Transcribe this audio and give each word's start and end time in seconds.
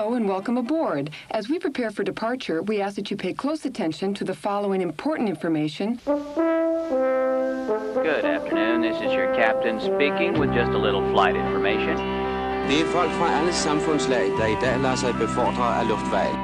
Hello 0.00 0.14
and 0.14 0.26
welcome 0.26 0.56
aboard. 0.56 1.10
As 1.30 1.50
we 1.50 1.58
prepare 1.58 1.90
for 1.90 2.02
departure, 2.02 2.62
we 2.62 2.80
ask 2.80 2.96
that 2.96 3.10
you 3.10 3.18
pay 3.18 3.34
close 3.34 3.66
attention 3.66 4.14
to 4.14 4.24
the 4.24 4.32
following 4.32 4.80
important 4.80 5.28
information. 5.28 6.00
Good 6.06 6.18
afternoon. 8.24 8.80
This 8.80 8.96
is 8.96 9.12
your 9.12 9.34
captain 9.34 9.78
speaking 9.78 10.38
with 10.38 10.54
just 10.54 10.72
a 10.72 10.78
little 10.78 11.06
flight 11.12 11.36
information. 11.36 11.96
Det 12.68 12.80
er 12.80 12.86
folk 12.86 13.10
fra 13.10 13.38
alle 13.38 13.52
samfundslag, 13.52 14.26
der 14.38 14.46
i 14.46 14.56
dag 14.60 14.80
lader 14.80 14.96
sig 14.96 15.14
befordre 15.14 15.76
af 15.80 15.88
luftvejen. 15.88 16.36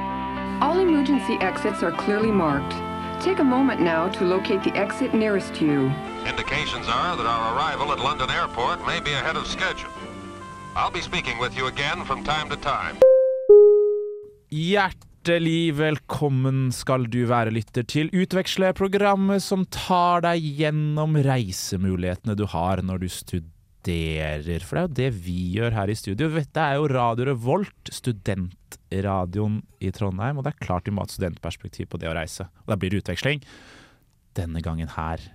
All 0.61 0.79
emergency 0.79 1.35
exits 1.41 1.83
are 1.83 1.95
clearly 2.05 2.31
marked. 2.31 2.73
Take 3.21 3.39
a 3.39 3.49
moment 3.55 3.81
now 3.81 4.07
to 4.17 4.23
locate 4.35 4.61
the 4.63 4.73
exit 4.85 5.13
nearest 5.13 5.61
you. 5.61 5.91
Indications 6.31 6.87
are 6.99 7.13
that 7.19 7.27
our 7.35 7.45
arrival 7.53 7.87
at 7.95 7.99
London 8.09 8.29
Airport 8.39 8.77
may 8.91 8.99
be 9.07 9.13
ahead 9.21 9.37
of 9.41 9.45
schedule. 9.47 9.93
I'll 10.75 10.95
be 10.99 11.01
speaking 11.01 11.37
with 11.39 11.57
you 11.57 11.65
again 11.67 12.05
from 12.05 12.23
time 12.23 12.49
to 12.49 12.57
time. 12.57 12.97
Hjertelig 14.47 15.73
velkommen 15.75 16.69
skal 16.71 17.09
du 17.11 17.25
være 17.27 17.51
lytter 17.51 17.83
til 17.83 18.07
Utveksle, 18.15 18.69
programmet 18.77 19.43
som 19.43 19.65
tar 19.67 20.23
deg 20.23 20.45
gjennom 20.61 21.17
reisemulighetene 21.19 22.37
du 22.39 22.45
har 22.53 22.79
når 22.79 23.01
du 23.01 23.07
studerer. 23.11 24.63
For 24.63 24.79
det 24.79 24.79
er 24.79 24.87
jo 24.87 24.93
det 25.01 25.09
vi 25.25 25.35
gjør 25.57 25.75
her 25.75 25.91
i 25.91 25.97
studio. 25.99 26.31
Dette 26.31 26.63
er 26.63 26.79
jo 26.79 26.87
Radio 26.93 27.27
Revolt, 27.33 27.91
studentradioen 27.91 29.59
i 29.83 29.91
Trondheim. 29.91 30.39
Og 30.39 30.47
det 30.47 30.55
er 30.55 30.63
klart 30.63 30.87
vi 30.87 30.95
må 30.95 31.03
ha 31.03 31.11
et 31.11 31.17
studentperspektiv 31.17 31.91
på 31.91 31.99
det 31.99 32.07
å 32.07 32.15
reise. 32.15 32.47
Og 32.63 32.71
da 32.71 32.79
blir 32.79 32.95
det 32.95 33.03
utveksling. 33.03 33.43
Denne 34.39 34.63
gangen 34.63 34.95
her, 34.95 35.27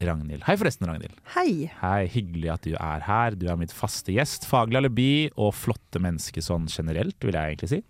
Ragnhild. 0.00 0.48
Hei 0.48 0.56
forresten, 0.56 0.88
Ragnhild. 0.88 1.20
Hei. 1.36 1.68
Hei, 1.84 2.08
hyggelig 2.08 2.54
at 2.56 2.64
du 2.64 2.72
er 2.72 3.04
her. 3.04 3.36
Du 3.36 3.50
er 3.52 3.60
mitt 3.60 3.76
faste 3.76 4.16
gjest. 4.16 4.48
Faglig 4.48 4.80
alibi 4.80 5.12
og 5.36 5.52
flotte 5.60 6.00
mennesker 6.00 6.40
sånn 6.40 6.72
generelt, 6.72 7.20
vil 7.20 7.36
jeg 7.36 7.58
egentlig 7.58 7.74
si. 7.76 7.84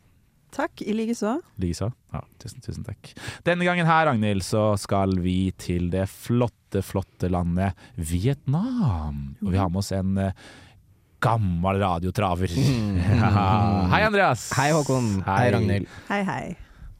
Takk, 0.55 0.83
i 0.83 0.95
likeså. 0.97 1.37
Likeså. 1.63 1.91
Ja, 2.13 2.25
tusen, 2.43 2.63
tusen 2.65 2.87
takk. 2.87 3.13
Denne 3.47 3.67
gangen 3.69 3.87
her, 3.87 4.09
Ragnhild, 4.11 4.43
så 4.43 4.73
skal 4.83 5.15
vi 5.23 5.53
til 5.63 5.87
det 5.93 6.09
flotte, 6.11 6.83
flotte 6.83 7.31
landet 7.31 7.79
Vietnam. 7.95 9.37
Og 9.45 9.53
vi 9.55 9.61
har 9.61 9.71
med 9.71 9.83
oss 9.83 9.93
en 9.95 10.19
eh, 10.19 10.33
gammel 11.23 11.81
radiotraver. 11.85 12.51
Ja. 13.21 13.87
Hei, 13.93 14.03
Andreas. 14.07 14.49
Hei, 14.57 14.71
Håkon. 14.75 15.11
Hei, 15.27 15.51
Ragnhild. 15.55 15.91
Hei, 16.09 16.23
hei. 16.27 16.45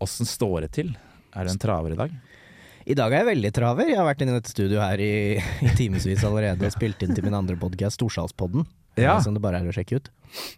Åssen 0.05 0.29
står 0.29 0.67
det 0.67 0.73
til? 0.77 0.91
Er 1.35 1.47
du 1.47 1.53
en 1.53 1.61
traver 1.63 1.95
i 1.95 1.99
dag? 1.99 2.13
I 2.91 2.97
dag 2.97 3.13
er 3.13 3.23
jeg 3.23 3.29
veldig 3.35 3.51
traver. 3.55 3.91
Jeg 3.91 3.99
har 4.01 4.07
vært 4.09 4.23
inne 4.25 4.33
i 4.35 4.39
dette 4.39 4.53
studioet 4.53 4.83
her 4.83 5.03
i, 5.05 5.13
i 5.67 5.73
timevis 5.79 6.25
allerede 6.27 6.67
og 6.67 6.75
spilt 6.75 7.03
inn 7.05 7.13
til 7.17 7.27
min 7.27 7.37
andre 7.37 7.59
podkast, 7.61 7.99
Storsalspodden. 8.01 8.65
Ja. 9.01 9.17
Som 9.25 9.37
det 9.37 9.43
bare 9.45 9.61
er 9.61 9.71
å 9.71 9.75
sjekke 9.75 10.01
ut. 10.01 10.13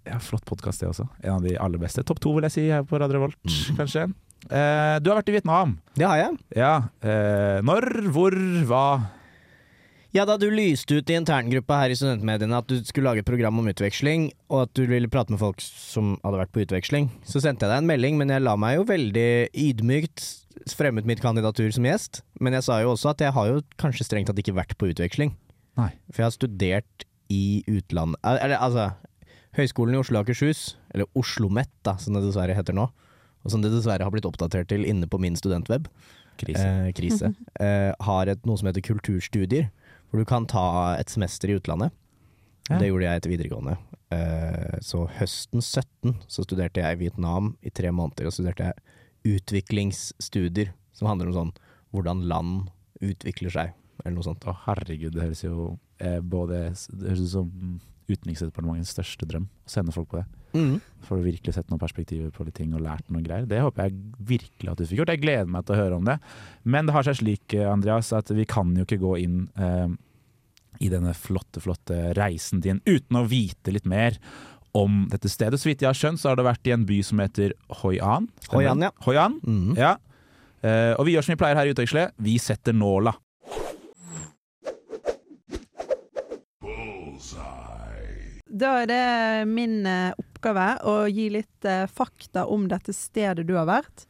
Ja, 0.08 0.18
Flott 0.22 0.44
podkast, 0.48 0.82
det 0.82 0.90
også. 0.90 1.08
En 1.22 1.38
av 1.38 1.46
de 1.46 1.56
aller 1.56 1.80
beste. 1.80 2.04
Topp 2.06 2.20
to, 2.22 2.34
vil 2.36 2.48
jeg 2.48 2.56
si, 2.56 2.68
her 2.72 2.84
på 2.86 3.00
Radio 3.00 3.20
Revolt, 3.20 3.40
kanskje. 3.78 4.10
Eh, 4.50 4.94
du 5.00 5.10
har 5.10 5.20
vært 5.20 5.30
i 5.30 5.36
Vietnam. 5.36 5.76
Det 5.94 6.06
har 6.08 6.18
jeg. 6.18 6.38
Ja. 6.58 6.74
Eh, 7.04 7.58
når, 7.64 7.88
hvor, 8.14 8.36
hva? 8.68 8.86
Ja, 10.12 10.26
da 10.28 10.34
du 10.36 10.50
lyste 10.52 10.98
ut 10.98 11.08
i 11.08 11.14
interngruppa 11.16 11.78
her 11.80 11.94
i 11.94 11.96
studentmediene 11.96 12.58
at 12.58 12.68
du 12.68 12.82
skulle 12.84 13.08
lage 13.08 13.22
et 13.22 13.28
program 13.28 13.62
om 13.62 13.70
utveksling, 13.70 14.26
og 14.52 14.66
at 14.66 14.74
du 14.76 14.82
ville 14.90 15.08
prate 15.08 15.32
med 15.32 15.40
folk 15.40 15.62
som 15.64 16.18
hadde 16.20 16.42
vært 16.42 16.52
på 16.52 16.66
utveksling, 16.66 17.08
så 17.24 17.40
sendte 17.40 17.64
jeg 17.64 17.72
deg 17.72 17.80
en 17.80 17.88
melding, 17.88 18.18
men 18.20 18.34
jeg 18.34 18.44
la 18.44 18.52
meg 18.60 18.76
jo 18.76 18.84
veldig 18.90 19.30
ydmykt 19.56 20.26
fremmet 20.76 21.08
mitt 21.08 21.22
kandidatur 21.24 21.72
som 21.72 21.88
gjest. 21.88 22.20
Men 22.44 22.58
jeg 22.58 22.66
sa 22.66 22.82
jo 22.82 22.92
også 22.92 23.14
at 23.14 23.24
jeg 23.24 23.34
har 23.34 23.48
jo 23.54 23.62
kanskje 23.80 24.04
strengt 24.04 24.28
tatt 24.28 24.42
ikke 24.42 24.56
vært 24.58 24.76
på 24.76 24.90
utveksling. 24.92 25.32
Nei. 25.80 25.88
For 26.12 26.20
jeg 26.20 26.28
har 26.28 26.36
studert 26.36 27.06
i 27.32 27.62
utlandet 27.70 28.20
Eller 28.28 28.60
altså 28.60 28.90
Høgskolen 29.56 29.96
i 29.96 30.00
Oslo 30.00 30.16
og 30.16 30.24
Akershus, 30.24 30.78
eller 30.94 31.08
OsloMet, 31.18 31.68
da, 31.84 31.98
som 32.00 32.16
det 32.16 32.22
dessverre 32.24 32.56
heter 32.56 32.76
nå, 32.76 32.86
og 33.42 33.52
som 33.52 33.60
det 33.60 33.72
dessverre 33.74 34.06
har 34.06 34.12
blitt 34.14 34.24
oppdatert 34.24 34.70
til 34.70 34.86
inne 34.88 35.08
på 35.10 35.20
min 35.20 35.36
studentweb, 35.36 35.90
Krise. 36.40 36.64
eh, 36.64 36.88
krise, 36.96 37.34
eh, 37.60 37.90
har 38.06 38.30
et, 38.32 38.46
noe 38.48 38.56
som 38.56 38.70
heter 38.70 38.84
kulturstudier, 38.86 39.68
hvor 40.08 40.22
du 40.22 40.28
kan 40.28 40.48
ta 40.48 40.96
et 40.96 41.12
semester 41.12 41.52
i 41.52 41.58
utlandet. 41.60 41.92
Ja. 42.70 42.78
Det 42.80 42.88
gjorde 42.88 43.04
jeg 43.04 43.20
etter 43.20 43.32
videregående. 43.32 43.76
Eh, 44.14 44.78
så 44.84 45.04
høsten 45.18 45.60
17 45.60 46.16
så 46.30 46.46
studerte 46.46 46.80
jeg 46.80 46.96
i 46.96 47.02
Vietnam 47.04 47.52
i 47.60 47.72
tre 47.74 47.92
måneder, 47.92 48.30
og 48.30 48.36
studerte 48.36 48.70
jeg 48.70 49.36
utviklingsstudier, 49.36 50.72
som 50.96 51.10
handler 51.10 51.28
om 51.28 51.36
sånn 51.36 51.54
hvordan 51.92 52.24
land 52.28 52.70
utvikler 53.04 53.52
seg, 53.52 53.76
eller 54.00 54.16
noe 54.16 54.26
sånt. 54.26 54.48
Å 54.48 54.56
herregud, 54.64 55.12
det 55.12 55.26
høres 55.26 55.44
jo 55.44 55.74
eh, 56.02 56.20
både 56.20 56.68
Det 56.74 57.08
høres 57.08 57.24
ut 57.26 57.34
som 57.36 57.80
Utenriksdepartementets 58.12 58.92
største 58.92 59.26
drøm 59.28 59.46
å 59.46 59.70
sende 59.70 59.94
folk 59.94 60.10
på 60.10 60.18
det. 60.18 60.26
Mm. 60.52 60.74
For 61.06 61.16
å 61.16 61.24
virkelig 61.24 61.54
sette 61.54 61.72
noen 61.72 61.80
perspektiver 61.80 62.32
på 62.34 62.44
litt 62.44 62.56
ting 62.58 62.74
og 62.76 62.82
lært 62.84 63.06
noen 63.08 63.24
greier. 63.24 63.46
Det 63.48 63.62
håper 63.62 63.86
jeg 63.86 63.94
virkelig 64.32 64.72
at 64.72 64.80
du 64.80 64.84
fikk 64.84 65.00
gjort. 65.00 65.12
Jeg 65.14 65.22
gleder 65.22 65.52
meg 65.54 65.66
til 65.66 65.76
å 65.76 65.80
høre 65.80 66.00
om 66.00 66.08
det. 66.08 66.18
Men 66.64 66.88
det 66.88 66.96
har 66.96 67.06
seg 67.06 67.20
slik, 67.22 67.46
eh, 67.56 67.68
Andreas, 67.70 68.12
at 68.16 68.32
vi 68.34 68.44
kan 68.48 68.74
jo 68.76 68.84
ikke 68.84 69.00
gå 69.00 69.14
inn 69.22 69.46
eh, 69.56 69.94
i 70.82 70.90
denne 70.92 71.14
flotte, 71.16 71.62
flotte 71.62 72.12
reisen 72.18 72.62
din 72.64 72.82
uten 72.88 73.20
å 73.20 73.26
vite 73.28 73.74
litt 73.74 73.88
mer 73.88 74.18
om 74.76 75.06
dette 75.12 75.30
stedet. 75.30 75.60
Så 75.60 75.70
vidt 75.70 75.84
jeg 75.84 75.90
har 75.90 75.98
skjønt, 75.98 76.20
så 76.20 76.32
har 76.32 76.40
det 76.40 76.48
vært 76.48 76.68
i 76.68 76.74
en 76.74 76.86
by 76.88 77.00
som 77.06 77.20
heter 77.22 77.54
Hoi 77.82 77.98
An. 78.02 78.28
Stemmer 78.40 78.58
Hoi 78.58 78.70
An, 78.72 78.86
ja. 78.88 78.92
Hoi 79.06 79.18
An, 79.20 79.38
mm. 79.44 79.76
ja. 79.78 79.96
Eh, 80.62 80.92
og 80.96 81.06
vi 81.06 81.16
gjør 81.16 81.26
som 81.26 81.34
vi 81.34 81.40
pleier 81.40 81.58
her 81.58 81.68
i 81.68 81.74
Utøysle, 81.74 82.10
Vi 82.22 82.38
setter 82.42 82.76
nåla. 82.76 83.14
Da 88.52 88.82
er 88.82 88.86
det 88.90 89.48
min 89.48 89.78
eh, 89.88 90.12
oppgave 90.20 90.66
å 90.84 90.94
gi 91.08 91.30
litt 91.32 91.64
eh, 91.68 91.86
fakta 91.88 92.44
om 92.52 92.66
dette 92.68 92.92
stedet 92.92 93.46
du 93.48 93.54
har 93.56 93.64
vært. 93.70 94.06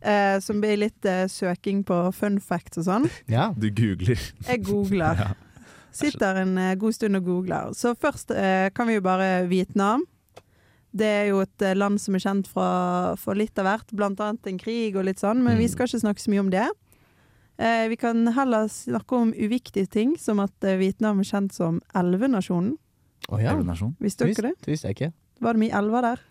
Eh, 0.00 0.36
som 0.44 0.60
blir 0.60 0.76
litt 0.80 1.04
eh, 1.08 1.26
søking 1.28 1.82
på 1.88 1.96
fun 2.16 2.38
facts 2.40 2.80
og 2.80 2.86
sånn. 2.88 3.08
Ja. 3.28 3.50
Du 3.56 3.68
googler. 3.72 4.20
Jeg 4.46 4.62
googler. 4.68 5.24
Sitter 5.96 6.42
en 6.44 6.52
eh, 6.60 6.74
god 6.80 6.94
stund 6.96 7.16
og 7.18 7.24
googler. 7.26 7.72
Så 7.76 7.94
først 7.98 8.30
eh, 8.36 8.68
kan 8.76 8.88
vi 8.88 8.98
jo 8.98 9.04
bare 9.04 9.46
Vietnam. 9.50 10.04
Det 10.92 11.06
er 11.06 11.26
jo 11.30 11.40
et 11.44 11.64
land 11.78 12.00
som 12.02 12.16
er 12.18 12.22
kjent 12.24 12.48
fra, 12.50 13.14
for 13.20 13.38
litt 13.38 13.56
av 13.62 13.68
hvert, 13.68 13.92
blant 13.94 14.20
annet 14.24 14.48
en 14.50 14.58
krig 14.58 14.96
og 14.98 15.04
litt 15.06 15.20
sånn, 15.22 15.38
men 15.46 15.56
vi 15.60 15.68
Mm. 15.68 15.72
skal 15.76 15.86
ikke 15.86 16.00
snakke 16.02 16.20
så 16.24 16.32
mye 16.32 16.40
om 16.42 16.50
det. 16.50 16.64
Eh, 17.60 17.84
vi 17.92 17.96
kan 18.00 18.26
heller 18.34 18.66
snakke 18.72 19.14
om 19.20 19.30
uviktige 19.32 19.86
ting, 19.88 20.16
som 20.18 20.40
at 20.42 20.52
Vietnam 20.80 21.20
er 21.22 21.28
kjent 21.28 21.54
som 21.54 21.78
elvenasjonen. 21.94 22.74
Å 23.28 23.38
ja. 23.42 23.52
Elvenasjon. 23.52 23.92
Visste 24.00 24.24
Det 24.26 24.36
dere 24.38 24.48
det? 24.54 24.64
det 24.64 24.72
visste 24.72 24.88
jeg 24.88 24.96
ikke. 24.96 25.12
Var 25.40 25.52
det 25.56 25.60
mye 25.64 25.76
elver 25.78 26.02
der? 26.02 26.22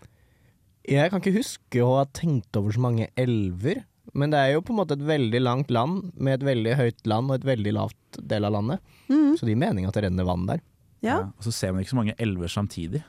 Jeg 0.90 1.12
kan 1.12 1.22
ikke 1.22 1.36
huske 1.38 1.84
å 1.86 1.92
ha 2.00 2.06
tenkt 2.18 2.56
over 2.58 2.72
så 2.74 2.82
mange 2.82 3.10
elver, 3.20 3.84
men 4.18 4.32
det 4.34 4.40
er 4.42 4.54
jo 4.56 4.62
på 4.66 4.74
en 4.74 4.80
måte 4.80 4.96
et 4.98 5.04
veldig 5.06 5.42
langt 5.44 5.70
land 5.70 6.12
med 6.18 6.40
et 6.40 6.46
veldig 6.48 6.74
høyt 6.80 7.06
land 7.12 7.30
og 7.30 7.36
et 7.38 7.46
veldig 7.46 7.74
lavt 7.78 8.20
del 8.26 8.48
av 8.48 8.56
landet. 8.56 8.80
Mm. 9.10 9.36
Så 9.38 9.46
det 9.46 9.54
gir 9.54 9.62
mening 9.62 9.86
at 9.86 9.94
det 9.94 10.04
renner 10.08 10.26
vann 10.26 10.48
der. 10.50 10.64
Ja. 11.06 11.20
Og 11.38 11.46
så 11.46 11.54
ser 11.54 11.72
man 11.76 11.84
ikke 11.84 11.94
så 11.94 12.00
mange 12.02 12.16
elver 12.18 12.50
samtidig. 12.50 13.04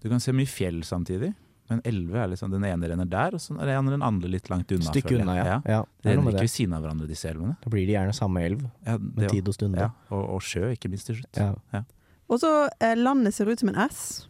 Du 0.00 0.08
kan 0.12 0.20
se 0.22 0.32
mye 0.36 0.46
fjell 0.46 0.84
samtidig, 0.86 1.32
men 1.68 1.80
elve 1.88 2.20
er 2.22 2.28
liksom 2.30 2.52
den 2.54 2.62
ene 2.68 2.86
renner 2.92 3.08
der, 3.10 3.34
og 3.34 3.42
så 3.42 3.56
renner 3.58 3.96
den 3.96 4.04
andre 4.06 4.30
litt 4.30 4.46
langt 4.52 4.70
unna. 4.70 4.86
Stykke 4.92 5.16
unna, 5.18 5.34
ja. 5.34 5.44
ja. 5.50 5.58
ja. 5.66 5.80
De 5.82 6.06
Det 6.06 6.12
er 6.12 6.16
renner 6.20 6.30
ikke 6.30 6.38
det. 6.38 6.46
ved 6.46 6.54
siden 6.54 6.76
av 6.78 6.84
hverandre, 6.86 7.08
disse 7.10 7.26
elvene. 7.32 7.56
Da 7.64 7.72
blir 7.74 7.86
de 7.90 7.96
gjerne 7.96 8.14
samme 8.14 8.44
elv, 8.46 8.62
Ja, 8.86 8.94
med 9.02 9.28
tid 9.34 9.50
og 9.50 9.56
stunder. 9.58 9.88
ja. 9.88 9.90
Og, 10.14 10.22
og 10.36 10.46
sjø, 10.46 10.70
ikke 10.76 10.92
minst 10.92 11.10
til 11.10 11.18
slutt. 11.18 11.42
Ja. 11.42 11.82
Og 12.28 12.40
så 12.42 12.50
eh, 12.80 12.94
landet 12.98 13.34
ser 13.34 13.46
ut 13.50 13.60
som 13.60 13.68
en 13.70 13.78
S. 13.88 14.26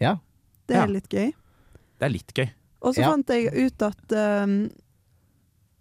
Ja. 0.00 0.16
Det 0.66 0.76
er 0.76 0.86
Ja. 0.86 0.86
litt 0.86 1.08
gøy. 1.10 1.32
Det 1.98 2.06
er 2.06 2.12
litt 2.14 2.32
gøy. 2.34 2.48
Og 2.82 2.94
så 2.94 3.00
Ja. 3.02 3.10
fant 3.10 3.26
jeg 3.28 3.50
ut 3.52 3.82
at 3.82 4.08
ehm, 4.16 4.70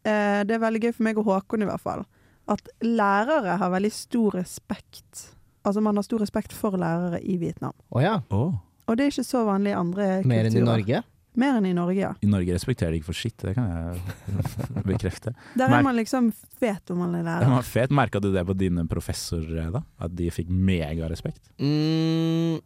eh, 0.04 0.44
Det 0.44 0.52
er 0.56 0.60
veldig 0.60 0.82
gøy 0.82 0.94
for 0.94 1.04
meg 1.04 1.18
og 1.18 1.26
Håkon 1.26 1.62
i 1.62 1.66
hvert 1.70 1.82
fall. 1.84 2.06
At 2.48 2.68
lærere 2.82 3.58
har 3.58 3.70
veldig 3.70 3.92
stor 3.94 4.32
respekt. 4.32 5.30
Altså 5.66 5.82
man 5.82 5.96
har 5.96 6.04
stor 6.04 6.20
respekt 6.20 6.52
for 6.56 6.72
lærere 6.72 7.22
i 7.22 7.38
Vietnam. 7.38 7.74
Å 7.94 8.02
ja. 8.02 8.16
Og 8.32 8.98
det 8.98 9.06
er 9.06 9.12
ikke 9.12 9.28
så 9.28 9.46
vanlig 9.46 9.70
i 9.72 9.78
andre 9.78 10.08
kulturer. 10.24 10.26
Mer 10.26 10.46
enn 10.50 10.58
i. 10.58 10.66
Norge? 10.66 11.04
Mer 11.40 11.58
enn 11.60 11.68
i 11.70 11.74
Norge, 11.78 12.00
ja. 12.02 12.12
I 12.26 12.30
Norge 12.30 12.56
respekterer 12.56 12.92
de 12.96 13.00
ikke 13.00 13.10
for 13.12 13.18
skitt, 13.18 13.38
det 13.46 13.54
kan 13.56 13.70
jeg 13.72 14.40
bekrefte. 14.90 15.34
Der 15.60 15.72
er 15.72 15.86
man 15.86 15.96
liksom 15.96 16.32
fet 16.60 16.92
om 16.94 17.00
man 17.06 17.16
er 17.20 17.24
lærer. 17.28 17.54
var 17.56 17.68
fet. 17.68 17.94
Merka 17.96 18.20
du 18.24 18.30
det 18.36 18.44
på 18.48 18.56
dine 18.60 18.84
professorer, 18.92 19.70
da? 19.74 19.84
At 20.04 20.16
de 20.20 20.28
fikk 20.36 20.52
megarespekt? 20.52 21.42
Mm, 21.64 22.60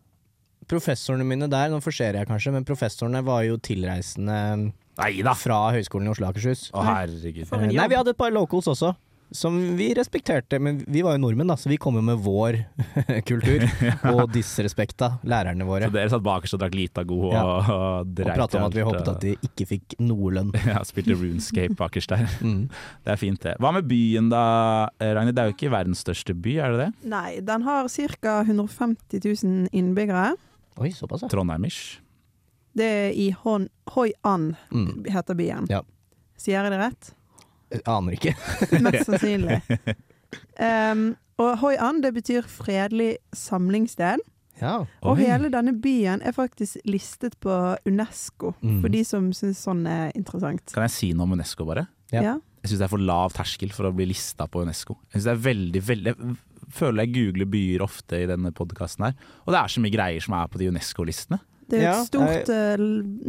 professorene 0.69 1.25
mine 1.27 1.49
der, 1.51 1.69
nå 1.73 1.81
forserer 1.83 2.21
jeg 2.23 2.29
kanskje, 2.31 2.53
men 2.55 2.65
professorene 2.67 3.21
var 3.25 3.43
jo 3.47 3.57
tilreisende 3.61 4.37
Neida. 4.97 5.33
fra 5.37 5.57
Høgskolen 5.75 6.07
i 6.07 6.13
Oslo 6.13 6.27
og 6.27 6.33
Akershus. 6.33 6.67
Å, 6.73 6.83
herregud. 6.87 7.49
Nei, 7.73 7.87
vi 7.91 7.97
hadde 7.99 8.13
et 8.15 8.19
par 8.19 8.33
locals 8.33 8.69
også. 8.71 8.93
Som 9.33 9.55
vi 9.79 9.87
respekterte, 9.97 10.59
men 10.61 10.83
vi 10.85 11.01
var 11.01 11.15
jo 11.15 11.21
nordmenn, 11.23 11.49
da, 11.49 11.55
så 11.57 11.69
vi 11.71 11.77
kom 11.81 11.95
jo 11.97 12.03
med 12.05 12.19
vår 12.21 12.59
kultur. 13.29 13.63
Og 14.13 14.27
disrespekta 14.33 15.07
lærerne 15.25 15.65
våre. 15.65 15.87
Så 15.89 15.95
dere 15.95 16.11
satt 16.13 16.21
bakerst 16.25 16.53
og 16.53 16.61
drakk 16.61 16.75
Litago 16.77 17.17
og, 17.27 17.33
Ja. 17.33 17.41
og 17.43 17.63
Og 18.03 18.11
dreit 18.19 18.37
prata 18.37 18.59
om 18.61 18.67
at 18.67 18.77
vi 18.77 18.85
håpet 18.85 19.09
at 19.15 19.23
de 19.25 19.31
ikke 19.49 19.65
fikk 19.71 19.95
noe 20.05 20.29
lønn. 20.37 20.51
Ja, 20.69 20.83
spilte 20.85 21.17
Runescape 21.17 21.73
bakerst 21.79 22.13
der. 22.13 22.27
Mm. 22.45 22.67
Det 23.03 23.15
er 23.15 23.19
fint, 23.23 23.41
det. 23.41 23.55
Hva 23.63 23.73
med 23.73 23.89
byen 23.89 24.29
da, 24.29 24.43
eh, 25.01 25.15
Ragnhild? 25.17 25.35
Det 25.39 25.43
er 25.43 25.49
jo 25.51 25.57
ikke 25.57 25.73
verdens 25.73 26.05
største 26.05 26.37
by, 26.37 26.53
er 26.61 26.75
det 26.77 26.79
det? 26.85 26.91
Nei, 27.15 27.39
den 27.41 27.65
har 27.65 27.89
ca. 27.89 28.35
150 28.45 29.19
000 29.25 29.67
innbyggere. 29.73 30.35
Oi, 30.77 30.93
såpass, 30.93 31.25
ja. 31.25 31.31
Trondheimish. 31.33 31.97
Det 32.77 32.85
er 32.85 33.11
i 33.17 33.27
Hon 33.43 33.67
Hoi 33.97 34.11
An, 34.25 34.55
Mm. 34.73 35.03
heter 35.09 35.35
byen. 35.37 35.67
Ja. 35.69 35.81
Sier 36.37 36.61
jeg 36.63 36.71
det 36.73 36.79
rett? 36.81 37.11
Jeg 37.73 37.81
Aner 37.89 38.15
ikke. 38.17 38.33
Mest 38.85 39.07
sannsynlig. 39.09 39.61
Um, 40.59 41.15
og 41.41 41.57
Hoi 41.63 41.73
An, 41.81 42.01
det 42.03 42.13
betyr 42.15 42.45
fredelig 42.49 43.15
samlingssted. 43.35 44.21
Ja. 44.61 44.83
Og 45.01 45.17
hele 45.17 45.49
denne 45.51 45.73
byen 45.81 46.21
er 46.23 46.31
faktisk 46.35 46.77
listet 46.85 47.33
på 47.41 47.51
UNESCO, 47.89 48.53
Mm. 48.61 48.81
for 48.83 48.93
de 48.93 49.01
som 49.03 49.31
syns 49.33 49.63
sånn 49.65 49.81
er 49.89 50.11
interessant. 50.15 50.61
Kan 50.73 50.85
jeg 50.85 50.93
si 50.93 51.09
noe 51.13 51.25
om 51.25 51.33
UNESCO, 51.35 51.65
bare? 51.65 51.87
Ja. 52.13 52.21
Ja. 52.21 52.35
Jeg 52.63 52.69
syns 52.71 52.79
det 52.83 52.85
er 52.85 52.93
for 52.93 53.01
lav 53.01 53.33
terskel 53.35 53.73
for 53.75 53.89
å 53.89 53.95
bli 53.95 54.05
lista 54.13 54.45
på 54.47 54.61
UNESCO. 54.63 54.95
Jeg 55.11 55.17
synes 55.21 55.25
det 55.25 55.33
er 55.33 55.41
veldig, 55.49 55.81
veldig 55.89 56.13
Jeg 56.13 56.37
føler 56.77 57.03
jeg 57.03 57.13
googler 57.17 57.49
byer 57.51 57.81
ofte 57.83 58.21
i 58.23 58.27
denne 58.29 58.53
podkasten 58.55 59.03
her, 59.09 59.17
og 59.43 59.51
det 59.53 59.59
er 59.59 59.67
så 59.73 59.81
mye 59.83 59.91
greier 59.93 60.21
som 60.23 60.33
er 60.37 60.47
på 60.53 60.61
de 60.61 60.69
UNESCO-listene. 60.71 61.39
Det 61.69 61.79
er 61.79 61.83
Ja, 61.83 61.97
et 61.99 62.07
stort, 62.07 62.49
eh, 62.53 62.73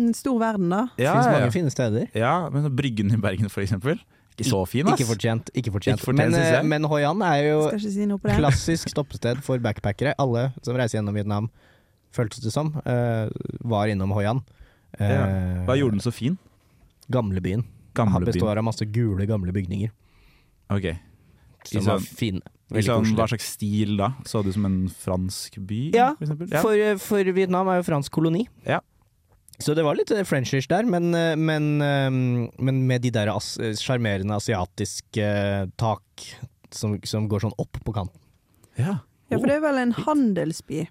en 0.04 0.14
stor 0.14 0.38
verden, 0.38 0.68
da. 0.70 0.84
Ja, 0.98 1.14
det 1.14 1.16
finnes 1.16 1.32
mange 1.32 1.48
ja. 1.48 1.50
fine 1.56 1.70
steder. 1.72 2.06
ja, 2.14 2.34
men 2.50 2.68
Bryggen 2.76 3.10
i 3.12 3.16
Bergen, 3.16 3.48
for 3.50 3.62
eksempel. 3.64 3.98
Ikke 4.34 4.48
så 4.50 4.60
fin, 4.66 4.86
ass. 4.88 4.98
Ikke 4.98 5.06
fortjent. 5.12 5.50
Ikke 5.54 5.70
fortjent. 5.70 6.00
Ikke 6.00 6.08
fortjent, 6.10 6.32
men, 6.32 6.34
eh, 6.34 6.62
men 6.66 6.84
Hoi 6.90 7.02
An 7.06 7.20
er 7.22 7.52
jo 7.52 7.70
si 7.78 8.06
klassisk 8.34 8.88
stoppested 8.90 9.42
for 9.46 9.58
backpackere. 9.62 10.14
Alle 10.18 10.52
som 10.62 10.74
reiser 10.74 10.98
gjennom 10.98 11.14
Vietnam, 11.14 11.50
føltes 12.12 12.42
det 12.42 12.52
som, 12.52 12.72
uh, 12.86 13.28
var 13.62 13.86
innom 13.86 14.10
Hoi 14.12 14.24
An. 14.26 14.42
Eh, 14.98 15.08
Ja. 15.08 15.64
Hva 15.66 15.76
gjorde 15.78 15.92
den 15.98 16.00
så 16.00 16.12
fin? 16.12 16.38
Gamlebyen. 17.10 17.64
Han 17.96 18.08
Gamlebyen. 18.10 18.32
består 18.32 18.58
av 18.58 18.64
masse 18.64 18.84
gule, 18.90 19.26
gamle 19.26 19.52
bygninger. 19.52 19.90
Ok. 20.70 20.96
Som 21.64 21.84
var 21.84 21.98
sånn- 21.98 22.16
fine. 22.16 22.40
Sånn, 22.72 23.04
koselig. 23.04 23.16
hva 23.16 23.28
slags 23.28 23.44
stil 23.54 23.96
da? 23.96 24.08
Så 24.24 24.42
det 24.42 24.48
ut 24.48 24.54
som 24.54 24.64
en 24.66 24.88
fransk 24.88 25.58
by, 25.66 25.92
Ja, 25.94 26.14
for? 26.16 26.46
Ja. 26.50 26.60
For, 26.62 26.98
for 26.98 27.32
Vietnam 27.32 27.68
er 27.68 27.82
jo 27.82 27.92
fransk 27.92 28.10
koloni. 28.10 28.48
Ja. 28.66 28.80
Så 29.62 29.74
det 29.76 29.84
var 29.86 29.94
litt 29.96 30.10
eh, 30.10 30.24
frenchish 30.26 30.66
der, 30.68 30.82
men, 30.88 31.12
eh, 31.14 31.36
men, 31.36 31.68
eh, 31.82 32.10
men 32.58 32.80
med 32.88 33.02
de 33.02 33.10
der 33.14 33.28
as- 33.30 33.58
sjarmerende 33.80 34.34
asiatiske 34.34 35.70
tak 35.78 36.02
som, 36.74 36.96
som 37.06 37.28
går 37.30 37.44
sånn 37.46 37.54
opp 37.58 37.78
på 37.84 37.92
kanten. 37.94 38.20
ja. 38.76 38.98
Ja, 39.32 39.38
for 39.40 39.48
det 39.48 39.54
er 39.56 39.62
vel 39.64 39.78
en 39.80 39.92
handelsby, 39.96 40.82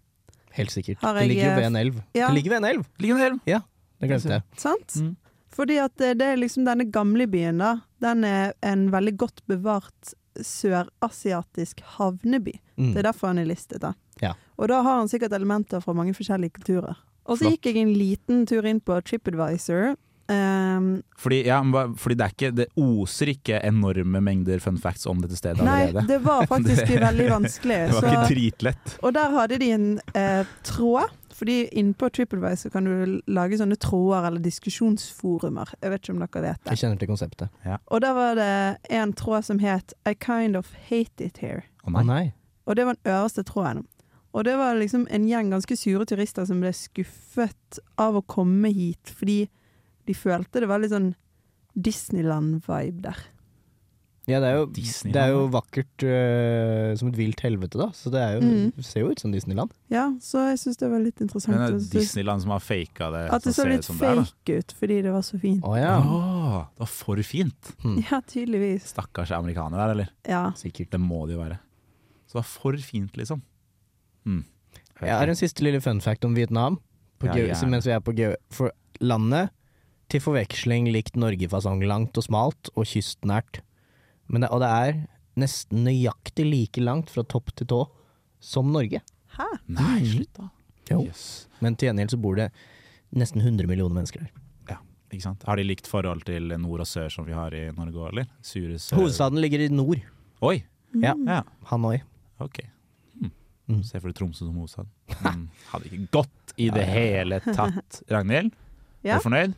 Helt 0.57 0.69
sikkert. 0.74 0.98
Har 1.01 1.13
det 1.15 1.27
ligger 1.30 1.45
jo 1.45 1.51
ved 1.56 1.63
eh, 1.63 1.68
en 1.69 1.75
elv. 1.77 2.00
ja. 2.13 2.27
Det 2.27 2.36
ligger 2.36 2.51
ved 2.51 2.57
en 2.63 2.65
elv! 2.69 2.86
Ligger 3.00 3.15
en 3.15 3.21
elv. 3.27 3.38
Ja, 3.50 3.60
Det 4.01 4.10
glemte 4.10 4.30
jeg. 4.33 4.44
sant? 4.57 4.95
Mm. 5.01 5.15
Fordi 5.54 5.77
at 5.81 5.95
det, 6.01 6.10
det 6.19 6.27
er 6.33 6.38
liksom 6.42 6.65
denne 6.65 6.86
gamle 6.92 7.27
byen, 7.30 7.57
da. 7.62 7.71
Den 8.01 8.24
er 8.25 8.54
en 8.65 8.88
veldig 8.94 9.13
godt 9.21 9.42
bevart 9.50 10.13
sørasiatisk 10.42 11.81
havneby. 11.98 12.54
Mm. 12.77 12.92
Det 12.94 13.01
er 13.04 13.07
derfor 13.12 13.31
han 13.31 13.42
er 13.42 13.48
listet, 13.50 13.81
da. 13.83 13.94
Ja. 14.21 14.33
Og 14.57 14.69
da 14.71 14.81
har 14.86 15.00
han 15.01 15.10
sikkert 15.12 15.33
elementer 15.38 15.81
fra 15.83 15.94
mange 15.98 16.13
forskjellige 16.18 16.54
kulturer. 16.60 16.98
Og 17.25 17.38
så 17.40 17.52
gikk 17.54 17.70
jeg 17.72 17.78
en 17.84 17.94
liten 17.96 18.46
tur 18.50 18.66
inn 18.68 18.81
på 18.84 18.98
TripAdvisor. 19.08 19.96
Um, 20.31 21.02
Fordi, 21.20 21.42
ja, 21.50 21.58
fordi 22.00 22.16
det 22.16 22.24
er 22.24 22.31
ikke 22.31 22.50
Det 22.56 22.66
oser 22.80 23.28
ikke 23.34 23.58
enorme 23.68 24.22
mengder 24.24 24.62
fun 24.64 24.78
facts 24.80 25.04
om 25.12 25.20
dette 25.20 25.36
stedet 25.36 25.60
nei, 25.68 25.90
allerede. 25.90 26.08
det 26.08 26.20
var 26.24 26.46
faktisk 26.54 26.88
Det- 26.88 27.02
veldig 27.02 27.25
vanskelig. 27.30 27.80
Det 27.92 27.98
var 27.98 28.08
ikke 28.08 28.22
Så, 28.30 28.30
dritlett. 28.34 28.96
og 29.04 29.14
der 29.18 29.36
hadde 29.36 29.58
de 29.60 29.70
en 29.75 29.90
eh, 30.16 30.46
tråd. 30.64 31.12
Fordi 31.34 31.58
innpå 31.75 32.08
TripAdvisor 32.14 32.70
kan 32.72 32.86
du 32.88 33.20
lage 33.28 33.58
sånne 33.60 33.75
tråder 33.81 34.28
eller 34.30 34.40
diskusjonsforumer. 34.40 35.74
Jeg 35.81 35.92
vet 35.92 36.04
ikke 36.04 36.14
om 36.14 36.20
dere 36.22 36.42
vet 36.46 36.60
det. 36.64 36.72
Jeg 36.72 36.78
kjenner 36.84 37.00
til 37.02 37.10
konseptet. 37.10 37.50
Ja. 37.66 37.78
Og 37.92 38.02
der 38.06 38.14
var 38.14 38.36
det 38.40 38.78
en 38.94 39.14
tråd 39.18 39.44
som 39.48 39.60
het 39.60 39.94
I 40.08 40.14
kind 40.14 40.56
of 40.56 40.70
hate 40.90 41.25
it 41.25 41.38
here. 41.42 41.64
Å 41.84 41.90
oh, 41.90 41.92
nei. 41.98 42.04
nei. 42.08 42.24
Og 42.66 42.78
det 42.78 42.86
var 42.88 42.96
den 42.96 43.12
øverste 43.12 43.44
tråden. 43.44 43.84
Og 44.34 44.44
det 44.48 44.56
var 44.58 44.74
liksom 44.80 45.06
en 45.14 45.28
gjeng 45.30 45.52
ganske 45.54 45.76
sure 45.78 46.06
turister 46.10 46.46
som 46.50 46.60
ble 46.64 46.72
skuffet 46.74 47.78
av 48.02 48.16
å 48.18 48.24
komme 48.26 48.72
hit, 48.74 49.12
fordi 49.14 49.44
de 50.10 50.16
følte 50.18 50.64
det 50.64 50.68
var 50.72 50.82
litt 50.82 50.92
sånn 50.94 51.14
Disneyland-vibe 51.78 53.02
der. 53.06 53.22
Ja, 54.24 54.38
det 54.40 54.48
er 54.54 54.56
jo, 54.62 54.68
det 54.72 55.20
er 55.20 55.32
jo 55.34 55.40
vakkert 55.52 56.04
øh, 56.08 56.94
som 56.96 57.10
et 57.10 57.18
vilt 57.20 57.42
helvete, 57.44 57.76
da. 57.76 57.90
Så 57.92 58.08
det 58.14 58.22
er 58.24 58.38
jo, 58.38 58.46
Mm. 58.48 58.84
ser 58.88 59.02
jo 59.04 59.10
ut 59.12 59.20
som 59.20 59.34
Disneyland. 59.34 59.74
Ja, 59.92 60.06
så 60.24 60.46
jeg 60.48 60.62
syns 60.62 60.78
det 60.80 60.90
var 60.94 61.02
litt 61.04 61.20
interessant. 61.20 61.58
Men 61.58 61.76
det 61.76 61.90
er 61.92 62.00
Disneyland 62.00 62.42
som 62.42 62.52
har 62.56 62.60
faka 62.64 63.10
det. 63.12 63.24
At 63.36 63.44
det 63.44 63.54
så 63.54 63.66
litt 63.68 63.84
fake 63.84 64.56
ut 64.62 64.72
fordi 64.80 65.02
det 65.04 65.12
var 65.12 65.22
så 65.28 65.38
fint. 65.42 65.62
Å 65.68 65.76
ja. 65.76 65.98
Åh, 66.00 66.70
det 66.72 66.80
var 66.86 66.88
for 66.88 67.18
fint. 67.22 67.74
Hm. 67.84 67.98
Ja, 68.10 68.22
tydeligvis. 68.22 68.88
Stakkars 68.96 69.32
amerikanere 69.36 69.82
der, 69.84 69.92
eller? 69.92 70.10
Ja. 70.26 70.46
Sikkert. 70.56 70.90
Det 70.96 71.02
må 71.04 71.28
det 71.28 71.36
jo 71.36 71.44
være. 71.44 71.60
Så 72.26 72.38
det 72.38 72.42
var 72.46 72.48
for 72.48 72.78
fint, 72.78 73.12
liksom. 73.20 73.42
Mm. 74.25 74.44
Jeg 75.02 75.18
har 75.18 75.28
en 75.28 75.36
siste 75.36 75.64
lille 75.66 75.81
fun 75.84 76.00
fact 76.02 76.24
om 76.25 76.36
Vietnam. 76.38 76.80
På 77.20 77.28
Ja, 77.28 77.34
geo- 77.34 77.70
mens 77.70 77.86
vi 77.88 77.92
er 77.92 78.00
på 78.00 78.14
geo... 78.16 78.36
For 78.52 78.72
landet, 79.02 79.50
til 80.10 80.22
forveksling 80.22 80.92
likt 80.94 81.16
Norge-fasong 81.20 81.81
langt 81.88 82.18
og 82.18 82.24
smalt 82.24 82.70
og 82.75 82.86
kystnært. 82.86 83.62
Men 84.30 84.42
det, 84.46 84.50
og 84.52 84.62
det 84.64 84.70
er 84.70 85.02
nesten 85.40 85.84
nøyaktig 85.84 86.46
like 86.46 86.81
langt 86.84 87.10
fra 87.10 87.24
topp 87.24 87.52
til 87.56 87.68
tå 87.68 87.81
som 88.40 88.72
Norge. 88.72 89.02
Hæ? 89.38 89.48
Nei, 89.68 90.00
Mm. 90.00 90.08
slutt 90.14 90.34
da. 90.38 90.50
Jo. 90.92 91.02
Yes. 91.06 91.48
Men 91.62 91.75
til 91.75 91.90
gjengjeld 91.90 92.12
så 92.12 92.22
bor 92.22 92.36
det 92.36 92.52
nesten 93.16 93.42
100 93.42 93.68
millioner 93.68 93.96
mennesker 93.96 94.20
der. 94.24 94.30
Ikke 95.14 95.22
sant? 95.28 95.44
Har 95.46 95.56
de 95.58 95.64
likt 95.64 95.86
forhold 95.86 96.24
til 96.25 96.48
nord 96.58 96.80
og 96.81 96.88
sør 96.90 97.08
som 97.14 97.25
vi 97.28 97.34
har 97.38 97.54
i 97.54 97.68
Norge 97.78 97.94
òg, 98.02 98.08
eller? 98.10 98.25
Sure 98.42 98.80
sør 98.81 98.98
Hovedstaden 98.98 99.38
ligger 99.38 99.62
i 99.62 99.68
nord. 99.70 100.00
Oi! 100.42 100.64
Mm. 100.96 101.04
Ja, 101.28 101.44
Hanoi. 101.70 102.00
ok. 102.42 102.64
Mm. 103.74 103.84
Se 103.84 104.00
for 104.00 104.10
deg 104.12 104.16
Tromsø 104.20 104.46
som 104.46 104.56
hovedstad. 104.56 104.88
Mm. 105.24 105.44
Hadde 105.72 105.90
ikke 105.90 106.08
gått 106.12 106.54
i 106.58 106.70
det 106.74 106.86
hele 106.88 107.40
tatt. 107.46 108.02
Ragnhild, 108.12 108.54
Ja. 109.04 109.16
er 109.16 109.20
du 109.20 109.30
fornøyd? 109.30 109.54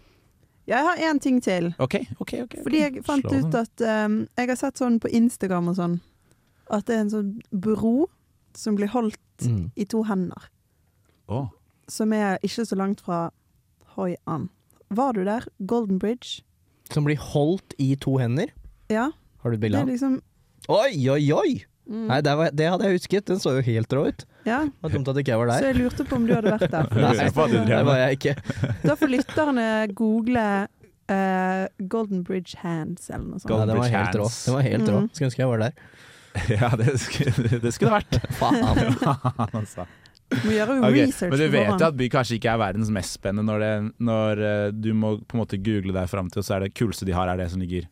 Jeg 0.67 0.81
har 0.87 0.97
én 0.97 1.19
ting 1.21 1.41
til. 1.45 1.73
OK, 1.79 1.95
OK. 2.19 2.33
ok. 2.41 2.55
Fordi 2.63 2.79
jeg 2.81 3.03
fant 3.05 3.21
Slå 3.27 3.37
ut 3.43 3.53
at 3.59 3.81
um, 4.05 4.27
Jeg 4.37 4.47
har 4.49 4.55
sett 4.57 4.79
sånn 4.81 4.95
på 4.99 5.11
Instagram 5.13 5.67
og 5.69 5.75
sånn 5.77 5.99
at 6.73 6.85
det 6.87 6.95
er 6.95 7.01
en 7.03 7.11
sånn 7.13 7.33
bro 7.53 8.07
som 8.57 8.75
blir 8.75 8.87
holdt 8.89 9.19
Mm. 9.43 9.69
i 9.75 9.83
to 9.83 10.01
hender. 10.07 10.45
Oh. 11.27 11.49
Som 11.91 12.13
er 12.13 12.37
ikke 12.41 12.63
så 12.65 12.75
langt 12.79 13.01
fra 13.03 13.29
Hoi 13.97 14.15
An. 14.25 14.49
Var 14.89 15.11
du 15.13 15.25
der? 15.25 15.43
Golden 15.67 15.97
Bridge? 15.99 16.41
Som 16.89 17.03
blir 17.03 17.17
holdt 17.19 17.73
i 17.77 17.95
to 17.99 18.15
hender. 18.17 18.47
Ja. 18.89 19.09
Har 19.43 19.51
du 19.51 19.57
et 19.57 19.59
bilde 19.61 19.81
av? 19.81 19.87
liksom 19.87 20.21
Oi, 20.69 21.09
oi, 21.09 21.31
oi! 21.35 21.65
Mm, 21.87 22.05
Nei, 22.09 22.21
det, 22.25 22.37
var, 22.39 22.53
det 22.53 22.69
hadde 22.73 22.87
jeg 22.89 22.99
husket. 22.99 23.27
Den 23.29 23.41
så 23.41 23.55
jo 23.57 23.65
helt 23.65 23.95
rå 23.97 24.05
ut. 24.09 24.25
Ja. 24.45 24.61
Det 24.67 24.85
var 24.85 24.95
dumt 24.95 25.11
at 25.11 25.19
ikke 25.21 25.33
jeg 25.33 25.41
var 25.41 25.53
Så 25.57 25.69
jeg 25.71 25.77
lurte 25.79 26.05
på 26.05 26.19
om 26.19 26.25
du 26.27 26.33
hadde 26.35 26.53
vært 26.53 26.71
der. 26.73 26.89
Drev 26.95 27.67
det 27.69 27.83
var 27.89 28.01
jeg 28.03 28.19
ikke. 28.19 28.35
Da 28.85 28.97
får 28.99 29.13
lytterne 29.13 29.67
google 29.97 30.47
uh, 31.11 31.65
Golden 31.91 32.23
Bridge 32.23 32.57
Hands 32.61 33.09
eller 33.09 33.25
noe 33.25 33.41
sånt. 33.41 33.49
Nei, 33.49 33.57
Golden 33.57 33.73
den 33.73 33.81
var 33.81 33.93
helt 33.97 34.17
rå. 34.21 34.31
Den 34.45 34.57
var 34.57 34.65
helt 34.69 34.89
rå. 34.89 35.03
Mm. 35.03 35.11
Skulle 35.13 35.29
ønske 35.31 35.45
jeg 35.45 35.53
var 35.53 35.67
der. 35.67 35.77
Ja, 36.51 36.69
det 36.75 36.97
skulle 36.99 37.59
det 37.63 37.71
skulle 37.71 37.93
vært. 37.95 38.17
Faen. 38.39 38.59
altså. 39.55 39.85
Må 40.41 40.51
gjøre 40.51 40.79
okay. 40.81 41.05
research 41.05 41.31
Men 41.31 41.39
du 41.39 41.51
vet 41.53 41.69
jo 41.69 41.85
at 41.85 41.97
by 41.99 42.07
kanskje 42.11 42.39
ikke 42.39 42.49
er 42.55 42.59
verdens 42.59 42.89
mest 42.91 43.13
spennende 43.15 43.45
når, 43.45 43.61
det, 43.61 43.73
når 44.03 44.41
uh, 44.41 44.69
du 44.73 44.89
må 44.97 45.15
på 45.21 45.37
en 45.37 45.43
måte 45.43 45.59
google 45.61 45.93
deg 45.95 46.09
fram 46.11 46.31
til, 46.33 46.41
og 46.41 46.47
så 46.47 46.57
er 46.57 46.65
det 46.65 46.73
kuleste 46.75 47.07
de 47.07 47.13
har, 47.15 47.29
er 47.29 47.39
det 47.39 47.47
som 47.53 47.61
ligger 47.61 47.85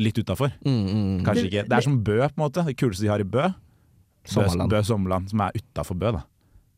litt 0.00 0.18
utafor. 0.18 0.52
Mm, 0.64 0.84
mm. 0.84 1.24
Kanskje 1.24 1.42
Det- 1.42 1.50
ikke. 1.52 1.68
Det 1.68 1.78
er 1.78 1.86
som 1.86 1.98
Bø, 2.04 2.18
på 2.28 2.34
en 2.38 2.44
måte. 2.44 2.64
Det 2.66 2.76
kuleste 2.76 3.02
de 3.02 3.08
har 3.12 3.20
i 3.20 3.24
Bø. 3.24 3.52
Sommerland. 4.24 4.70
Bø 4.70 4.82
Sommerland, 4.82 5.30
som 5.30 5.40
er 5.40 5.52
utafor 5.54 5.98
Bø, 5.98 6.12
da. 6.12 6.22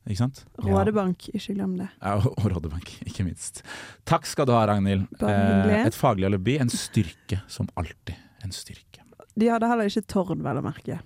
Ikke 0.07 0.19
sant? 0.19 0.45
Rådebank, 0.63 1.29
ikke 1.35 1.55
glem 1.55 1.79
det. 1.81 1.89
Ja, 2.01 2.15
og, 2.15 2.39
Rådebank, 2.39 2.93
ikke 3.09 3.25
minst. 3.27 3.63
Takk 4.07 4.27
skal 4.27 4.47
du 4.47 4.53
ha, 4.53 4.65
Ragnhild. 4.71 5.09
Eh, 5.21 5.87
et 5.87 5.95
faglig 5.95 6.29
alibi. 6.29 6.59
En 6.63 6.71
styrke, 6.71 7.43
som 7.49 7.69
alltid. 7.77 8.15
En 8.45 8.55
styrke. 8.55 9.03
De 9.37 9.51
hadde 9.51 9.69
heller 9.69 9.91
ikke 9.91 10.07
tårn, 10.09 10.45
vel 10.47 10.61
å 10.61 10.65
merke. 10.65 11.01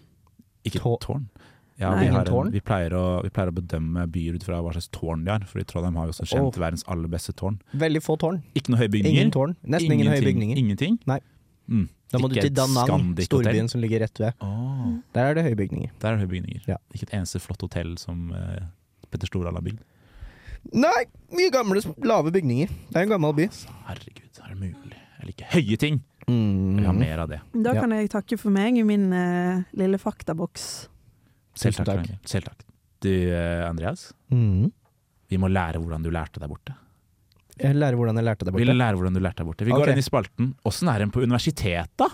Ikke 0.69 0.83
tårn. 1.00 1.31
Ja, 1.81 1.95
Nei. 1.97 2.11
vi, 2.11 2.12
en, 2.12 2.50
vi, 2.52 2.61
pleier 2.61 2.93
å, 2.93 3.05
vi 3.25 3.31
pleier 3.33 3.49
å 3.49 3.55
bedømme 3.57 4.05
byer 4.12 4.37
ut 4.37 4.43
fra 4.45 4.59
hva 4.61 4.75
slags 4.75 4.90
tårn 4.93 5.25
de 5.25 5.33
har. 5.33 5.47
For 5.49 5.62
i 5.62 5.64
Trondheim 5.64 5.97
har 5.97 6.11
vi 6.11 6.12
også 6.12 6.26
kjent 6.29 6.59
oh. 6.59 6.61
verdens 6.61 6.85
aller 6.93 7.09
beste 7.09 7.33
tårn. 7.40 7.57
Veldig 7.81 8.02
få 8.05 8.19
tårn. 8.21 8.43
Ikke 8.52 8.75
noe 8.75 8.83
høye 8.83 8.93
bygninger. 8.93 9.17
Ingen 9.17 9.33
tårn. 9.33 9.55
Nesten 9.64 9.95
ingen 9.97 10.12
høye 10.12 10.21
bygninger. 10.26 10.61
Ingenting? 10.61 11.00
Nei. 11.09 11.23
Mm. 11.70 11.86
Da 12.10 12.18
må 12.18 12.26
du 12.28 12.34
til 12.40 12.50
Da 12.50 12.64
Nang, 12.66 13.12
storbyen 13.22 13.68
som 13.70 13.80
ligger 13.80 14.02
rett 14.02 14.18
ved. 14.18 14.34
Oh. 14.42 14.96
Der 15.14 15.28
er 15.30 15.34
det 15.38 15.44
høye 15.46 15.58
bygninger. 15.60 15.92
der 16.02 16.08
er 16.10 16.16
det 16.18 16.24
høye 16.26 16.32
bygninger. 16.34 16.64
Ja. 16.66 16.76
Ikke 16.92 17.06
et 17.06 17.14
eneste 17.20 17.38
flott 17.38 17.62
hotell 17.62 17.92
som 18.02 18.32
uh, 18.34 18.64
Petter 19.10 19.30
Stordal 19.30 19.54
har 19.54 19.62
bygd. 19.62 19.78
Nei, 20.76 21.04
mye 21.32 21.50
gamle, 21.54 21.80
lave 22.04 22.32
bygninger. 22.34 22.68
Det 22.90 22.98
er 22.98 23.06
en 23.06 23.14
gammel 23.14 23.32
by. 23.38 23.46
Så, 23.54 23.70
herregud, 23.86 24.40
er 24.42 24.50
det 24.52 24.58
mulig? 24.60 24.98
Jeg 25.20 25.28
liker 25.30 25.52
høye 25.54 25.78
ting! 25.80 26.00
Mm. 26.26 26.34
Jeg 26.34 26.76
vil 26.82 26.86
ha 26.90 26.92
mer 26.98 27.22
av 27.24 27.30
det. 27.30 27.38
Da 27.54 27.72
Ja. 27.74 27.80
kan 27.80 27.94
jeg 27.94 28.10
takke 28.12 28.36
for 28.38 28.50
meg 28.54 28.76
i 28.78 28.82
min 28.86 29.06
uh, 29.14 29.62
lille 29.78 29.98
faktaboks. 29.98 30.66
Selv 31.54 31.80
takk. 31.86 32.10
Selv 32.28 32.50
takk. 32.50 32.66
Du, 33.00 33.08
eh, 33.10 33.62
Andreas. 33.64 34.10
Mm. 34.30 34.68
Vi 35.30 35.38
må 35.40 35.48
lære 35.48 35.80
hvordan 35.80 36.02
du 36.04 36.10
lærte 36.12 36.38
der 36.42 36.48
borte. 36.50 36.74
Jeg 37.61 37.76
lærer 37.76 37.99
hvordan 37.99 38.17
jeg 38.17 38.25
lærte 38.25 38.47
deg 38.47 38.55
borte. 38.55 38.64
Vil 38.64 38.76
lære 38.76 38.97
hvordan 38.97 39.17
du 39.17 39.21
lærte 39.21 39.43
deg 39.43 39.50
borte. 39.50 39.69
Vi 39.69 39.76
går 39.76 39.93
inn 39.93 40.00
i 40.00 40.07
spalten 40.07 40.55
Åssen 40.69 40.88
er 40.88 41.05
en 41.05 41.12
på 41.12 41.21
universitetet, 41.21 41.93
da? 42.00 42.09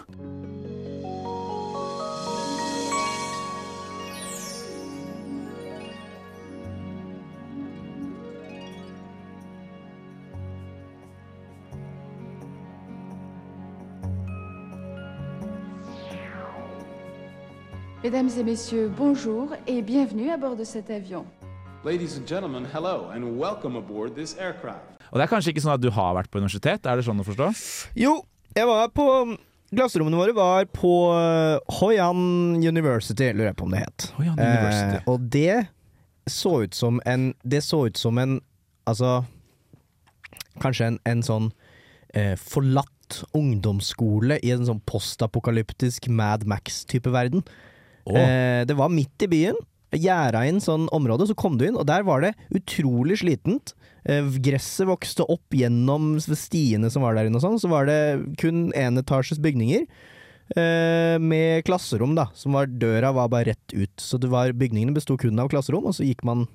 Mesdames 18.02 18.38
et 18.38 18.44
messieurs, 18.44 18.88
bonjour 18.88 19.56
et 19.66 19.82
bienvenue 19.82 20.30
à 20.30 20.36
bord 20.36 20.54
de 20.54 20.62
cet 20.64 20.90
avion. 20.90 21.24
Ladies 21.84 22.16
and 22.16 22.26
gentlemen, 22.26 22.64
hello 22.64 23.10
and 23.14 23.38
welcome 23.38 23.76
aboard 23.76 24.14
this 24.14 24.36
aircraft. 24.38 24.96
Og 25.12 25.18
det 25.18 25.26
er 25.26 25.30
kanskje 25.30 25.52
ikke 25.52 25.62
sånn 25.62 25.76
at 25.76 25.82
du 25.82 25.90
har 25.94 26.16
vært 26.16 26.30
på 26.32 26.40
universitet? 26.40 26.86
Er 26.88 26.98
det 26.98 27.04
sånn 27.06 27.20
å 27.22 27.26
forstå? 27.26 27.50
Jo, 27.98 28.16
jeg 28.56 28.66
var 28.68 28.90
på 28.94 29.06
Klasserommene 29.76 30.18
våre 30.18 30.34
var 30.34 30.66
på 30.70 30.90
uh, 31.10 31.58
Hoyan 31.80 32.56
University, 32.62 33.32
lurer 33.34 33.50
jeg 33.50 33.58
på 33.58 33.66
om 33.66 33.74
det 33.74 33.82
het. 33.82 34.08
Hoyan 34.16 34.38
University. 34.38 34.98
Eh, 34.98 35.08
og 35.10 35.26
det 35.36 36.30
så 36.30 36.52
ut 36.64 36.74
som 36.74 36.98
en 37.06 37.28
Det 37.46 37.60
så 37.62 37.84
ut 37.86 37.98
som 37.98 38.18
en 38.18 38.40
Altså 38.90 39.20
Kanskje 40.62 40.88
en, 40.90 40.98
en 41.06 41.22
sånn 41.22 41.48
eh, 42.16 42.34
forlatt 42.40 43.20
ungdomsskole 43.36 44.40
i 44.42 44.50
en 44.54 44.64
sånn 44.66 44.80
postapokalyptisk 44.88 46.08
Mad 46.08 46.46
Max-type 46.48 47.12
verden. 47.12 47.44
Oh. 48.08 48.16
Eh, 48.16 48.64
det 48.66 48.74
var 48.78 48.90
midt 48.90 49.22
i 49.22 49.28
byen. 49.30 49.58
Gjerda 49.92 50.42
inn 50.48 50.58
sånn 50.60 50.88
område, 50.92 51.26
så 51.28 51.34
kom 51.36 51.56
du 51.58 51.66
inn, 51.66 51.76
og 51.76 51.86
der 51.86 52.02
var 52.02 52.20
det 52.20 52.34
utrolig 52.54 53.18
slitent. 53.20 53.74
Eh, 54.04 54.22
gresset 54.42 54.86
vokste 54.86 55.24
opp 55.28 55.50
gjennom 55.54 56.16
stiene 56.20 56.90
som 56.90 57.02
var 57.02 57.14
der 57.14 57.26
inne 57.26 57.36
og 57.36 57.42
sånn. 57.42 57.58
Så 57.60 57.68
var 57.70 57.86
det 57.86 58.36
kun 58.38 58.72
enetasjes 58.74 59.38
bygninger. 59.38 59.86
Eh, 60.56 61.18
med 61.18 61.64
klasserom, 61.66 62.14
da. 62.14 62.28
Som 62.34 62.52
var 62.52 62.66
Døra 62.66 63.12
var 63.14 63.28
bare 63.28 63.46
rett 63.54 63.74
ut. 63.74 63.96
Så 63.98 64.18
det 64.20 64.28
var, 64.30 64.52
bygningene 64.52 64.94
besto 64.94 65.16
kun 65.18 65.38
av 65.42 65.48
klasserom, 65.50 65.86
og 65.86 65.94
så 65.94 66.04
gikk 66.06 66.22
man, 66.24 66.46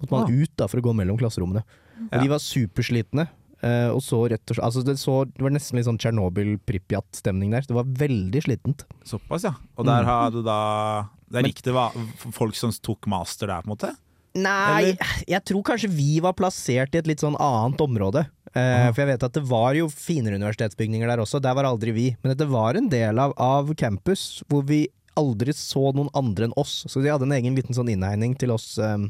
måtte 0.00 0.10
man 0.10 0.24
Ah. 0.24 0.30
ut 0.32 0.56
da 0.56 0.66
for 0.68 0.80
å 0.80 0.82
gå 0.82 0.94
mellom 0.94 1.18
klasserommene. 1.18 1.64
Og 1.96 2.12
Ja. 2.12 2.20
de 2.22 2.28
var 2.28 2.38
superslitne. 2.38 3.28
eh, 3.62 3.88
og 3.88 4.00
så 4.02 4.28
rett 4.30 4.44
og 4.50 4.56
slett 4.56 4.64
Altså, 4.64 4.84
det, 4.84 4.96
så, 4.98 5.24
det 5.24 5.40
var 5.42 5.50
nesten 5.50 5.76
litt 5.76 5.86
sånn 5.86 5.98
Tsjernobyl-Pripjat-stemning 5.98 7.50
der. 7.50 7.62
Det 7.62 7.74
var 7.74 7.84
veldig 7.84 8.42
slitent. 8.44 8.84
Såpass, 9.04 9.44
ja. 9.44 9.54
Og 9.78 9.86
der 9.86 10.02
Mm. 10.02 10.04
har 10.04 10.30
du 10.30 10.42
da 10.42 11.08
Der 11.32 11.46
gikk 11.48 11.62
det 11.66 11.74
var 11.74 11.94
folk 12.34 12.56
som 12.58 12.72
tok 12.72 13.08
master 13.10 13.50
der, 13.50 13.64
på 13.64 13.70
en 13.70 13.74
måte? 13.74 13.92
Nei, 14.36 14.92
Eller? 14.92 15.12
jeg 15.24 15.44
tror 15.48 15.62
kanskje 15.64 15.88
vi 15.90 16.18
var 16.20 16.36
plassert 16.36 16.94
i 16.94 17.00
et 17.00 17.08
litt 17.08 17.22
sånn 17.24 17.38
annet 17.40 17.80
område. 17.80 18.26
Eh, 18.52 18.88
for 18.90 19.02
jeg 19.02 19.10
vet 19.14 19.24
at 19.26 19.36
det 19.36 19.44
var 19.48 19.76
jo 19.76 19.88
finere 19.92 20.36
universitetsbygninger 20.36 21.08
der 21.08 21.22
også, 21.24 21.40
der 21.44 21.56
var 21.56 21.68
aldri 21.68 21.94
vi. 21.96 22.06
Men 22.20 22.34
dette 22.34 22.48
var 22.50 22.76
en 22.76 22.90
del 22.92 23.20
av, 23.22 23.32
av 23.40 23.72
campus 23.80 24.42
hvor 24.50 24.66
vi 24.68 24.84
aldri 25.16 25.54
så 25.56 25.90
noen 25.96 26.12
andre 26.16 26.50
enn 26.50 26.56
oss. 26.60 26.82
Så 26.88 27.00
de 27.00 27.12
hadde 27.12 27.28
en 27.28 27.36
egen 27.36 27.56
liten 27.56 27.76
sånn 27.76 27.90
innhegning 27.92 28.36
til 28.36 28.52
oss 28.52 28.74
eh, 28.76 29.08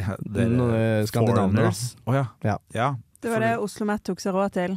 eh, 0.00 1.06
skandinaver. 1.08 1.70
da. 1.70 2.18
ja. 2.18 2.26
Ja. 2.44 2.58
ja. 2.76 2.90
Det 3.20 3.32
var 3.32 3.44
det 3.44 3.56
Oslo 3.60 3.88
Met 3.88 4.04
tok 4.04 4.20
seg 4.20 4.36
råd 4.36 4.56
til. 4.56 4.76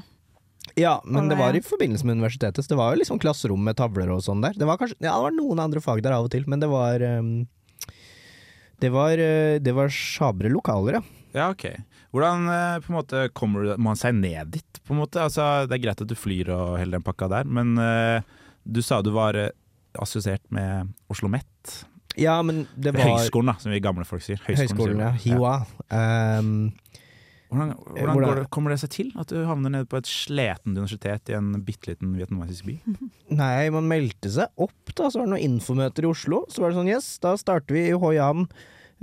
Ja, 0.80 0.96
men 1.06 1.28
det 1.30 1.38
var 1.38 1.54
i 1.54 1.62
forbindelse 1.62 2.08
med 2.08 2.18
universitetet, 2.18 2.66
så 2.66 2.72
det 2.72 2.80
var 2.80 2.94
jo 2.94 3.02
liksom 3.02 3.20
klasserom 3.22 3.62
med 3.62 3.78
tavler 3.78 4.10
og 4.14 4.24
sånn 4.26 4.42
der. 4.42 4.56
Det 4.58 4.66
var 4.66 4.80
kanskje, 4.82 4.98
ja, 5.04 5.12
det 5.12 5.26
var 5.28 5.36
noen 5.36 5.62
andre 5.62 5.84
fag 5.84 6.02
der 6.06 6.16
av 6.16 6.30
og 6.30 6.34
til, 6.34 6.48
men 6.50 6.64
det 6.64 6.70
var 6.72 7.04
um, 7.20 7.34
det 8.84 8.90
var, 8.92 9.18
eh, 9.18 9.60
det 9.64 9.72
var 9.76 9.92
sjabre 9.94 10.52
lokaler, 10.52 11.00
ja. 11.00 11.04
Ja, 11.34 11.50
ok. 11.50 11.66
Hvordan 12.14 12.48
eh, 12.52 12.80
på 12.84 12.92
en 12.92 12.98
måte 12.98 13.24
kommer 13.34 13.74
man 13.82 13.98
seg 13.98 14.18
ned 14.18 14.52
dit, 14.54 14.82
på 14.86 14.94
en 14.94 15.02
måte? 15.02 15.22
Altså, 15.24 15.66
det 15.70 15.78
er 15.78 15.86
greit 15.88 16.04
at 16.04 16.10
du 16.10 16.16
flyr 16.18 16.52
og 16.54 16.78
hele 16.82 16.98
den 16.98 17.06
pakka 17.06 17.30
der, 17.32 17.50
men 17.50 17.74
uh, 17.80 18.22
du 18.64 18.84
sa 18.86 19.02
du 19.02 19.14
var 19.16 19.40
eh, 19.40 19.50
assosiert 20.00 20.44
med 20.54 20.94
Oslo 21.12 21.32
Met. 21.32 21.80
Ja, 22.20 22.38
men 22.46 22.68
det 22.76 22.94
var 22.94 23.16
Høgskolen, 23.16 23.54
da, 23.54 23.58
som 23.62 23.74
vi 23.74 23.82
gamle 23.82 24.06
folk 24.06 24.22
sier. 24.26 24.42
Høgskolen, 24.46 25.02
ja. 25.02 25.14
sier 25.22 25.42
Ja. 25.42 25.56
Um, 26.40 26.74
Hvordan, 27.54 27.74
hvordan 27.78 28.10
Hvordan- 28.10 28.28
går 28.28 28.40
det, 28.42 28.50
kommer 28.58 28.74
det 28.74 28.80
seg 28.84 28.94
til 28.98 29.12
at 29.22 29.32
du 29.32 29.40
havner 29.48 29.74
nede 29.78 29.90
på 29.90 29.98
et 30.02 30.10
sletent 30.10 30.74
universitet 30.76 31.30
i 31.32 31.38
en 31.38 31.54
bitte 31.64 31.94
liten 31.94 32.16
vietnamesisk 32.18 32.66
by? 32.68 32.78
Nei, 33.44 33.70
man 33.74 33.88
meldte 33.90 34.32
seg 34.34 34.50
opp, 34.58 34.94
da. 34.94 35.08
Så 35.14 35.22
var 35.22 35.28
det 35.30 35.36
noen 35.38 35.48
infomøter 35.58 36.08
i 36.08 36.12
Oslo. 36.12 36.44
Så 36.52 36.64
var 36.64 36.74
det 36.74 36.80
sånn, 36.82 36.92
yes, 36.92 37.14
da 37.24 37.36
starter 37.40 37.78
vi 37.78 37.88
i 37.92 37.98
Hoi 37.98 38.18
An 38.24 38.48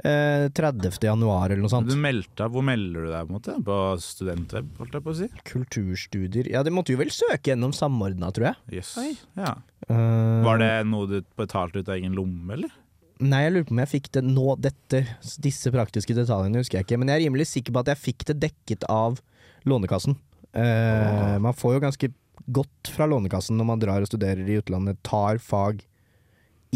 eh, 0.05 0.49
30. 0.57 0.99
januar, 1.05 1.51
eller 1.51 1.65
noe 1.65 1.73
sånt. 1.73 1.91
Du 1.91 1.97
meldte, 2.01 2.47
hvor 2.53 2.65
melder 2.67 3.07
du 3.07 3.11
deg, 3.13 3.27
på 3.27 3.31
en 3.33 3.39
måte? 3.39 3.57
På 3.67 3.79
studentweb, 4.03 4.71
holdt 4.81 4.97
jeg 4.99 5.07
på 5.07 5.15
å 5.15 5.19
si? 5.23 5.29
Kulturstudier 5.51 6.51
Ja, 6.51 6.63
de 6.67 6.73
måtte 6.75 6.95
jo 6.95 7.01
vel 7.01 7.13
søke 7.15 7.53
gjennom 7.53 7.75
Samordna, 7.77 8.33
tror 8.35 8.51
jeg. 8.53 8.81
Yes. 8.81 8.95
Ja. 9.39 9.57
Uh, 9.91 10.41
Var 10.47 10.61
det 10.63 10.73
noe 10.91 11.09
du 11.11 11.19
betalte 11.39 11.83
ut 11.83 11.89
av 11.91 11.97
egen 11.99 12.17
lomme, 12.19 12.55
eller? 12.57 12.73
Nei, 13.21 13.43
jeg 13.45 13.53
lurer 13.53 13.67
på 13.69 13.75
om 13.75 13.83
jeg 13.83 13.91
fikk 13.91 14.09
det 14.17 14.23
nå, 14.25 14.47
dette, 14.65 15.03
disse 15.45 15.73
praktiske 15.75 16.17
detaljene 16.17 16.63
husker 16.63 16.79
jeg 16.79 16.89
ikke. 16.89 16.99
Men 17.01 17.13
jeg 17.13 17.21
er 17.21 17.25
rimelig 17.27 17.51
sikker 17.51 17.75
på 17.77 17.83
at 17.83 17.93
jeg 17.93 18.01
fikk 18.01 18.27
det 18.31 18.39
dekket 18.47 18.87
av 18.89 19.21
Lånekassen. 19.69 20.17
Eh, 20.57 21.37
man 21.45 21.57
får 21.57 21.77
jo 21.77 21.83
ganske 21.85 22.11
godt 22.51 22.93
fra 22.95 23.09
Lånekassen 23.11 23.59
når 23.61 23.69
man 23.69 23.83
drar 23.83 24.03
og 24.03 24.09
studerer 24.09 24.49
i 24.49 24.57
utlandet, 24.63 25.03
tar 25.07 25.41
fag 25.45 25.85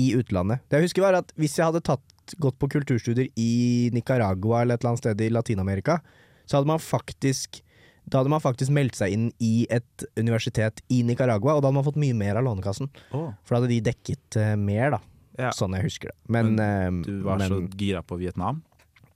i 0.01 0.11
utlandet. 0.19 0.61
Det 0.69 0.81
jeg 0.81 0.91
husker 0.91 1.07
var 1.07 1.17
at 1.23 1.33
hvis 1.41 1.57
jeg 1.59 1.71
hadde 1.71 1.85
tatt, 1.87 2.37
gått 2.41 2.59
på 2.61 2.71
kulturstudier 2.73 3.29
i 3.41 3.91
Nicaragua 3.93 4.63
eller 4.63 4.77
et 4.77 4.85
eller 4.85 4.95
annet 4.95 5.05
sted 5.05 5.25
i 5.25 5.33
Latin-Amerika, 5.33 5.99
så 6.45 6.59
hadde 6.59 6.73
man 6.73 6.83
faktisk 6.83 7.63
da 8.05 8.21
hadde 8.21 8.33
man 8.35 8.43
faktisk 8.45 8.73
meldt 8.77 8.99
seg 8.99 9.15
inn 9.17 9.29
i 9.41 9.65
et 9.73 10.05
universitet 10.21 10.83
i 10.93 10.99
Nicaragua, 11.09 11.55
og 11.55 11.63
da 11.63 11.71
hadde 11.71 11.79
man 11.79 11.87
fått 11.87 12.01
mye 12.01 12.17
mer 12.17 12.37
av 12.37 12.45
Lånekassen. 12.45 12.91
Oh. 13.17 13.31
For 13.41 13.55
da 13.55 13.63
hadde 13.63 13.71
de 13.73 13.79
dekket 13.87 14.37
uh, 14.37 14.51
mer, 14.61 14.99
da. 14.99 15.01
Ja. 15.39 15.51
Sånn 15.57 15.75
jeg 15.75 15.89
husker 15.89 16.13
det. 16.13 16.17
Men, 16.31 16.55
men 16.59 17.03
Du 17.07 17.17
var 17.27 17.41
men 17.41 17.51
så 17.51 17.61
gira 17.79 18.03
på 18.07 18.19
Vietnam? 18.21 18.63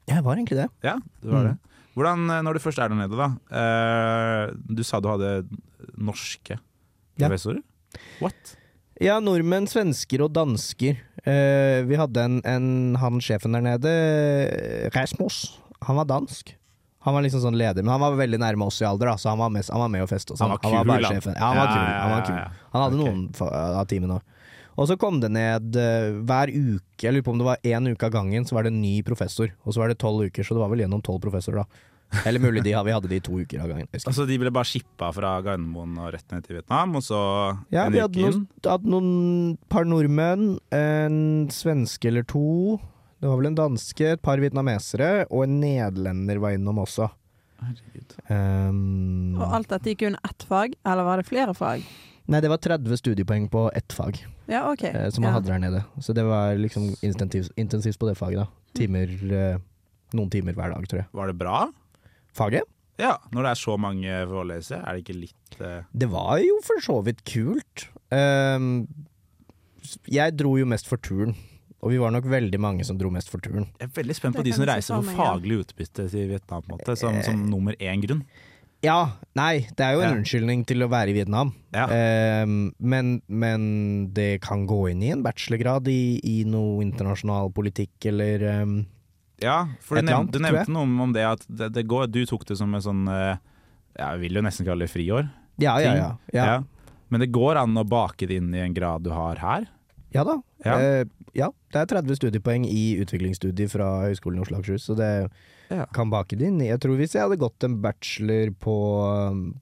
Jeg 0.08 0.25
var 0.25 0.38
egentlig 0.38 0.62
det. 0.64 0.68
Ja, 0.82 0.96
det 1.22 1.30
var 1.30 1.44
Mm. 1.44 1.48
det. 1.50 1.58
Hvordan, 1.98 2.30
eh, 2.30 2.42
når 2.46 2.54
du 2.54 2.60
først 2.62 2.78
er 2.78 2.88
der 2.88 2.98
nede, 2.98 3.16
da. 3.18 3.28
Uh, 3.50 4.54
du 4.70 4.82
sa 4.87 5.00
du 5.00 5.08
hadde 5.10 5.48
norske 5.98 6.58
Ja. 7.18 7.28
What? 8.20 8.54
Ja, 9.00 9.18
nordmenn, 9.18 9.66
svensker 9.66 10.22
og 10.22 10.32
dansker. 10.34 10.98
Uh, 11.26 11.82
vi 11.87 11.98
hadde 11.98 12.22
en, 12.22 12.40
en 12.46 12.94
han 12.98 13.18
sjefen 13.20 13.52
der 13.52 13.62
nede, 13.62 14.90
Rasmus. 14.94 15.58
Han 15.87 15.98
var 15.98 16.06
dansk. 16.06 16.54
Han 17.06 17.14
var 17.14 17.22
liksom 17.22 17.40
sånn 17.42 17.58
leder, 17.58 17.82
men 17.82 17.94
han 17.94 18.02
var 18.02 18.16
veldig 18.18 18.40
nærme 18.42 18.66
oss 18.66 18.80
i 18.82 18.87
alder, 18.87 19.12
da, 19.12 19.18
så 19.18 19.30
han 19.30 19.38
var, 19.38 19.50
mest, 19.54 19.70
han 19.70 19.80
var 19.80 19.90
med 19.92 20.02
og 20.02 20.10
feste. 20.10 20.34
Han 20.34 20.38
sånn. 20.38 20.50
var 20.50 20.58
kul, 20.62 20.75
han. 20.75 21.34
Ja, 21.34 21.46
han 21.46 21.60
var 21.60 21.70
kul. 21.70 21.87
Han, 21.87 22.10
var 22.10 22.25
kul. 22.26 22.40
han 22.75 22.82
hadde 22.82 22.98
okay. 22.98 23.12
noen 23.14 23.78
av 23.78 23.87
timene 23.90 24.18
òg. 24.18 24.34
Og 24.78 24.87
så 24.87 24.94
kom 25.00 25.18
det 25.23 25.32
ned 25.35 25.75
eh, 25.75 26.12
hver 26.23 26.52
uke, 26.54 27.02
jeg 27.02 27.14
lurer 27.16 27.25
på 27.26 27.32
om 27.35 27.40
det 27.40 27.49
var 27.49 27.64
én 27.66 27.90
uke 27.90 28.06
av 28.06 28.12
gangen, 28.14 28.44
så 28.47 28.54
var 28.54 28.66
det 28.66 28.70
en 28.70 28.82
ny 28.82 29.00
professor. 29.06 29.50
Og 29.66 29.75
så 29.75 29.82
var 29.82 29.90
det 29.90 29.99
tolv 29.99 30.28
uker, 30.30 30.47
så 30.47 30.54
det 30.54 30.62
var 30.62 30.70
vel 30.70 30.85
gjennom 30.85 31.02
tolv 31.02 31.23
professorer, 31.25 31.64
da. 31.64 31.85
Eller 32.25 32.40
mulig 32.40 32.62
de, 32.64 32.73
vi 32.73 32.92
hadde 32.94 33.08
de 33.11 33.18
to 33.20 33.40
uker 33.42 33.61
av 33.61 33.68
gangen. 33.68 33.88
Altså, 33.99 34.25
De 34.25 34.38
ble 34.40 34.52
bare 34.54 34.64
shippa 34.70 35.11
fra 35.12 35.35
Gardermoen 35.44 35.99
og 36.00 36.14
rett 36.14 36.30
ned 36.32 36.47
til 36.47 36.56
Vietnam, 36.56 36.94
og 36.97 37.04
så 37.04 37.18
Ja, 37.75 37.88
vi 37.92 38.00
hadde 38.00 38.23
noen, 38.23 38.47
hadde 38.64 38.92
noen 38.94 39.11
par 39.68 39.85
nordmenn, 39.85 40.54
en 40.73 41.18
svenske 41.52 42.08
eller 42.08 42.25
to. 42.30 42.78
Det 43.18 43.28
var 43.28 43.40
vel 43.42 43.50
en 43.50 43.58
danske, 43.58 44.12
et 44.14 44.23
par 44.25 44.40
vietnamesere, 44.40 45.26
og 45.28 45.44
en 45.44 45.58
nederlender 45.61 46.40
var 46.40 46.54
innom 46.56 46.80
også. 46.87 47.11
Herregud. 47.58 48.14
Um, 48.30 49.35
Og 49.42 49.56
alt 49.58 49.73
dette 49.75 49.90
gikk 49.92 50.06
under 50.12 50.30
ett 50.30 50.47
fag, 50.49 50.78
eller 50.87 51.08
var 51.11 51.20
det 51.20 51.26
flere 51.28 51.54
fag? 51.58 51.82
Nei, 52.28 52.40
det 52.44 52.50
var 52.52 52.61
30 52.62 53.00
studiepoeng 53.00 53.49
på 53.52 53.66
ett 53.76 53.92
fag 53.97 54.20
Ja, 54.49 54.66
okay. 54.73 54.92
eh, 54.92 55.11
som 55.11 55.25
man 55.25 55.32
ja. 55.32 55.38
hadde 55.38 55.52
der 55.52 55.62
nede. 55.62 55.82
Så 56.04 56.14
det 56.16 56.25
var 56.28 56.54
liksom 56.61 56.90
intensivt, 57.02 57.52
intensivt 57.56 57.99
på 58.00 58.08
det 58.08 58.16
faget, 58.20 58.44
da. 58.44 58.73
Timer, 58.78 59.12
eh, 59.32 59.61
noen 60.16 60.32
timer 60.32 60.56
hver 60.56 60.75
dag, 60.75 60.88
tror 60.88 61.02
jeg. 61.02 61.08
Var 61.16 61.32
det 61.32 61.38
bra? 61.40 61.61
Faget? 62.37 62.68
Ja, 62.99 63.14
når 63.30 63.47
det 63.47 63.50
er 63.50 63.61
så 63.61 63.76
mange 63.78 64.23
forelesere, 64.26 64.80
er 64.82 64.97
det 64.97 65.04
ikke 65.04 65.18
litt 65.20 65.61
eh, 65.62 65.85
Det 65.94 66.08
var 66.11 66.40
jo 66.42 66.56
for 66.66 66.82
så 66.82 66.99
vidt 67.06 67.23
kult. 67.28 67.87
Um, 68.11 68.88
jeg 70.11 70.35
dro 70.37 70.56
jo 70.58 70.66
mest 70.68 70.88
for 70.90 71.00
turen, 71.00 71.37
og 71.78 71.92
vi 71.92 72.00
var 72.02 72.11
nok 72.11 72.26
veldig 72.28 72.58
mange 72.61 72.85
som 72.85 72.99
dro 72.99 73.11
mest 73.14 73.30
for 73.30 73.42
turen. 73.44 73.68
Jeg 73.78 73.87
er 73.87 73.94
veldig 74.00 74.16
spent 74.18 74.37
på 74.37 74.42
Det 74.42 74.50
de 74.50 74.56
som 74.58 74.66
reiser 74.68 74.99
for 74.99 75.20
faglig 75.20 75.61
utbytte 75.62 76.08
til 76.11 76.26
Vietnam, 76.32 76.64
på 76.66 76.75
en 76.75 76.80
måte, 76.80 76.97
som, 76.99 77.20
som 77.23 77.44
nummer 77.47 77.78
én 77.78 78.02
grunn. 78.02 78.25
Ja, 78.85 78.99
nei, 79.35 79.66
det 79.75 79.82
er 79.82 79.97
jo 79.97 80.02
en 80.04 80.12
Ja. 80.12 80.16
unnskyldning 80.20 80.61
til 80.68 80.85
å 80.85 80.88
være 80.88 81.11
i 81.11 81.16
Vietnam. 81.16 81.49
Ja. 81.75 81.88
Um, 82.44 82.73
men, 82.78 83.20
men 83.26 83.64
det 84.14 84.40
kan 84.44 84.66
gå 84.70 84.90
inn 84.92 85.02
i 85.02 85.11
en 85.11 85.25
bachelorgrad 85.25 85.88
i, 85.90 86.20
i 86.23 86.44
noe 86.47 86.82
internasjonal 86.87 87.50
politikk 87.56 88.06
eller 88.12 88.44
um, 88.62 88.76
Ja, 89.42 89.66
for 89.82 89.99
du, 89.99 90.06
nevnt, 90.06 90.30
du 90.32 90.38
nevnte 90.42 90.70
noe 90.75 90.87
om 90.87 91.12
det 91.14 91.26
at 91.26 91.42
det, 91.50 91.73
det 91.75 91.87
går, 91.90 92.06
du 92.11 92.23
tok 92.26 92.47
det 92.47 92.56
som 92.58 92.73
en 92.75 92.82
sånn 92.82 93.02
eh, 93.11 93.37
Jeg 93.99 94.23
vil 94.23 94.38
jo 94.38 94.42
nesten 94.47 94.66
kalle 94.66 94.87
det 94.87 94.92
friår. 94.94 95.26
ja, 95.58 95.75
ja, 95.82 95.94
ja, 95.99 96.11
ja. 96.32 96.44
Ja. 96.47 96.62
Men 97.11 97.20
det 97.25 97.32
går 97.35 97.56
an 97.56 97.75
å 97.78 97.85
bake 97.88 98.26
det 98.30 98.37
inn 98.38 98.54
i 98.54 98.61
en 98.62 98.75
grad 98.76 99.02
du 99.02 99.11
har 99.11 99.38
her. 99.42 99.66
Ja 100.14 100.23
da. 100.28 100.38
Ja. 100.66 100.74
Uh, 100.78 101.04
ja, 101.38 101.50
det 101.72 101.78
er 101.84 101.90
30 101.92 102.16
studiepoeng 102.18 102.64
i 102.66 102.96
utviklingsstudier 103.02 103.68
fra 103.70 103.88
Høgskolen 104.08 104.40
i 104.40 104.42
Oslo 104.42 104.56
og 104.58 104.64
Akershus, 104.64 104.88
så 104.88 104.96
det 104.98 105.10
Ja. 105.70 105.84
kan 105.92 106.10
bake 106.10 106.34
det 106.38 106.48
inn. 106.48 106.58
Jeg 106.64 106.80
tror 106.80 106.96
hvis 106.96 107.12
jeg 107.14 107.22
hadde 107.22 107.36
gått 107.38 107.62
en 107.64 107.76
bachelor 107.84 108.50
på, 108.58 108.76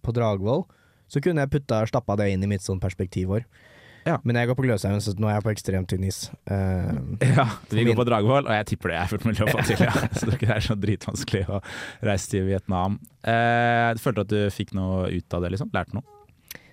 på 0.03 0.13
Dragvoll, 0.15 0.65
så 1.11 1.21
kunne 1.23 1.43
jeg 1.45 1.51
putta 1.51 1.83
stappa 1.87 2.17
det 2.19 2.31
inn 2.33 2.43
i 2.47 2.51
mitt 2.51 2.63
sånn 2.65 2.81
perspektivår. 2.81 3.45
Ja. 4.07 4.21
Men 4.23 4.37
jeg 4.39 4.47
går 4.47 4.55
på 4.55 4.63
Gløshaugen, 4.63 5.01
så 5.03 5.13
nå 5.19 5.27
er 5.27 5.35
jeg 5.41 5.43
på 5.43 5.51
ekstremt 5.51 5.89
tynn 5.91 6.05
is. 6.07 6.31
Uh, 6.47 6.95
Ja, 7.27 7.49
Vi 7.71 7.83
min- 7.83 7.89
går 7.91 7.99
på 7.99 8.07
Dragvoll, 8.07 8.47
og 8.47 8.55
jeg 8.55 8.67
tipper 8.71 8.93
det 8.95 8.99
er 9.03 9.09
fullt 9.11 9.25
mulig 9.27 9.43
å 9.43 9.49
få 9.51 9.65
til. 9.67 9.83
Ja. 9.83 9.91
Så 10.21 10.31
det 10.31 10.47
er 10.47 10.61
så 10.63 10.77
dritvanskelig 10.79 11.43
å 11.51 11.59
reise 12.07 12.31
til 12.31 12.47
Vietnam. 12.47 13.01
Du 13.27 13.99
følte 14.05 14.23
at 14.23 14.31
du 14.31 14.39
fikk 14.55 14.73
noe 14.79 15.09
ut 15.11 15.35
av 15.35 15.43
det? 15.43 15.51
liksom? 15.57 15.73
Lærte 15.75 15.99
noe? 15.99 16.07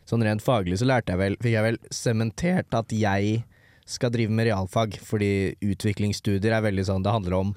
Sånn 0.06 0.22
rent 0.22 0.44
faglig 0.46 0.77
så 0.77 0.86
lærte 0.86 1.13
jeg 1.15 1.18
vel, 1.24 1.36
fikk 1.42 1.53
jeg 1.56 1.63
vel 1.65 1.77
sementert 1.89 2.74
at 2.77 2.92
jeg 2.94 3.42
skal 3.86 4.13
drive 4.13 4.32
med 4.32 4.48
realfag, 4.48 4.98
fordi 5.04 5.56
utviklingsstudier 5.63 6.56
er 6.56 6.66
veldig 6.66 6.86
sånn 6.88 7.04
Det 7.04 7.13
handler 7.13 7.40
om 7.40 7.54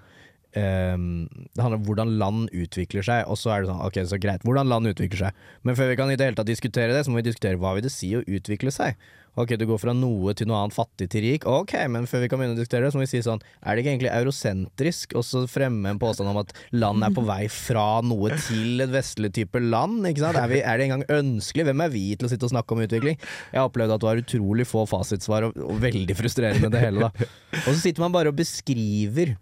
ehm, 0.55 1.27
det 1.55 1.63
handler 1.63 1.81
om 1.81 1.87
hvordan 1.89 2.17
land 2.21 2.49
utvikler 2.55 3.07
seg, 3.07 3.27
og 3.27 3.41
så 3.41 3.55
er 3.55 3.63
det 3.63 3.73
sånn, 3.73 3.85
ok, 3.87 4.01
så 4.07 4.21
greit, 4.23 4.47
hvordan 4.47 4.71
land 4.71 4.93
utvikler 4.93 5.27
seg. 5.27 5.45
Men 5.67 5.79
før 5.79 5.93
vi 5.93 6.01
kan 6.01 6.13
i 6.13 6.19
det 6.19 6.31
hele 6.31 6.39
tatt 6.39 6.51
diskutere 6.51 6.95
det, 6.95 7.05
så 7.07 7.13
må 7.13 7.23
vi 7.23 7.29
diskutere 7.31 7.61
hva 7.61 7.77
vil 7.77 7.87
det 7.87 7.95
si 7.95 8.15
å 8.17 8.25
utvikle 8.25 8.75
seg. 8.75 8.99
Ok, 9.37 9.53
du 9.61 9.67
går 9.69 9.77
fra 9.77 9.93
noe 9.93 10.33
til 10.33 10.49
noe 10.49 10.63
annet, 10.63 10.73
fattig 10.73 11.11
til 11.13 11.21
rik. 11.27 11.45
Ok, 11.45 11.75
men 11.93 12.07
før 12.09 12.23
vi 12.23 12.29
kan 12.33 12.41
begynne 12.41 12.57
å 12.57 12.59
diskutere 12.59 12.87
det, 12.87 12.93
så 12.95 12.97
må 12.97 13.05
vi 13.05 13.11
si 13.11 13.21
sånn 13.25 13.43
Er 13.61 13.77
det 13.77 13.83
ikke 13.83 13.93
egentlig 13.93 14.13
eurosentrisk 14.15 15.13
å 15.13 15.23
fremme 15.53 15.93
en 15.93 16.01
påstand 16.01 16.31
om 16.31 16.41
at 16.41 16.55
land 16.73 17.05
er 17.05 17.13
på 17.13 17.25
vei 17.27 17.43
fra 17.53 18.01
noe 18.01 18.33
til 18.47 18.81
et 18.81 18.95
vestlig 18.95 19.35
type 19.37 19.61
land? 19.61 20.09
Ikke 20.09 20.25
sant? 20.25 20.41
Er, 20.41 20.49
vi, 20.49 20.63
er 20.65 20.81
det 20.81 20.87
engang 20.89 21.05
ønskelig? 21.19 21.69
Hvem 21.69 21.85
er 21.85 21.93
vi 21.93 22.07
til 22.15 22.31
å 22.31 22.33
sitte 22.33 22.49
og 22.49 22.55
snakke 22.55 22.73
om 22.73 22.83
utvikling? 22.87 23.21
Jeg 23.53 23.61
har 23.61 23.69
opplevd 23.69 23.99
at 23.99 24.07
du 24.07 24.09
har 24.09 24.25
utrolig 24.25 24.69
få 24.71 24.87
fasitsvar, 24.89 25.51
og, 25.51 25.61
og 25.69 25.85
veldig 25.85 26.17
frustrerende 26.17 26.73
det 26.73 26.85
hele, 26.87 27.11
da. 27.11 27.29
Og 27.67 27.71
så 27.75 27.79
sitter 27.83 28.07
man 28.07 28.17
bare 28.17 28.33
og 28.33 28.41
beskriver. 28.41 29.37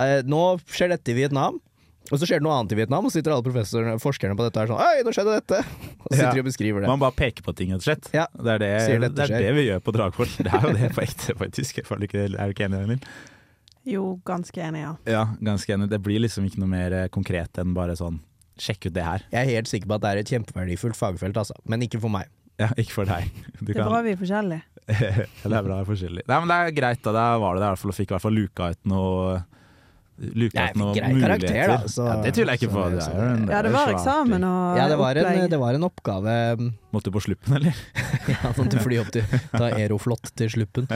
Eh, 0.00 0.20
nå 0.28 0.44
skjer 0.70 0.94
dette 0.94 1.12
i 1.12 1.16
Vietnam. 1.18 1.58
Og 2.10 2.18
så 2.18 2.26
skjer 2.26 2.40
det 2.40 2.46
noe 2.46 2.56
annet 2.58 2.72
i 2.74 2.78
Vietnam, 2.80 3.04
og 3.06 3.12
så 3.12 3.20
sitter 3.20 3.34
alle 3.36 3.44
professorene 3.44 3.98
forskerne 4.02 4.34
på 4.34 4.42
dette 4.46 4.58
og 4.58 4.64
er 4.64 4.70
sånn 4.72 4.80
Oi, 4.82 5.02
nå 5.06 5.12
skjedde 5.14 5.34
dette! 5.36 5.58
Og 6.00 6.06
så 6.08 6.14
sitter 6.16 6.24
Ja. 6.26 6.32
de 6.34 6.42
og 6.42 6.46
beskriver 6.48 6.82
det. 6.82 6.88
Man 6.90 7.02
bare 7.02 7.14
peker 7.14 7.44
på 7.46 7.54
ting, 7.54 7.70
rett 7.70 7.84
og 7.84 7.86
slett. 7.86 8.08
Ja. 8.16 8.24
Det, 8.34 8.54
er 8.56 8.62
det, 8.64 9.10
det 9.14 9.26
er 9.28 9.34
det 9.44 9.52
vi 9.54 9.66
gjør 9.68 9.82
på 9.84 9.94
Dragvoll. 9.94 10.32
Det 10.40 10.50
er 10.50 10.64
jo 10.66 10.72
det 10.74 10.88
på 10.96 11.04
ekte, 11.04 11.36
faktisk. 11.38 11.78
Jeg 11.78 11.86
føler 11.86 12.08
ikke, 12.08 12.24
er 12.32 12.50
du 12.50 12.56
ikke 12.56 12.66
enig, 12.66 12.80
Emil? 12.88 13.04
Jo, 13.86 14.08
ganske 14.26 14.64
enig, 14.64 14.82
ja. 14.82 14.90
Ja, 15.08 15.22
ganske 15.44 15.76
enig. 15.76 15.86
Det 15.92 16.00
blir 16.02 16.18
liksom 16.24 16.48
ikke 16.48 16.64
noe 16.64 16.72
mer 16.72 16.96
eh, 17.04 17.06
konkret 17.14 17.60
enn 17.62 17.76
bare 17.76 17.94
sånn 18.00 18.18
Sjekk 18.60 18.90
ut 18.90 18.96
det 18.96 19.04
her. 19.06 19.22
Jeg 19.32 19.40
er 19.40 19.54
helt 19.56 19.70
sikker 19.70 19.88
på 19.88 19.96
at 19.96 20.02
det 20.04 20.10
er 20.10 20.18
et 20.20 20.32
kjempeverdifullt 20.34 20.98
fagfelt, 20.98 21.38
altså. 21.40 21.54
Men 21.64 21.80
ikke 21.86 22.00
for 22.02 22.12
meg. 22.12 22.26
Ja, 22.60 22.66
ikke 22.76 22.92
for 22.98 23.08
deg. 23.08 23.30
Du 23.60 23.70
Det 23.70 23.78
er 23.78 23.86
bra 23.88 24.02
vi 24.04 24.12
er 24.12 24.18
forskjellige. 24.20 24.66
det 25.46 25.48
er 25.48 25.64
bra 25.64 25.78
vi 25.78 25.80
er 25.80 25.88
forskjellig. 25.88 26.26
Nei, 26.28 26.40
men 26.42 26.50
det 26.52 26.58
er 26.66 26.74
greit, 26.76 27.00
da. 27.06 27.14
Da 27.16 27.24
var 27.40 27.54
det 27.56 27.62
det 27.62 27.70
i 27.70 27.72
hvert 27.72 27.80
fall, 27.84 27.92
og 27.94 27.96
fikk 27.96 28.10
i 28.10 28.14
hvert 28.18 28.26
fall 28.26 28.36
luka 28.36 28.68
ut 28.74 28.90
noe 28.92 29.38
Luka 30.20 30.52
Jeg 30.66 30.74
ut 30.74 30.76
noe 30.76 30.92
fikk 30.92 31.00
grei 31.00 31.20
karakter, 31.22 31.70
da, 31.70 31.76
så- 31.88 32.06
ja, 32.06 32.16
det 32.22 32.32
tviler 32.36 32.52
jeg 32.52 32.60
ikke 32.60 32.72
på. 32.74 32.82
Det 32.92 33.04
er 33.08 33.36
det, 33.40 33.52
Ja, 33.54 33.62
det 33.64 33.72
var 33.72 33.92
eksamen 33.94 34.44
og 34.44 34.76
Ja, 34.76 34.88
det 34.92 34.98
var, 35.00 35.16
en, 35.16 35.48
det 35.48 35.58
var 35.62 35.74
en 35.78 35.86
oppgave 35.88 36.34
Måtte 36.92 37.04
du 37.08 37.14
på 37.16 37.22
sluppen, 37.24 37.56
eller? 37.56 37.74
Ja, 38.28 38.52
sånn 38.52 38.68
til 38.70 38.82
fly 38.84 38.98
opp 39.00 39.08
til 39.14 39.24
Ta 39.54 39.70
Aeroflot 39.72 40.32
til 40.36 40.50
sluppen. 40.52 40.90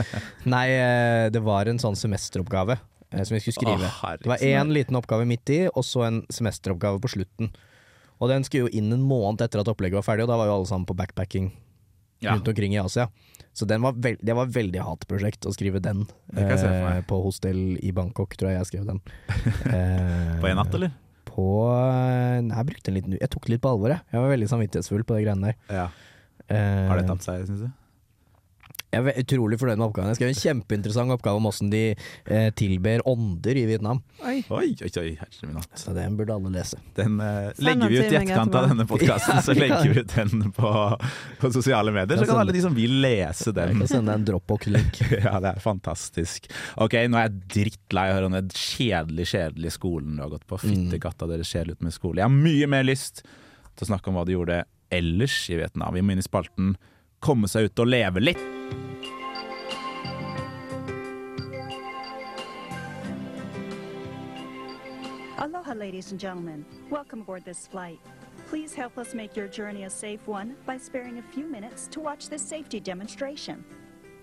Nei, 0.45 0.67
eh, 0.77 1.29
det 1.33 1.41
var 1.41 1.65
en 1.71 1.81
sånn 1.81 1.97
semesteroppgave 1.97 2.77
eh, 2.77 3.23
som 3.25 3.33
vi 3.33 3.41
skulle 3.41 3.57
skrive. 3.57 3.89
Å. 3.89 4.13
Det 4.21 4.29
var 4.29 4.37
én 4.45 4.71
liten 4.71 4.95
oppgave 5.01 5.25
midt 5.25 5.49
i, 5.49 5.63
og 5.73 5.83
så 5.83 6.05
en 6.05 6.21
semesteroppgave 6.29 7.01
på 7.01 7.09
slutten. 7.17 7.49
Og 8.21 8.29
den 8.29 8.45
skulle 8.47 8.69
jo 8.69 8.77
inn 8.77 8.93
en 8.93 9.01
måned 9.03 9.41
etter 9.41 9.59
at 9.59 9.67
opplegget 9.67 9.97
var 9.99 10.05
ferdig, 10.05 10.23
og 10.23 10.31
da 10.31 10.37
var 10.39 10.47
jo 10.47 10.59
alle 10.61 10.69
sammen 10.69 10.85
på 10.87 10.95
backpacking. 10.95 11.49
Rundt 12.23 12.47
omkring 12.47 12.75
i 12.75 12.79
Asia. 12.81 13.09
Så 13.55 13.65
den 13.65 13.81
var 13.85 13.93
det 13.95 14.33
var 14.35 14.49
veldig 14.51 14.81
hatprosjekt 14.83 15.45
å 15.47 15.53
skrive 15.55 15.79
den. 15.83 16.05
Eh, 16.35 17.01
på 17.07 17.19
hostell 17.23 17.77
i 17.79 17.91
Bangkok, 17.95 18.35
tror 18.35 18.51
jeg 18.51 18.59
jeg 18.59 18.71
skrev 18.73 18.85
den. 18.89 19.01
Eh, 19.75 20.39
På 20.41 20.49
en 20.49 20.57
natt, 20.59 20.73
eller? 20.75 20.91
På 21.25 21.45
Nei, 22.43 22.53
jeg 22.55 22.67
brukte 22.69 22.91
en 22.91 22.95
liten 22.95 23.15
Jeg 23.17 23.29
tok 23.33 23.47
det 23.47 23.55
litt 23.55 23.63
på 23.63 23.71
alvor, 23.71 23.91
jeg. 23.95 24.03
Jeg 24.13 24.21
var 24.23 24.31
veldig 24.31 24.49
samvittighetsfull 24.51 25.03
på 25.07 25.17
de 25.17 25.23
greiene 25.25 25.49
der. 25.51 25.57
Ja. 25.81 25.87
Eh, 26.47 26.85
Har 26.89 26.99
det 26.99 27.07
tapt 27.09 27.25
seg, 27.25 27.45
syns 27.49 27.65
du? 27.65 27.69
Jeg 28.95 29.11
er 29.11 29.17
utrolig 29.25 29.57
fornøyd 29.59 29.79
med 29.79 29.85
oppgaven. 29.89 30.11
Jeg 30.13 30.19
skrev 30.19 30.31
en 30.31 30.37
kjempeinteressant 30.39 31.13
oppgave 31.15 31.39
om 31.41 31.47
åssen 31.49 31.71
de 31.73 31.81
eh, 31.91 32.47
tilber 32.55 33.03
ånder 33.09 33.59
i 33.59 33.65
Vietnam. 33.67 33.99
Oi. 34.23 34.37
Oi, 34.47 34.69
oi, 34.85 34.91
oi, 35.01 35.09
herre 35.19 35.49
min 35.49 35.57
hatt. 35.59 35.73
Så 35.79 35.93
den 35.95 36.15
burde 36.19 36.35
alle 36.37 36.51
lese. 36.53 36.79
Den 36.95 37.17
eh, 37.23 37.49
legger 37.65 37.91
vi 37.91 37.99
ut 37.99 38.05
i 38.05 38.19
etterkant 38.21 38.55
av 38.55 38.69
denne 38.69 38.87
podkasten. 38.89 39.41
Så 39.43 39.55
legger 39.59 39.91
vi 39.91 40.03
ut 40.05 40.15
den 40.15 40.53
på, 40.55 40.71
på 41.41 41.51
sosiale 41.55 41.91
medier, 41.95 42.21
så 42.21 42.29
kan 42.29 42.39
alle 42.45 42.55
de 42.55 42.63
som 42.63 42.75
vil 42.77 42.95
lese 43.03 43.51
den. 43.55 43.75
Jeg 43.75 43.83
kan 43.83 43.93
sende 43.97 44.15
en 44.19 44.27
Dropbox-link. 44.31 45.03
Ja, 45.25 45.39
det 45.41 45.55
er 45.55 45.61
fantastisk. 45.63 46.47
Ok, 46.81 46.93
nå 47.09 47.17
er 47.17 47.29
jeg 47.29 47.37
drittlei 47.53 48.09
av 48.09 48.13
å 48.13 48.17
høre 48.17 48.29
om 48.29 48.35
den 48.35 48.49
kjedelig, 48.53 49.25
kjedelige 49.31 49.73
skolen 49.73 50.17
du 50.19 50.23
har 50.23 50.33
gått 50.35 50.45
på. 50.47 50.59
Fytte 50.61 50.99
katta, 51.01 51.27
dere 51.29 51.47
ser 51.47 51.71
ut 51.71 51.81
med 51.83 51.95
skole. 51.95 52.21
Jeg 52.21 52.27
har 52.29 52.35
mye 52.35 52.69
mer 52.69 52.85
lyst 52.85 53.23
til 53.25 53.87
å 53.87 53.89
snakke 53.89 54.11
om 54.11 54.19
hva 54.19 54.25
de 54.27 54.35
gjorde 54.35 54.59
ellers 54.93 55.39
i 55.49 55.57
Vietnam. 55.59 55.95
Vi 55.95 56.03
må 56.05 56.13
inn 56.15 56.23
i 56.23 56.27
spalten 56.27 56.75
Komme 57.25 57.49
seg 57.49 57.71
ut 57.71 57.81
og 57.81 57.89
leve 57.89 58.21
litt. 58.21 58.43
Ladies 65.75 66.11
and 66.11 66.19
gentlemen. 66.19 66.65
Welcome 66.89 67.21
aboard 67.21 67.43
this 67.45 67.67
flight. 67.67 67.99
Please 68.49 68.73
help 68.75 68.97
us 68.97 69.13
make 69.13 69.35
your 69.35 69.47
journey 69.47 69.83
a 69.83 69.89
safe 69.89 70.27
one 70.27 70.55
by 70.65 70.77
sparing 70.77 71.17
a 71.19 71.23
few 71.33 71.45
minutes 71.51 71.87
to 71.91 71.99
watch 71.99 72.29
this 72.29 72.41
safety 72.41 72.79
demonstration. 72.79 73.63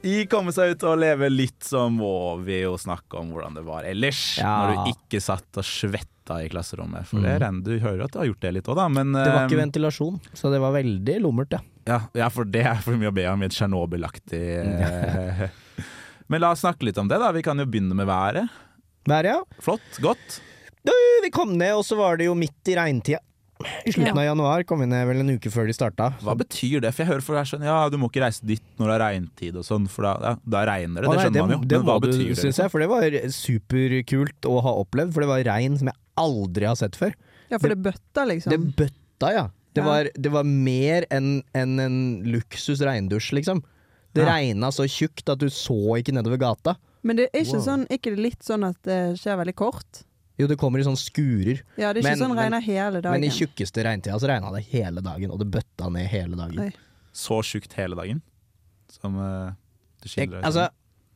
I 0.04 0.24
Komme 0.26 0.50
seg 0.50 0.72
ut 0.74 0.82
og 0.88 0.96
leve 0.98 1.28
litt, 1.30 1.60
så 1.62 1.84
må 1.92 2.36
vi 2.42 2.62
jo 2.64 2.72
snakke 2.80 3.20
om 3.20 3.28
hvordan 3.30 3.54
det 3.54 3.62
var 3.66 3.84
ellers. 3.86 4.22
Ja. 4.40 4.50
Når 4.66 4.72
du 4.72 4.90
ikke 4.96 5.20
satt 5.22 5.60
og 5.60 5.66
svetta 5.66 6.40
i 6.42 6.48
klasserommet. 6.50 7.06
For 7.06 7.22
det 7.22 7.36
Mm. 7.36 7.42
renner, 7.44 7.62
du 7.62 7.78
hører 7.78 8.04
at 8.04 8.12
du 8.12 8.18
har 8.18 8.26
gjort 8.26 8.40
det 8.42 8.52
litt 8.56 8.66
òg, 8.70 8.76
da. 8.80 8.88
Men, 8.88 9.12
Det 9.12 9.26
var 9.30 9.46
ikke 9.46 9.58
um, 9.60 9.62
ventilasjon, 9.62 10.20
så 10.34 10.50
det 10.50 10.60
var 10.60 10.72
veldig 10.74 11.20
lummert, 11.22 11.52
ja. 11.54 11.60
Ja, 11.86 12.00
ja, 12.14 12.28
for 12.30 12.44
det 12.44 12.64
er 12.66 12.76
for 12.82 12.94
mye 12.98 13.10
å 13.10 13.14
be 13.14 13.26
om 13.26 13.42
i 13.42 13.46
et 13.46 13.52
Tsjernobyl-aktig 13.52 14.42
eh, 14.62 15.48
Men 16.30 16.40
la 16.40 16.52
oss 16.54 16.60
snakke 16.62 16.82
litt 16.86 16.98
om 16.98 17.08
det, 17.10 17.18
da. 17.18 17.30
Vi 17.34 17.42
kan 17.42 17.58
jo 17.58 17.66
begynne 17.66 17.94
med 17.94 18.06
været. 18.06 18.48
Været, 19.06 19.24
ja. 19.26 19.38
Flott. 19.60 19.98
Godt. 20.00 20.40
Du, 20.84 20.92
vi 21.22 21.30
kom 21.30 21.52
ned, 21.58 21.74
og 21.78 21.84
så 21.86 21.96
var 21.98 22.16
det 22.18 22.26
jo 22.26 22.34
midt 22.38 22.68
i 22.72 22.74
regntida. 22.78 23.20
I 23.86 23.92
slutten 23.94 24.18
av 24.18 24.24
januar 24.26 24.64
kom 24.66 24.80
vi 24.82 24.88
ned 24.90 25.04
vel 25.06 25.20
en 25.22 25.28
uke 25.36 25.50
før 25.54 25.68
de 25.70 25.74
starta. 25.76 26.08
Hva 26.24 26.32
betyr 26.34 26.80
det? 26.82 26.90
For 26.96 27.04
jeg 27.04 27.12
hører 27.12 27.22
for 27.22 27.36
det 27.36 27.42
er 27.44 27.50
sånn 27.52 27.62
Ja, 27.68 27.76
du 27.92 27.94
må 28.02 28.08
ikke 28.10 28.24
reise 28.24 28.42
dit 28.42 28.62
når 28.80 28.88
det 28.90 28.94
er 28.96 29.02
regntid 29.04 29.58
og 29.60 29.62
sånn, 29.68 29.84
for 29.92 30.02
da, 30.02 30.14
ja, 30.18 30.32
da 30.56 30.62
regner 30.66 31.04
det. 31.04 31.06
Det 31.06 31.14
nei, 31.14 31.22
skjønner 31.28 31.46
man 31.46 31.54
jo. 31.54 31.58
det 31.70 31.78
Men 31.78 31.86
hva 31.86 31.96
betyr 32.02 32.18
du, 32.18 32.24
det? 32.24 32.38
syns 32.40 32.48
liksom? 32.48 32.64
jeg, 32.64 32.72
for 32.74 32.82
det 32.82 32.88
var 32.90 33.16
superkult 33.36 34.48
å 34.50 34.56
ha 34.66 34.72
opplevd. 34.82 35.14
For 35.14 35.22
det 35.22 35.30
var 35.30 35.44
regn 35.46 35.78
som 35.78 35.92
jeg 35.92 35.98
aldri 36.24 36.66
har 36.72 36.78
sett 36.82 36.98
før. 36.98 37.14
Ja, 37.52 37.60
for 37.62 37.70
det 37.70 37.78
bøtta, 37.86 38.26
liksom. 38.32 38.50
Det 38.56 38.74
bøtta, 38.82 39.30
ja. 39.36 39.44
Det 39.72 39.80
Ja. 39.80 39.86
var, 39.86 40.10
det 40.18 40.30
var 40.34 40.44
mer 40.44 41.06
enn 41.10 41.42
en, 41.54 41.78
en 41.80 41.98
luksus 42.34 42.82
regndusj, 42.84 43.30
liksom. 43.38 43.62
Det 44.12 44.26
Ja. 44.26 44.34
regna 44.34 44.68
så 44.74 44.84
tjukt 44.90 45.28
at 45.32 45.38
du 45.38 45.46
så 45.48 45.78
ikke 46.02 46.12
nedover 46.12 46.36
gata. 46.36 46.74
Men 47.02 47.16
det 47.16 47.30
er 47.32 47.40
ikke 47.46 47.62
Wow. 47.62 47.66
sånn 47.70 47.86
ikke 47.88 48.16
litt 48.18 48.42
sånn 48.42 48.66
at 48.68 48.76
det 48.82 49.18
skjer 49.22 49.38
veldig 49.38 49.54
kort? 49.56 50.02
Jo, 50.42 50.48
det 50.50 50.58
kommer 50.60 50.82
i 50.82 50.86
sånne 50.86 50.98
skurer. 51.00 51.62
Ja, 51.78 51.92
det 51.94 52.02
er 52.02 52.02
ikke 52.02 52.10
Men- 52.10 52.20
sånn 52.24 52.34
men- 52.34 52.42
regner 52.44 52.66
hele 52.66 53.00
dagen. 53.00 53.14
Men 53.20 53.24
i 53.28 53.32
tjukkeste 53.32 53.84
regntida 53.86 54.18
så 54.20 54.28
regna 54.30 54.52
det 54.54 54.64
hele 54.74 55.00
dagen, 55.04 55.30
og 55.30 55.38
det 55.42 55.48
bøtta 55.54 55.90
ned 55.94 56.06
hele 56.10 56.36
dagen. 56.36 56.58
Oi. 56.66 56.72
Så 57.14 57.40
tjukt 57.46 57.72
hele 57.78 57.94
dagen? 57.98 58.22
Som 58.92 59.16
eh, 59.20 59.52
du 60.02 60.08
Jeg, 60.16 60.30
altså, 60.42 60.68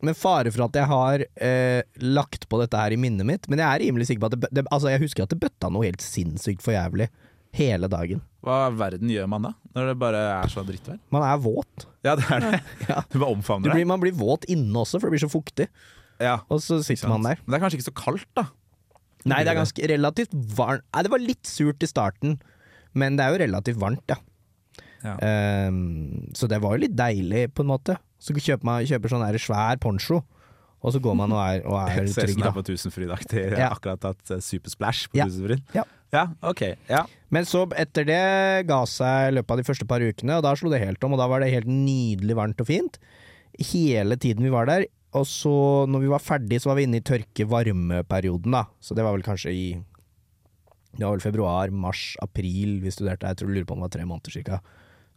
med 0.03 0.15
fare 0.17 0.51
for 0.53 0.65
at 0.67 0.73
jeg 0.77 0.87
har 0.91 1.25
eh, 1.41 1.83
lagt 2.05 2.49
på 2.49 2.59
dette 2.61 2.77
her 2.77 2.93
i 2.93 2.97
minnet 3.01 3.25
mitt, 3.27 3.49
men 3.49 3.59
jeg 3.59 3.67
er 3.67 3.83
rimelig 3.85 4.07
sikker 4.11 4.21
på 4.27 4.31
at 4.33 4.37
det, 4.41 4.49
det, 4.53 4.65
altså, 4.71 4.91
jeg 4.93 5.01
husker 5.01 5.25
at 5.25 5.33
det 5.33 5.41
bøtta 5.41 5.71
noe 5.73 5.85
helt 5.89 6.05
sinnssykt 6.05 6.63
for 6.65 6.73
jævlig 6.77 7.09
hele 7.57 7.89
dagen. 7.89 8.21
Hva 8.45 8.69
i 8.71 8.77
verden 8.77 9.09
gjør 9.11 9.27
man 9.33 9.43
da? 9.49 9.53
Når 9.75 9.89
det 9.91 9.99
bare 9.99 10.21
er 10.45 10.49
så 10.53 10.63
drittvær? 10.69 10.99
Man 11.11 11.25
er 11.27 11.39
våt. 11.43 11.87
Ja, 12.05 12.15
det 12.15 12.27
er 12.31 12.41
det. 12.45 12.61
Ja. 12.89 13.01
Du 13.11 13.19
bare 13.19 13.33
omfavner 13.33 13.73
blir, 13.73 13.83
det. 13.83 13.87
man 13.91 14.01
blir 14.05 14.13
våt 14.13 14.45
inne 14.53 14.77
også, 14.85 15.01
for 15.01 15.09
det 15.09 15.17
blir 15.17 15.25
så 15.27 15.33
fuktig. 15.33 15.67
Ja, 16.21 16.39
Og 16.49 16.61
så 16.65 16.79
sitter 16.85 17.09
sant. 17.09 17.17
man 17.17 17.23
der. 17.33 17.41
Men 17.45 17.53
det 17.53 17.59
er 17.59 17.65
kanskje 17.67 17.81
ikke 17.81 17.89
så 17.91 17.97
kaldt, 18.05 18.29
da. 18.37 18.47
Nei, 19.27 19.43
det 19.45 19.53
er 19.53 19.59
ganske 19.59 19.89
relativt 19.91 20.35
varmt. 20.57 20.85
Nei, 20.95 21.03
det 21.07 21.13
var 21.13 21.23
litt 21.23 21.51
surt 21.51 21.83
i 21.83 21.89
starten, 21.91 22.39
men 22.97 23.19
det 23.19 23.27
er 23.27 23.35
jo 23.35 23.43
relativt 23.47 23.81
varmt, 23.83 24.05
ja. 24.13 24.19
Ja. 25.07 25.17
Um, 25.69 26.31
så 26.35 26.49
det 26.51 26.59
var 26.63 26.75
jo 26.77 26.83
litt 26.87 26.97
deilig, 26.99 27.49
på 27.55 27.63
en 27.63 27.71
måte. 27.71 27.99
Så 28.23 28.35
kjøper 28.35 28.67
man 28.67 28.87
kjøper 28.89 29.13
sånn 29.13 29.23
der 29.27 29.39
svær 29.43 29.79
poncho, 29.83 30.23
og 30.83 30.95
så 30.95 31.01
går 31.03 31.15
man 31.19 31.35
og 31.35 31.41
er, 31.43 31.61
og 31.67 31.77
er 31.83 32.09
Ser 32.09 32.09
ut 32.09 32.15
som 32.15 32.23
trygg, 32.25 32.39
det 32.39 32.45
da. 32.47 32.49
er 32.49 32.57
på 32.57 32.65
Tusenfryd-aktig. 32.71 33.45
Ja. 33.59 33.69
akkurat 33.75 34.03
tatt 34.03 34.33
eh, 34.35 34.43
supersplash 34.45 35.11
på 35.13 35.21
Ja. 35.21 35.29
Tusenfryd. 35.29 35.63
Ja. 35.77 35.85
ja, 36.15 36.25
ok. 36.47 36.65
Ja. 36.91 37.05
Men 37.35 37.47
så, 37.49 37.67
etter 37.77 38.07
det, 38.09 38.21
ga 38.71 38.81
seg 38.91 39.31
i 39.31 39.37
løpet 39.39 39.55
av 39.57 39.63
de 39.63 39.69
første 39.69 39.89
par 39.91 40.05
ukene, 40.07 40.39
og 40.39 40.47
da 40.47 40.55
slo 40.59 40.73
det 40.73 40.83
helt 40.85 41.03
om, 41.07 41.15
og 41.17 41.23
da 41.23 41.29
var 41.31 41.43
det 41.45 41.53
helt 41.55 41.71
nydelig 41.71 42.39
varmt 42.39 42.63
og 42.63 42.71
fint. 42.71 42.99
Hele 43.73 44.19
tiden 44.21 44.45
vi 44.47 44.53
var 44.53 44.69
der. 44.69 44.87
Og 45.17 45.27
så, 45.29 45.53
når 45.89 46.03
vi 46.05 46.11
var 46.13 46.23
ferdig, 46.23 46.61
så 46.61 46.71
var 46.71 46.79
vi 46.79 46.87
inne 46.87 47.01
i 47.01 47.05
tørke-varme-perioden, 47.07 48.53
da. 48.53 48.67
Så 48.81 48.97
det 48.97 49.07
var 49.07 49.17
vel 49.17 49.25
kanskje 49.27 49.55
i 49.55 49.67
Det 50.97 51.05
var 51.05 51.17
vel 51.17 51.25
februar, 51.25 51.73
mars, 51.73 52.15
april 52.25 52.79
vi 52.81 52.93
studerte. 52.93 53.29
Jeg 53.29 53.37
tror 53.41 53.51
du 53.51 53.57
lurer 53.57 53.69
på 53.69 53.77
om 53.77 53.83
det 53.83 53.89
var 53.89 53.97
tre 53.99 54.07
måneder 54.09 54.33
cirka. 54.33 54.61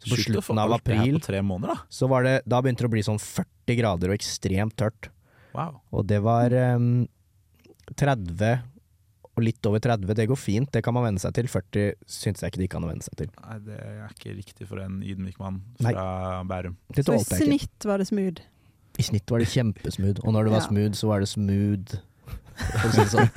Så 0.00 0.10
på 0.10 0.16
Sjukt 0.16 0.28
slutten 0.30 0.60
av 0.60 0.72
april 0.72 1.18
på 1.18 1.26
tre 1.28 1.40
måneder, 1.44 1.76
da. 1.76 1.88
så 1.92 2.08
var 2.08 2.24
det 2.24 2.34
Da 2.48 2.60
begynte 2.60 2.84
det 2.84 2.88
å 2.88 2.92
bli 2.94 3.04
sånn 3.04 3.20
40 3.20 3.78
grader 3.80 4.12
og 4.12 4.16
ekstremt 4.16 4.76
tørt. 4.80 5.10
Wow. 5.52 5.80
Og 5.92 6.06
det 6.08 6.20
var 6.24 6.52
um, 6.76 7.08
30 7.96 8.60
og 9.30 9.44
litt 9.44 9.66
over 9.68 9.82
30. 9.82 10.12
Det 10.16 10.28
går 10.28 10.38
fint, 10.38 10.70
det 10.72 10.82
kan 10.84 10.96
man 10.96 11.06
venne 11.08 11.22
seg 11.22 11.34
til. 11.36 11.48
40 11.50 11.92
syns 12.08 12.44
jeg 12.44 12.52
ikke 12.52 12.62
de 12.62 12.70
kan 12.70 12.84
an 12.84 12.92
venne 12.92 13.06
seg 13.06 13.16
til. 13.20 13.32
Nei, 13.40 13.58
det 13.66 13.80
er 13.80 14.14
ikke 14.14 14.36
riktig 14.36 14.68
for 14.68 14.82
en 14.82 15.00
ydmyk 15.00 15.40
mann 15.42 15.62
Nei. 15.80 15.94
fra 15.94 16.40
Bærum. 16.48 16.76
Så 16.96 17.16
i 17.16 17.22
snitt 17.44 17.88
var 17.88 18.02
det 18.02 18.10
smooth. 18.10 18.44
I 19.00 19.06
snitt 19.08 19.32
var 19.32 19.40
det 19.42 19.48
kjempesmooth, 19.50 20.20
og 20.26 20.34
når 20.36 20.46
det 20.48 20.52
var 20.54 20.60
Ja. 20.62 20.68
smooth, 20.68 20.96
så 21.00 21.08
var 21.10 21.24
det 21.24 21.28
smooth. 21.32 21.98
For 22.60 22.88
å 22.88 22.92
si 22.92 23.00
det 23.00 23.12
sånn. 23.14 23.30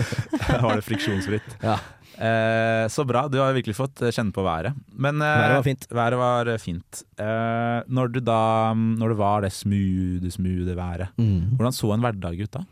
Var 0.64 0.78
det 0.78 0.84
friksjonsfritt. 0.86 1.48
Ja. 1.60 1.74
Eh, 2.16 2.86
så 2.88 3.04
bra. 3.08 3.26
Du 3.28 3.36
har 3.40 3.52
virkelig 3.52 3.74
fått 3.76 4.00
eh, 4.00 4.08
kjenne 4.14 4.32
på 4.32 4.40
været. 4.44 4.72
Men 4.96 5.20
eh, 5.20 5.36
Været 5.36 5.56
var 5.58 5.66
fint. 5.66 5.84
Været 5.98 6.16
var 6.20 6.48
eh, 6.54 6.58
fint. 6.62 7.02
Eh, 7.20 7.80
når 7.92 8.08
du 8.14 8.20
da 8.24 8.38
Når 8.74 9.12
det 9.12 9.18
var 9.20 9.44
det 9.44 9.52
smoothe, 9.52 10.32
smoothe 10.32 10.76
været, 10.78 11.12
Mm. 11.20 11.56
hvordan 11.58 11.76
så 11.76 11.92
en 11.92 12.00
hverdag 12.06 12.40
ut 12.40 12.50
da? 12.56 12.64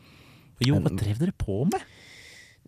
Jo, 0.64 0.80
hva 0.80 0.96
drev 0.96 1.20
dere 1.20 1.36
på 1.38 1.60
med? 1.68 1.84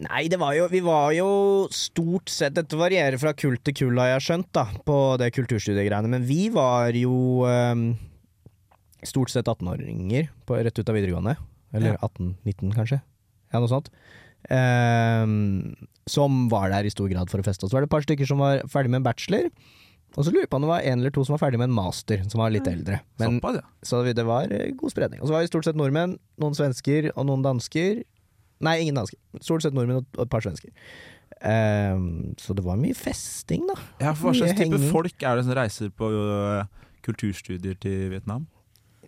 Nei, 0.01 0.29
det 0.33 0.39
var 0.41 0.55
jo, 0.57 0.69
vi 0.73 0.81
var 0.85 1.11
jo 1.13 1.67
stort 1.73 2.29
sett 2.33 2.55
Dette 2.57 2.77
varierer 2.79 3.19
fra 3.21 3.33
kull 3.37 3.57
til 3.65 3.75
kull, 3.77 3.99
har 4.01 4.15
jeg 4.19 4.23
skjønt, 4.29 4.49
da, 4.57 4.67
på 4.85 5.17
det 5.21 5.33
kulturstudiegreiene. 5.37 6.09
Men 6.13 6.25
vi 6.29 6.49
var 6.55 6.93
jo 6.97 7.45
ehm, 7.49 7.91
stort 9.09 9.31
sett 9.33 9.47
18-åringer 9.49 10.29
rett 10.51 10.79
ut 10.79 10.89
av 10.89 10.95
videregående. 10.99 11.37
Eller 11.73 11.95
Ja. 11.95 12.09
18-19, 12.09 12.73
kanskje. 12.75 13.01
Ja, 13.53 13.61
noe 13.61 13.69
sånt. 13.71 13.91
Um, 14.51 15.77
som 16.11 16.49
var 16.51 16.71
der 16.73 16.85
i 16.89 16.91
stor 16.93 17.09
grad 17.13 17.31
for 17.31 17.43
å 17.43 17.47
feste. 17.47 17.65
Og 17.67 17.71
så 17.71 17.77
var 17.79 17.85
det 17.85 17.91
et 17.91 17.95
par 17.95 18.07
stykker 18.07 18.27
som 18.27 18.41
var 18.43 18.65
ferdig 18.71 18.91
med 18.91 19.01
en 19.03 19.07
bachelor. 19.07 19.51
Og 20.17 20.25
så 20.27 20.33
lurer 20.33 20.43
jeg 20.43 20.51
på 20.51 20.59
om 20.59 20.65
det 20.65 20.71
var 20.73 20.83
en 20.91 20.99
eller 21.05 21.13
to 21.15 21.23
som 21.23 21.37
var 21.37 21.43
ferdig 21.45 21.61
med 21.61 21.69
en 21.71 21.77
master, 21.77 22.25
som 22.33 22.41
var 22.43 22.51
litt 22.51 22.67
eldre. 22.67 22.99
Men, 23.23 23.39
Såpass, 23.39 23.61
ja. 23.61 23.67
så 23.87 24.01
det 24.11 24.25
var 24.27 24.51
eh, 24.51 24.73
god 24.75 24.91
spredning. 24.91 25.21
Og 25.23 25.29
så 25.31 25.37
var 25.37 25.45
vi 25.45 25.51
stort 25.53 25.69
sett 25.69 25.79
nordmenn, 25.79 26.17
noen 26.43 26.57
svensker 26.59 27.13
og 27.15 27.29
noen 27.29 27.45
dansker. 27.47 28.03
Nei, 28.67 28.75
ingen 28.83 28.99
dansker. 28.99 29.21
Stort 29.39 29.63
sett 29.63 29.77
nordmenn 29.77 30.03
og 30.03 30.25
et 30.25 30.33
par 30.33 30.43
svensker. 30.43 30.75
Um, 31.41 32.35
så 32.43 32.57
det 32.59 32.65
var 32.67 32.77
mye 32.81 32.97
festing, 32.99 33.69
da. 33.71 33.79
Ja, 34.03 34.11
for 34.19 34.33
Hva 34.33 34.41
slags 34.43 34.59
type 34.59 34.67
henging. 34.75 34.91
folk 34.91 35.23
er 35.23 35.39
det 35.39 35.47
som 35.47 35.55
reiser 35.57 35.93
på 35.95 36.11
øh, 36.11 36.65
kulturstudier 37.07 37.79
til 37.81 38.11
Vietnam? 38.11 38.49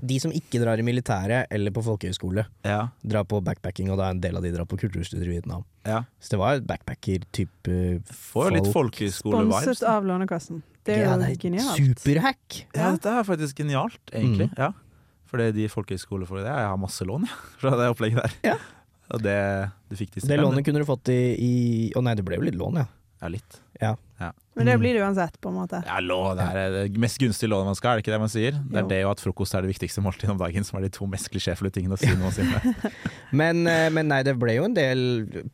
De 0.04 0.16
som 0.18 0.32
ikke 0.34 0.58
drar 0.58 0.80
i 0.80 0.82
militæret 0.82 1.46
eller 1.54 1.70
på 1.70 1.82
folkehøyskole, 1.86 2.42
Ja, 2.66 2.88
drar 3.06 3.22
på 3.24 3.38
backpacking, 3.46 3.90
og 3.94 3.98
da 4.00 4.08
er 4.08 4.16
en 4.16 4.20
del 4.20 4.36
av 4.36 4.42
de 4.42 4.50
drar 4.50 4.66
på 4.66 4.76
kulturstudier 4.80 5.28
i 5.28 5.36
Vietnam. 5.36 5.62
ja. 5.86 6.00
Så 6.20 6.30
det 6.34 6.38
var 6.40 6.60
backpacker-type 6.66 8.02
Får 8.10 8.50
jo 8.50 8.54
litt 8.56 8.72
folkehøyskole-vibes. 8.74 9.62
Sponset 9.68 9.88
av 9.88 10.04
Lånekassen. 10.04 10.62
Det 10.84 10.96
er 10.96 11.02
Ja, 11.04 11.14
jo 11.14 11.20
det 11.22 11.28
er 11.30 11.36
genialt. 11.38 11.76
superhack! 11.78 12.64
Ja, 12.74 12.90
dette 12.96 13.06
er 13.20 13.22
faktisk 13.24 13.54
genialt, 13.62 14.00
egentlig. 14.12 14.50
Mm. 14.50 14.58
Ja. 14.58 14.72
Fordi 15.30 15.52
de 15.52 15.68
folkehøyskolefolka 15.68 16.44
Jeg 16.44 16.66
har 16.68 16.76
masse 16.76 17.04
lån, 17.06 17.22
ja, 17.28 17.36
fra 17.62 17.70
det 17.78 17.86
opplegget 17.94 18.22
der. 18.22 18.34
Ja. 18.52 18.56
Og 19.12 19.22
det 19.22 19.38
du 19.90 19.96
fikk 19.96 20.14
de 20.16 20.26
Det 20.26 20.38
lånet 20.40 20.64
kunne 20.64 20.80
du 20.82 20.84
fått 20.88 21.08
i, 21.12 21.36
i 21.38 21.92
Å 21.94 22.02
nei, 22.02 22.14
det 22.18 22.24
ble 22.24 22.36
jo 22.40 22.42
litt 22.42 22.58
lån, 22.58 22.74
ja. 22.82 22.86
Ja, 23.22 23.28
litt. 23.28 23.60
Ja. 23.80 23.94
Men 24.54 24.66
det 24.68 24.74
blir 24.82 24.92
det 24.94 25.00
uansett, 25.00 25.38
på 25.40 25.48
en 25.48 25.54
måte. 25.62 25.78
Ja, 25.86 25.96
lå, 26.04 26.18
det 26.36 26.44
er 26.44 26.74
det 26.74 26.98
mest 27.00 27.16
gunstige 27.22 27.48
lånet 27.48 27.70
man 27.72 27.76
skal, 27.78 27.94
er 27.94 28.00
det 28.00 28.04
ikke 28.04 28.12
det 28.12 28.20
man 28.20 28.28
sier? 28.32 28.52
Det 28.52 28.76
er 28.76 28.82
Jo. 28.84 28.88
det 28.90 28.98
jo 29.00 29.10
at 29.14 29.20
frokost 29.24 29.54
er 29.56 29.64
det 29.64 29.70
viktigste 29.72 30.02
måltidet 30.04 30.30
om 30.34 30.38
dagen, 30.42 30.64
som 30.68 30.76
er 30.78 30.84
de 30.84 30.90
to 30.92 31.06
mest 31.08 31.30
klisjéfulle 31.32 31.70
tingene 31.72 31.96
å 31.96 32.00
si 32.02 32.10
noensinne. 32.12 32.60
Men, 33.32 33.62
eh, 33.66 33.86
men 33.88 34.10
nei, 34.12 34.18
det 34.28 34.34
ble 34.36 34.58
jo 34.58 34.66
en 34.68 34.74
del 34.76 35.00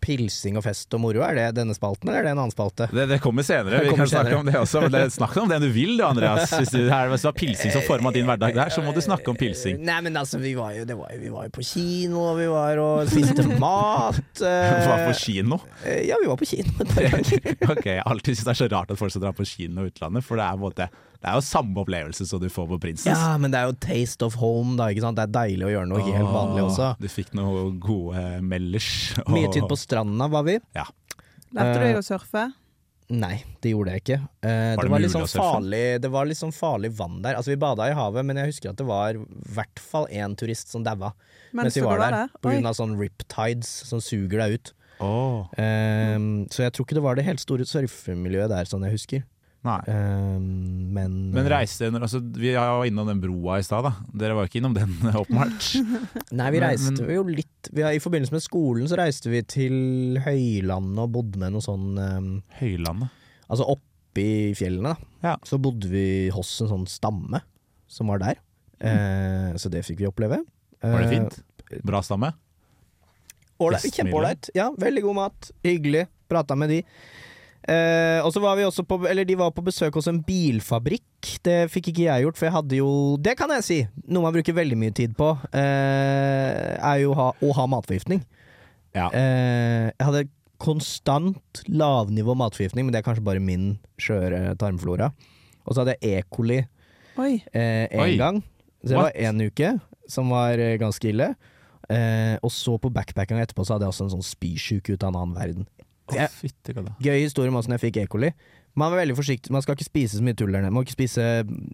pilsing 0.03 0.57
og 0.59 0.65
fest 0.67 0.91
og 0.97 1.03
moro. 1.05 1.21
Er 1.23 1.37
det 1.39 1.45
denne 1.61 1.77
spalten, 1.77 2.09
eller 2.11 2.25
er 2.25 2.27
det 2.27 2.33
en 2.35 2.41
annen 2.43 2.51
spalte? 2.55 2.89
Det, 2.91 3.05
det 3.13 3.21
kommer 3.23 3.47
senere, 3.47 3.79
Det 3.79 3.85
vi 3.85 3.93
kan 3.93 4.01
kan 4.03 4.11
snakke 4.11 4.35
om 4.41 4.49
det 4.49 4.57
også. 4.59 4.81
Men 4.83 4.91
det, 4.97 5.03
snakk 5.15 5.37
om 5.45 5.53
det 5.53 5.61
du 5.63 5.69
vil 5.77 5.93
du, 5.95 6.03
Andreas. 6.09 6.51
Hvis, 6.59 6.73
du, 6.75 6.81
her, 6.91 7.07
hvis 7.13 7.23
du 7.23 7.29
har 7.31 7.37
pilsing 7.39 7.71
som 7.77 7.85
forma 7.87 8.11
din 8.17 8.27
hverdag 8.27 8.57
der, 8.59 8.73
så 8.75 8.83
må 8.83 8.91
du 8.97 8.99
snakke 9.05 9.31
om 9.31 9.39
pilsing. 9.39 9.79
Nei, 9.87 10.01
men 10.09 10.19
altså, 10.19 10.41
vi 10.43 10.57
var 10.59 10.75
jo, 10.75 10.83
det 10.91 10.97
var 10.99 11.15
vi 11.23 11.31
var 11.31 11.47
jo 11.47 11.55
på 11.55 11.63
kino, 11.71 12.25
og 12.33 12.41
vi 12.43 12.49
var 12.51 12.83
og 12.83 13.13
spiste 13.15 13.47
mat. 13.63 14.19
Du 14.43 14.45
var 14.91 15.05
på 15.07 15.15
kino? 15.23 15.61
eh, 15.87 16.03
Ja, 16.11 16.19
vi 16.23 16.27
var 16.33 16.43
på 16.43 16.51
kino 16.51 16.75
et 16.83 16.95
par 16.97 17.07
ganger. 17.15 17.55
Ok, 17.79 17.87
alltid 18.03 18.35
synes 18.41 18.45
det 18.51 18.55
er 18.57 18.61
så 18.65 18.71
rart 18.75 18.88
at 18.95 19.01
folk 19.01 19.13
skal 19.15 19.25
dra 19.27 19.33
på 19.37 19.47
kino 19.49 19.85
i 19.85 19.91
utlandet, 19.93 20.25
for 20.27 20.41
det 20.41 20.45
er, 20.47 20.59
på 20.59 20.69
måte, 20.69 20.89
det 21.19 21.27
er 21.31 21.35
jo 21.39 21.45
samme 21.45 21.83
opplevelse 21.83 22.27
som 22.31 22.41
du 22.43 22.49
får 22.53 22.69
på 22.71 22.79
Prinsens. 22.83 23.11
Ja, 23.19 23.35
men 23.41 23.53
det 23.55 23.61
er 23.61 23.73
jo 23.73 23.77
taste 23.83 24.27
of 24.27 24.39
home, 24.39 24.77
da. 24.79 24.89
ikke 24.93 25.05
sant? 25.05 25.19
Det 25.19 25.27
er 25.27 25.35
deilig 25.41 25.67
å 25.67 25.73
gjøre 25.75 25.91
noe 25.91 26.07
helt 26.07 26.33
vanlig 26.37 26.65
også. 26.69 26.93
Du 27.03 27.09
fikk 27.11 27.35
noen 27.39 27.77
gode 27.83 28.23
mellers. 28.47 28.89
Mye 29.27 29.51
tid 29.55 29.67
på 29.71 29.79
stranda 29.81 30.31
var 30.33 30.47
vi. 30.49 30.59
Ja. 30.79 30.87
Lærte 31.57 31.79
du 31.79 31.85
Eh, 31.85 31.87
deg 31.89 32.01
å 32.01 32.07
surfe? 32.07 32.49
Nei, 33.09 33.39
det 33.65 33.71
gjorde 33.73 33.95
jeg 33.95 34.03
ikke. 34.03 34.19
Uh, 34.45 34.49
Var 34.49 34.77
det, 34.77 34.83
det 34.85 34.93
var 34.93 35.01
litt 35.01 35.15
sånn 35.15 35.31
farlig, 35.33 35.85
det 36.05 36.11
var 36.13 36.29
litt 36.29 36.39
sånn 36.39 36.53
farlig 36.53 36.91
vann 36.99 37.23
der. 37.25 37.39
Altså, 37.39 37.55
vi 37.55 37.61
bada 37.61 37.87
i 37.89 37.95
havet, 37.97 38.27
men 38.29 38.37
jeg 38.37 38.53
husker 38.53 38.75
at 38.75 38.81
det 38.81 38.85
var 38.89 39.17
i 39.17 39.23
hvert 39.57 39.81
fall 39.81 40.05
én 40.13 40.37
turist 40.37 40.69
som 40.75 40.85
daua 40.85 41.15
mens 41.57 41.79
vi 41.79 41.81
var, 41.81 41.97
var 41.97 42.13
der. 42.13 42.35
På 42.45 42.53
grunn 42.53 42.69
av 42.69 42.77
sånn 42.77 42.99
riptides 43.01 43.71
som 43.89 44.03
suger 44.05 44.43
deg 44.43 44.59
ut. 44.59 44.73
Åh, 45.01 45.49
Ehm, 45.59 46.47
så 46.51 46.65
jeg 46.65 46.73
tror 46.75 46.87
ikke 46.87 46.97
det 46.99 47.03
var 47.05 47.15
det 47.19 47.25
helt 47.29 47.41
store 47.43 47.65
surfemiljøet 47.69 48.49
der, 48.51 48.65
sånn 48.71 48.83
jeg 48.87 48.93
husker. 48.97 49.23
nei. 49.65 49.79
Ehm, 49.91 50.93
men 50.95 51.17
Men 51.35 51.47
reiste 51.51 51.91
dere 51.91 52.03
altså, 52.07 52.21
Vi 52.23 52.53
var 52.55 52.85
innom 52.87 53.07
den 53.11 53.21
broa 53.21 53.59
i 53.59 53.63
stad, 53.67 53.85
da. 53.85 53.93
Dere 54.15 54.35
var 54.39 54.47
ikke 54.49 54.61
innom 54.63 54.75
den, 54.75 54.95
åpenbart. 55.23 55.69
Nei, 56.39 56.51
vi 56.55 56.61
reiste 56.63 56.95
men- 57.03 57.15
jo 57.15 57.23
litt 57.27 57.71
vi, 57.73 57.83
I 57.83 57.99
forbindelse 58.03 58.33
med 58.33 58.43
skolen 58.45 58.89
så 58.89 58.97
reiste 58.99 59.29
vi 59.31 59.43
til 59.43 60.19
Høylandet 60.25 60.99
og 61.05 61.13
bodde 61.13 61.39
med 61.43 61.53
noe 61.53 61.65
sånn 61.65 61.99
ehm, 61.99 62.31
Høylandet. 62.61 63.11
Altså 63.51 63.67
oppi 63.69 64.55
fjellene, 64.59 64.95
da. 64.95 65.31
Ja. 65.31 65.37
Så 65.45 65.59
bodde 65.63 65.89
vi 65.91 66.29
hos 66.35 66.51
en 66.63 66.69
sånn 66.73 66.87
stamme 66.91 67.41
som 67.89 68.09
var 68.11 68.19
der. 68.23 68.39
Eh, 68.81 69.55
så 69.59 69.71
det 69.73 69.85
fikk 69.87 69.99
vi 70.03 70.07
oppleve. 70.11 70.41
Var 70.83 71.03
det 71.03 71.07
Eh, 71.07 71.11
fint? 71.11 71.83
Bra 71.85 72.01
stamme? 72.03 72.33
Ålreit, 73.61 73.89
Kjempeålreit. 73.95 74.51
Ja, 74.55 74.69
veldig 74.79 75.03
god 75.03 75.17
mat. 75.19 75.51
Hyggelig. 75.67 76.07
Prata 76.31 76.55
med 76.59 76.71
de. 76.71 76.83
Eh, 77.69 78.21
og 78.25 78.31
så 78.33 78.41
var 78.41 78.55
vi 78.57 78.63
også 78.65 78.81
på 78.87 78.97
Eller 79.11 79.27
de 79.29 79.35
var 79.37 79.51
på 79.53 79.61
besøk 79.67 79.97
hos 79.99 80.07
en 80.09 80.23
bilfabrikk. 80.25 81.33
Det 81.45 81.57
fikk 81.73 81.91
ikke 81.91 82.07
jeg 82.07 82.25
gjort, 82.25 82.39
for 82.39 82.47
jeg 82.49 82.55
hadde 82.55 82.79
jo 82.79 82.91
Det 83.21 83.35
kan 83.37 83.51
jeg 83.53 83.65
si! 83.67 83.79
Noe 84.09 84.25
man 84.25 84.33
bruker 84.37 84.57
veldig 84.57 84.79
mye 84.79 84.95
tid 84.97 85.17
på, 85.19 85.33
eh, 85.53 86.79
er 86.79 87.03
jo 87.03 87.13
ha, 87.19 87.33
å 87.45 87.51
ha 87.59 87.67
matforgiftning. 87.69 88.23
Ja. 88.97 89.11
Eh, 89.13 89.91
jeg 89.91 90.07
hadde 90.07 90.29
konstant 90.59 91.61
lavnivå 91.71 92.35
matforgiftning, 92.39 92.87
men 92.87 92.95
det 92.95 93.03
er 93.03 93.07
kanskje 93.11 93.27
bare 93.27 93.43
min 93.43 93.77
skjøre 94.01 94.55
tarmflora. 94.59 95.11
Og 95.67 95.75
så 95.75 95.83
hadde 95.85 95.99
jeg 96.01 96.23
E. 96.23 96.25
coli 96.33 96.63
Oi. 97.19 97.35
eh, 97.53 97.87
en 97.93 98.17
gang. 98.19 98.41
Så 98.83 98.95
det 98.95 98.97
What? 98.97 99.13
var 99.13 99.29
én 99.29 99.45
uke, 99.45 99.75
som 100.09 100.31
var 100.33 100.59
eh, 100.63 100.79
ganske 100.81 101.11
ille. 101.11 101.33
Eh, 101.89 102.37
og 102.45 102.53
så 102.53 102.77
på 102.81 102.91
backpackinga 102.93 103.47
etterpå 103.47 103.65
så 103.65 103.77
hadde 103.77 103.87
jeg 103.89 103.95
også 103.95 104.07
en 104.09 104.15
sånn 104.19 104.27
spysjuk 104.27 104.91
ut 104.93 105.03
av 105.03 105.13
en 105.15 105.21
annen 105.23 105.37
verden. 105.39 105.69
Jeg- 106.13 106.77
oh. 106.77 106.93
Gøy 107.05 107.21
historie 107.21 107.49
om 107.49 107.57
åssen 107.57 107.75
jeg 107.77 107.81
fikk 107.93 108.03
E. 108.03 108.07
coli. 108.07 108.33
Man 108.79 108.93
var 108.93 109.01
veldig 109.01 109.17
forsiktig, 109.17 109.51
man 109.51 109.63
skal 109.63 109.75
ikke 109.75 109.89
spise 109.89 110.19
så 110.19 110.23
mye 110.23 110.37
tull 110.37 110.53
der 110.53 110.63
nede. 110.63 110.71
Man 110.71 110.85
må 110.85 110.87
ikke 110.87 110.97
spise 110.97 111.25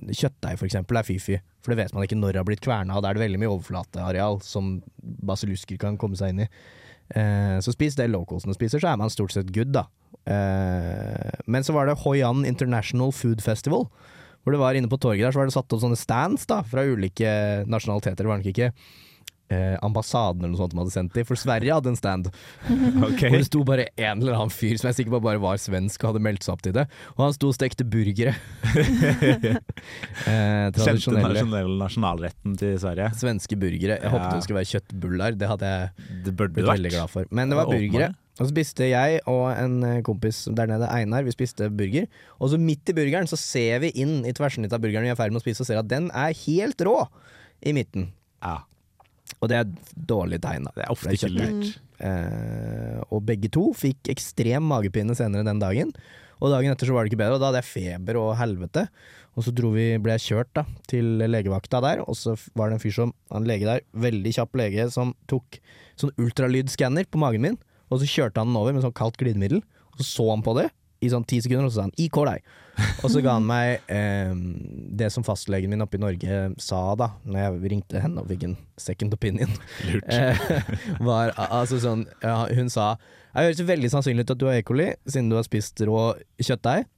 kjøttdeig, 0.09 0.57
for 0.59 0.67
eksempel. 0.67 0.97
Det 0.97 1.03
er 1.03 1.09
fy-fy. 1.11 1.41
For 1.63 1.75
det 1.75 1.79
vet 1.85 1.93
man 1.95 2.05
ikke 2.07 2.17
når 2.17 2.33
det 2.33 2.41
har 2.41 2.45
blitt 2.49 2.65
kverna, 2.65 2.97
og 2.97 3.03
da 3.03 3.11
er 3.11 3.15
det 3.19 3.25
veldig 3.27 3.41
mye 3.43 3.53
overflateareal 3.53 4.41
som 4.43 4.83
basillusker 5.03 5.79
kan 5.79 5.99
komme 6.01 6.17
seg 6.17 6.33
inn 6.33 6.41
i. 6.47 6.49
Eh, 7.15 7.59
så 7.61 7.75
spis 7.75 7.95
det 7.99 8.09
localsene 8.11 8.55
spiser, 8.57 8.81
så 8.81 8.93
er 8.93 8.97
man 8.97 9.11
stort 9.13 9.33
sett 9.33 9.53
good, 9.53 9.73
da. 9.73 9.85
Eh, 10.27 11.31
men 11.47 11.63
så 11.67 11.75
var 11.77 11.87
det 11.87 11.99
Hoi 12.05 12.23
An 12.25 12.45
International 12.49 13.13
Food 13.13 13.43
Festival. 13.45 13.89
Hvor 14.45 14.53
det 14.53 14.61
var 14.61 14.77
inne 14.77 14.91
på 14.93 14.99
torget 15.01 15.25
der 15.25 15.33
så 15.33 15.41
var 15.41 15.49
det 15.49 15.57
satt 15.57 15.73
opp 15.73 15.81
sånne 15.81 15.97
stands 16.01 16.45
da 16.51 16.63
fra 16.69 16.85
ulike 16.85 17.65
nasjonaliteter. 17.69 18.25
Det 18.25 18.29
var 18.29 18.41
nok 18.43 18.51
ikke 18.53 18.73
eh, 19.53 19.77
ambassaden 19.85 20.41
eller 20.45 20.55
noe 20.55 20.61
sånt 20.63 20.73
de 20.73 20.79
hadde 20.81 20.95
sendt 20.95 21.15
dem, 21.15 21.25
for 21.29 21.37
Sverige 21.37 21.75
hadde 21.77 21.91
en 21.93 21.97
stand. 22.01 22.31
Ok. 23.05 23.21
Hvor 23.29 23.37
det 23.39 23.47
sto 23.49 23.65
bare 23.65 23.87
en 23.99 24.23
eller 24.23 24.35
annen 24.39 24.51
fyr 24.55 24.77
som 24.79 24.89
jeg 24.89 24.95
er 24.95 24.99
sikker 25.03 25.13
på 25.17 25.21
bare 25.25 25.41
var 25.43 25.59
svensk 25.61 26.03
og 26.05 26.13
hadde 26.15 26.23
meldt 26.25 26.43
seg 26.47 26.55
opp 26.55 26.63
til 26.65 26.73
det. 26.77 26.87
Og 27.17 27.25
han 27.27 27.35
sto 27.37 27.51
og 27.53 27.57
stekte 27.59 27.85
burgere. 27.85 28.35
eh, 29.45 29.61
Kjente 30.25 30.81
tradisjonelle 30.81 31.31
nasjonelle 31.35 31.79
nasjonalretten 31.83 32.57
til 32.61 32.77
Sverige. 32.83 33.11
svenske 33.21 33.59
burgere. 33.61 33.99
Jeg 34.01 34.05
Ja. 34.05 34.11
håpet 34.15 34.35
det 34.35 34.43
skulle 34.47 34.61
være 34.63 34.73
kjøttbuller. 34.73 35.39
Det 35.39 35.49
hadde 35.49 35.67
jeg 35.73 35.91
Det 36.25 36.37
blitt 36.37 36.55
vært. 36.57 36.79
veldig 36.79 36.91
glad 36.91 37.11
for. 37.11 37.25
Men 37.31 37.49
det 37.51 37.57
var 37.57 37.67
burgere. 37.67 38.15
Og 38.41 38.47
så 38.47 38.51
spiste 38.51 38.89
jeg 38.91 39.21
og 39.31 39.53
en 39.53 39.83
eh, 39.85 40.03
kompis 40.03 40.45
der 40.53 40.67
nede, 40.67 40.89
Einar, 40.91 41.23
vi 41.23 41.31
spiste 41.31 41.69
burger. 41.71 42.09
Og 42.41 42.51
så 42.51 42.59
midt 42.59 42.89
i 42.89 42.93
burgeren 42.93 43.29
så 43.31 43.37
ser 43.39 43.79
vi 43.81 43.93
inn 43.95 44.25
i 44.27 44.33
tverrsnittet 44.33 44.73
av 44.73 44.81
burgeren 44.81 45.03
vi 45.07 45.09
er 45.11 45.15
i 45.15 45.21
ferd 45.21 45.31
med 45.31 45.41
å 45.41 45.45
spise, 45.45 45.61
og 45.63 45.67
ser 45.67 45.79
at 45.79 45.87
den 45.89 46.11
er 46.11 46.33
helt 46.35 46.77
rå 46.83 47.07
i 47.65 47.73
midten. 47.73 48.09
Ja, 48.43 48.63
Og 49.45 49.51
det 49.53 49.61
er 49.61 49.73
dårlig 49.95 50.41
tegn. 50.45 50.69
det 50.73 50.87
er 50.87 50.93
ofte 50.93 51.15
ikke 51.15 51.33
lurt. 51.33 51.75
Eh, 52.05 53.01
og 53.13 53.25
begge 53.29 53.51
to 53.53 53.69
fikk 53.77 54.11
ekstrem 54.13 54.65
magepine 54.71 55.17
senere 55.17 55.47
den 55.47 55.61
dagen. 55.63 55.93
Og 56.41 56.51
dagen 56.53 56.73
etter 56.73 56.89
så 56.89 56.97
var 56.97 57.05
det 57.05 57.13
ikke 57.13 57.23
bedre, 57.23 57.37
og 57.37 57.43
da 57.43 57.51
hadde 57.51 57.63
jeg 57.63 57.71
feber 57.71 58.19
og 58.21 58.33
helvete. 58.41 58.87
Og 59.35 59.47
så 59.47 59.53
vi, 59.75 59.87
ble 60.03 60.15
jeg 60.17 60.27
kjørt 60.29 60.51
da, 60.55 60.65
til 60.91 61.25
legevakta 61.27 61.81
der, 61.83 62.03
og 62.05 62.17
så 62.19 62.37
var 62.55 62.71
det 62.71 62.79
en 62.79 62.83
fyr 62.85 62.95
som, 62.95 63.15
en 63.35 63.47
lege 63.49 63.67
der, 63.67 63.83
veldig 63.99 64.33
kjapp 64.37 64.59
lege, 64.61 64.87
som 64.95 65.15
tok 65.31 65.59
sånn 65.99 66.15
ultralydskanner 66.23 67.09
på 67.11 67.19
magen 67.23 67.43
min, 67.43 67.59
og 67.91 68.01
så 68.01 68.09
kjørte 68.11 68.43
han 68.43 68.53
den 68.53 68.61
over 68.61 68.77
med 68.77 68.85
sånn 68.87 68.95
kaldt 68.95 69.19
glidemiddel, 69.19 69.65
og 69.91 70.01
så 70.01 70.07
så 70.07 70.29
han 70.31 70.45
på 70.47 70.55
det 70.59 70.69
i 71.05 71.11
sånn 71.13 71.27
ti 71.29 71.41
sekunder, 71.45 71.69
og 71.69 71.73
så 71.73 71.83
sa 71.83 71.89
han 71.89 71.97
'I 72.01 72.09
kår 72.13 72.31
deg'. 72.31 72.53
Og 73.05 73.11
så 73.13 73.21
ga 73.23 73.37
han 73.37 73.47
meg 73.47 73.85
eh, 73.93 74.33
det 74.99 75.11
som 75.15 75.27
fastlegen 75.27 75.71
min 75.71 75.85
oppe 75.85 75.99
i 75.99 76.03
Norge 76.03 76.39
sa 76.63 76.81
da, 76.99 77.13
når 77.23 77.39
jeg 77.41 77.73
ringte 77.75 78.03
henne 78.03 78.23
og 78.23 78.31
fikk 78.33 78.49
en 78.49 78.57
second 78.81 79.15
opinion. 79.15 79.53
Lurt. 79.87 80.09
Eh, 80.11 80.73
var 81.07 81.35
altså 81.47 81.79
sånn 81.83 82.07
ja, 82.23 82.49
Hun 82.55 82.71
sa 82.73 82.95
Det 83.35 83.47
høres 83.47 83.63
veldig 83.69 83.91
sannsynlig 83.93 84.27
ut 84.27 84.35
at 84.35 84.41
du 84.41 84.49
har 84.49 84.59
E. 84.59 84.67
coli, 84.67 84.91
siden 85.07 85.31
du 85.31 85.39
har 85.39 85.47
spist 85.47 85.81
rå 85.87 86.15
kjøttdeig. 86.43 86.89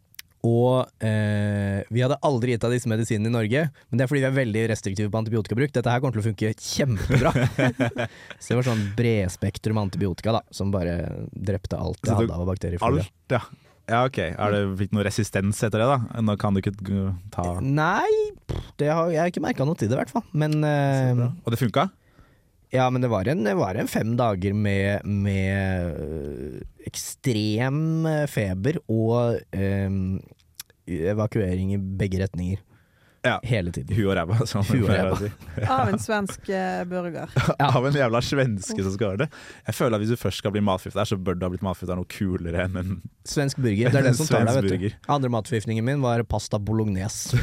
Og 0.46 1.02
eh, 1.02 1.82
vi 1.90 2.02
hadde 2.04 2.18
aldri 2.26 2.54
gitt 2.54 2.64
av 2.66 2.74
disse 2.74 2.90
medisinene 2.90 3.30
i 3.30 3.34
Norge, 3.34 3.62
men 3.88 3.98
det 3.98 4.04
er 4.04 4.10
fordi 4.10 4.22
vi 4.22 4.28
er 4.28 4.36
veldig 4.36 4.64
restriktive 4.70 5.10
på 5.12 5.20
antibiotikabruk. 5.22 5.72
Dette 5.74 5.90
her 5.90 6.02
kommer 6.02 6.18
til 6.18 6.22
å 6.22 6.28
funke 6.28 6.52
kjempebra. 6.54 7.32
så 8.40 8.52
det 8.52 8.58
var 8.60 8.68
sånn 8.68 8.84
bredspektrum 8.98 9.80
antibiotika 9.82 10.36
da, 10.38 10.42
som 10.54 10.70
bare 10.74 10.98
drepte 11.32 11.80
alt 11.80 12.02
jeg 12.04 12.20
hadde 12.20 12.36
av 12.36 12.46
bakterier. 12.52 12.84
Alt, 12.86 13.10
ja. 13.32 13.42
Ja, 13.86 14.02
ok. 14.08 14.18
Er 14.18 14.54
det 14.54 14.62
blitt 14.80 14.94
noe 14.96 15.04
resistens 15.06 15.60
etter 15.62 15.82
det, 15.82 15.86
da? 15.86 16.22
Nå 16.24 16.34
kan 16.40 16.56
du 16.56 16.58
ikke 16.58 16.74
ta 17.34 17.44
Nei, 17.62 18.10
det 18.80 18.90
har 18.90 19.12
jeg 19.12 19.20
har 19.22 19.30
ikke 19.30 19.44
merka 19.44 19.66
noe 19.68 19.78
til 19.78 19.90
det, 19.90 19.94
i 19.94 20.00
hvert 20.00 20.10
fall. 20.10 20.26
Men 20.34 20.58
uh, 20.66 21.28
Og 21.44 21.54
det 21.54 21.60
funka? 21.60 21.86
Ja, 22.74 22.88
men 22.90 23.04
det 23.04 23.12
var 23.12 23.28
en, 23.30 23.44
det 23.46 23.54
var 23.54 23.78
en 23.78 23.88
fem 23.88 24.16
dager 24.18 24.54
med, 24.58 25.06
med 25.06 26.00
øh, 26.02 26.64
ekstrem 26.88 27.78
feber 28.28 28.80
og 28.90 29.38
øhm, 29.54 30.18
evakuering 30.90 31.76
i 31.76 31.78
begge 31.78 32.18
retninger. 32.24 32.58
Ja. 33.26 33.36
Hele 33.46 33.72
tiden. 33.74 33.96
Hu 33.96 34.04
og 34.08 34.16
ræva, 34.18 34.38
som 34.46 34.62
og 34.62 35.18
si. 35.20 35.30
Av 35.76 35.90
en 35.90 35.98
svensk 36.02 36.48
eh, 36.48 36.84
burger. 36.88 37.32
Av 37.68 37.86
en 37.88 37.98
jævla 37.98 38.20
svenske 38.22 38.78
som 38.78 38.94
skal 38.94 39.10
gjøre 39.10 39.24
det. 39.24 39.28
Jeg 39.66 39.78
føler 39.80 39.98
at 39.98 40.04
Hvis 40.04 40.12
du 40.14 40.20
først 40.20 40.42
skal 40.42 40.54
bli 40.54 40.62
matforgifta, 40.64 41.06
så 41.10 41.18
bør 41.18 41.38
du 41.38 41.46
ha 41.46 41.52
blitt 41.54 41.64
forgifta 41.66 41.98
noe 41.98 42.08
kulere 42.10 42.66
enn 42.66 42.80
en 42.82 42.92
Svensk 43.26 43.58
burger. 43.58 43.90
Det 43.90 44.00
er 44.02 44.06
det 44.10 44.14
som 44.20 44.28
tar 44.30 44.46
deg, 44.46 44.60
vet 44.70 44.86
du. 44.86 44.98
Andre 45.10 45.32
matforgiftningen 45.34 45.84
min 45.86 46.04
var 46.04 46.22
pasta 46.30 46.60
bolognese. 46.62 47.38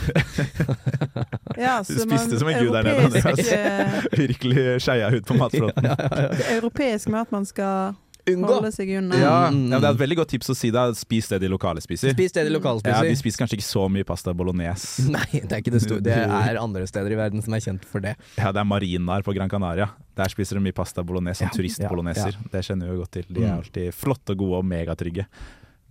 Ja, 1.59 1.81
Du 1.83 1.99
spiste 1.99 2.39
som 2.39 2.47
en 2.49 2.63
gud 2.63 2.71
der 2.73 2.87
nede. 2.87 3.19
eh, 3.19 3.25
Andreas. 3.25 4.07
Virkelig 4.17 4.81
skeia 4.81 5.11
ut 5.13 5.27
på 5.27 5.37
matfronten. 5.37 5.83
Det 5.83 6.47
er 6.47 6.55
europeisk 6.57 7.11
mat 7.13 7.31
man 7.35 7.45
skal 7.45 7.93
Unngå. 8.25 8.47
holde 8.47 8.69
seg 8.71 8.87
unna. 8.97 9.17
Ja, 9.19 9.31
ja, 9.51 9.79
Det 9.79 9.83
er 9.83 9.91
et 9.93 9.99
veldig 9.99 10.15
godt 10.21 10.29
tips 10.31 10.49
å 10.49 10.55
si 10.55 10.69
da. 10.71 10.85
Spis 10.95 11.27
det 11.27 11.41
de 11.43 11.49
lokale 11.51 11.81
spiser. 11.83 12.13
Spis 12.15 12.31
det 12.31 12.45
de 12.47 12.53
lokale 12.55 12.79
Ja. 12.87 13.01
De 13.03 13.15
spiser 13.19 13.43
kanskje 13.43 13.57
ikke 13.59 13.67
så 13.67 13.83
mye 13.91 14.05
pasta 14.07 14.31
bolognese. 14.33 15.07
Nei, 15.15 15.25
det 15.43 15.51
er 15.51 15.59
ikke 15.63 15.73
det 15.75 15.81
store. 15.83 15.99
Det 16.05 16.15
er 16.15 16.59
andre 16.65 16.87
steder 16.87 17.11
i 17.11 17.19
verden 17.19 17.43
som 17.43 17.53
er 17.53 17.59
kjent 17.65 17.83
for 17.85 17.99
det. 17.99 18.15
Ja, 18.37 18.51
det 18.55 18.61
er 18.63 18.69
marinaer 18.69 19.23
på 19.27 19.35
Gran 19.35 19.49
Canaria. 19.51 19.89
Der 20.15 20.31
spiser 20.31 20.55
de 20.55 20.63
mye 20.63 20.73
pasta 20.77 21.03
bolognese 21.03 21.43
som 21.43 21.49
Ja, 21.51 21.57
turistbologneser. 21.57 22.31
ja, 22.39 22.49
Det 22.53 22.63
kjenner 22.63 22.87
vi 22.87 22.95
jo 22.95 23.01
godt 23.03 23.11
til. 23.11 23.25
De 23.27 23.43
er 23.43 23.49
Mm. 23.51 23.57
alltid 23.59 23.93
flotte 23.93 24.29
og 24.31 24.37
gode 24.37 24.57
og 24.61 24.65
megatrygge. 24.65 25.25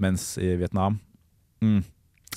Mens 0.00 0.38
i 0.38 0.56
Vietnam 0.56 0.98
mm, 1.62 1.82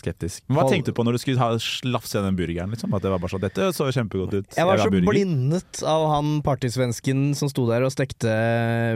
skeptisk. 0.01 0.43
Men 0.47 0.59
Hva 0.59 0.65
tenkte 0.69 0.93
du 0.93 0.97
på 0.97 1.05
når 1.05 1.17
du 1.17 1.21
skulle 1.23 1.41
ha 1.41 1.59
slafse 1.61 2.21
den 2.23 2.37
burgeren? 2.37 2.73
Liksom? 2.73 2.93
At 2.95 3.05
det 3.05 3.13
var 3.13 3.21
bare 3.21 3.33
sånn, 3.35 3.43
Dette 3.45 3.69
så 3.75 3.89
kjempegodt 3.93 4.35
ut. 4.37 4.57
Jeg 4.57 4.69
var 4.69 4.81
så 4.81 4.89
burger. 4.93 5.07
blindet 5.09 5.83
av 5.85 6.07
han 6.13 6.39
partysvensken 6.45 7.29
som 7.37 7.51
sto 7.51 7.67
der 7.69 7.85
og 7.85 7.93
stekte 7.93 8.33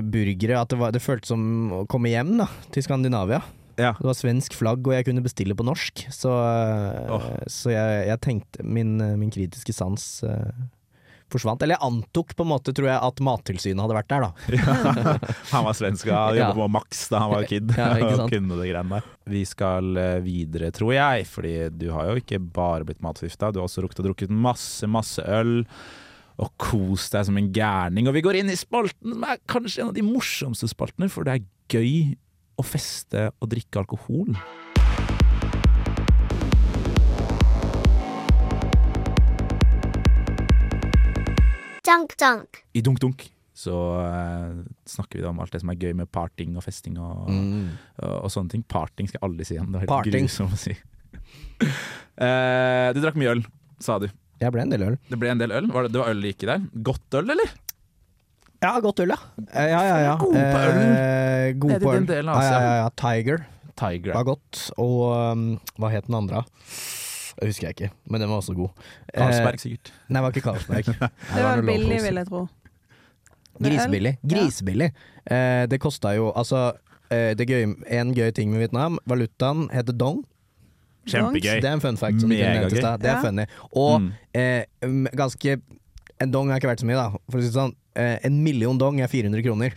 burgere, 0.09 0.59
at 0.59 0.73
det, 0.73 0.79
var, 0.81 0.95
det 0.95 1.03
føltes 1.03 1.33
som 1.33 1.43
å 1.75 1.85
komme 1.89 2.11
hjem 2.11 2.35
da, 2.41 2.49
til 2.73 2.85
Skandinavia. 2.85 3.43
Ja. 3.79 3.93
Det 3.95 4.09
var 4.09 4.17
svensk 4.17 4.57
flagg, 4.59 4.83
og 4.83 4.95
jeg 4.95 5.07
kunne 5.07 5.23
bestille 5.23 5.55
på 5.55 5.63
norsk. 5.63 6.03
Så, 6.11 6.33
oh. 6.33 7.29
Så 7.47 7.71
jeg, 7.71 8.01
jeg 8.09 8.19
tenkte 8.25 8.65
Min, 8.67 8.97
min 9.21 9.31
kritiske 9.31 9.71
sans 9.75 10.03
øh, 10.27 10.51
forsvant. 11.33 11.61
Eller 11.65 11.77
jeg 11.77 11.85
antok 11.87 12.33
på 12.37 12.45
en 12.45 12.51
måte, 12.51 12.73
tror 12.75 12.87
jeg, 12.89 12.99
at 13.09 13.21
Mattilsynet 13.25 13.83
hadde 13.83 13.97
vært 13.99 14.09
der, 14.11 14.25
da. 14.27 14.31
Ja. 14.59 15.13
Han 15.53 15.65
var 15.69 15.77
svensk 15.77 16.07
og 16.09 16.13
Ja. 16.37 16.49
jobba 16.49 16.55
på 16.63 16.69
Max 16.77 17.05
da 17.11 17.21
han 17.23 17.33
var 17.33 17.47
kid. 17.49 17.73
Ja, 17.77 17.89
og 18.23 18.25
kunne 18.31 18.57
det 18.59 18.69
greiene 18.71 18.99
der. 18.99 19.09
Vi 19.29 19.43
skal 19.45 19.97
eh, 20.01 20.19
videre, 20.25 20.71
tror 20.75 20.93
jeg, 20.95 21.25
fordi 21.29 21.55
du 21.77 21.87
har 21.95 22.11
jo 22.11 22.19
ikke 22.23 22.39
bare 22.41 22.85
blitt 22.87 23.01
matforgifta. 23.05 23.51
Du 23.53 23.59
har 23.61 23.67
også 23.69 23.83
rukket 23.85 24.01
å 24.03 24.07
drukket 24.09 24.33
masse, 24.33 24.87
masse 24.89 25.23
øl. 25.25 25.59
Og 26.39 26.53
kost 26.61 27.11
deg 27.17 27.25
som 27.27 27.35
en 27.35 27.49
gærning. 27.51 28.07
Og 28.07 28.15
vi 28.15 28.21
går 28.23 28.37
inn 28.39 28.49
i 28.53 28.55
spalten 28.55 29.11
som 29.17 29.25
er 29.27 29.41
kanskje 29.51 29.81
en 29.83 29.89
av 29.91 29.97
de 29.97 30.05
morsomste 30.07 30.69
spaltene, 30.71 31.09
for 31.11 31.27
det 31.27 31.33
er 31.35 31.47
gøy 31.75 32.15
å 32.59 32.63
feste 32.63 33.27
og 33.43 33.49
drikke 33.51 33.81
alkohol. 33.83 34.31
Dunk 41.89 42.15
dunk. 42.21 42.61
I 42.77 42.81
Dunk 42.85 42.99
Dunk 43.01 43.27
så 43.59 43.75
uh, 43.75 44.59
snakker 44.87 45.19
vi 45.19 45.23
da 45.25 45.31
om 45.33 45.39
alt 45.43 45.51
det 45.51 45.59
som 45.63 45.71
er 45.73 45.79
gøy 45.81 45.91
med 45.99 46.07
parting 46.15 46.53
og 46.55 46.63
festing 46.63 46.95
og, 47.01 47.25
Mm. 47.27 47.65
og, 47.99 48.13
og 48.23 48.29
sånne 48.31 48.53
ting. 48.53 48.61
Parting 48.71 49.09
skal 49.09 49.19
jeg 49.19 49.25
aldri 49.27 49.47
si 49.49 49.57
igjen. 49.57 49.71
Det 49.73 49.81
er 49.81 49.89
helt 49.89 50.13
grusomt 50.13 50.55
å 50.55 50.59
si. 50.61 50.75
uh, 52.21 52.91
du 52.95 53.01
drakk 53.03 53.17
mye 53.19 53.33
øl, 53.35 53.41
sa 53.83 53.97
du. 53.99 54.07
Jeg 54.39 54.53
ble 54.55 54.63
en 54.63 54.71
del 54.71 54.85
øl. 54.85 54.95
Det 55.11 55.19
ble 55.19 55.33
en 55.33 55.41
del 55.41 55.51
øl. 55.57 55.67
Var 55.75 55.87
det, 55.87 55.91
det 55.91 55.99
var 55.99 56.13
øl 56.13 56.21
like 56.23 56.47
der? 56.47 56.63
Godt 56.87 57.19
øl, 57.19 57.33
eller? 57.35 57.51
Ja, 58.63 58.71
godt 58.83 59.01
øl, 59.03 59.11
ja. 59.15 59.19
Eh, 59.51 59.67
Ja, 59.73 59.81
ja, 59.89 59.97
ja. 60.05 60.13
God 60.21 60.37
på 60.39 60.61
øl. 60.63 60.79
Eh, 60.79 61.49
god 61.59 61.75
på 61.83 61.93
øl. 61.97 62.07
Ja, 62.07 62.39
ja, 62.39 62.61
ja, 62.63 62.73
ja. 62.85 62.89
Tiger 63.01 63.43
Tiger. 63.79 64.13
var 64.15 64.25
godt. 64.27 64.65
Og 64.79 65.03
um, 65.33 65.43
hva 65.79 65.91
het 65.91 66.07
den 66.07 66.15
andre? 66.21 66.45
Det 67.39 67.47
husker 67.47 67.67
jeg 67.69 67.75
ikke, 67.77 67.89
men 68.11 68.19
den 68.21 68.29
var 68.29 68.41
også 68.41 68.53
god. 68.55 68.69
Carlsberg, 69.15 69.53
Eh, 69.53 69.59
sikkert. 69.63 69.91
Nei, 70.09 70.19
det 70.19 70.23
var 70.25 70.31
ikke 70.33 70.41
Carlsberg. 70.43 70.85
Det 71.35 71.43
var 71.45 71.61
billig, 71.61 72.01
vil 72.03 72.15
jeg 72.19 72.27
tro. 72.27 72.41
Grisebillig. 73.63 74.17
Grisebillig. 74.27 74.89
Ja. 75.29 75.35
Eh, 75.35 75.67
det 75.71 75.79
kosta 75.83 76.11
jo 76.15 76.31
altså 76.35 76.73
eh, 77.11 77.33
det 77.35 77.47
gøy, 77.49 77.63
En 77.87 78.13
gøy 78.15 78.31
ting 78.35 78.51
med 78.51 78.59
Vietnam, 78.59 78.99
valutaen 79.07 79.69
heter 79.71 79.95
dong. 79.95 80.21
Kjempegøy. 81.09 81.61
Det 81.63 81.65
er 81.69 81.73
en 81.77 81.81
fun 81.81 81.97
fact 81.97 82.19
som 82.21 82.29
Megagøy. 82.29 82.59
nevntes. 82.59 82.99
Det 83.01 83.09
er 83.09 83.15
Ja. 83.15 83.21
funny. 83.23 83.45
Og 83.73 84.01
Mm. 84.01 84.11
eh, 84.33 84.63
ganske 85.15 85.61
En 86.21 86.31
dong 86.31 86.49
har 86.51 86.59
ikke 86.59 86.67
vært 86.67 86.81
så 86.81 86.85
mye, 86.85 86.95
da. 86.99 87.09
For 87.31 87.37
å 87.39 87.41
si 87.41 87.47
det 87.47 87.53
sånn, 87.55 87.71
eh, 87.95 88.17
en 88.25 88.43
million 88.43 88.77
dong 88.77 88.99
er 88.99 89.07
400 89.07 89.41
kroner. 89.41 89.71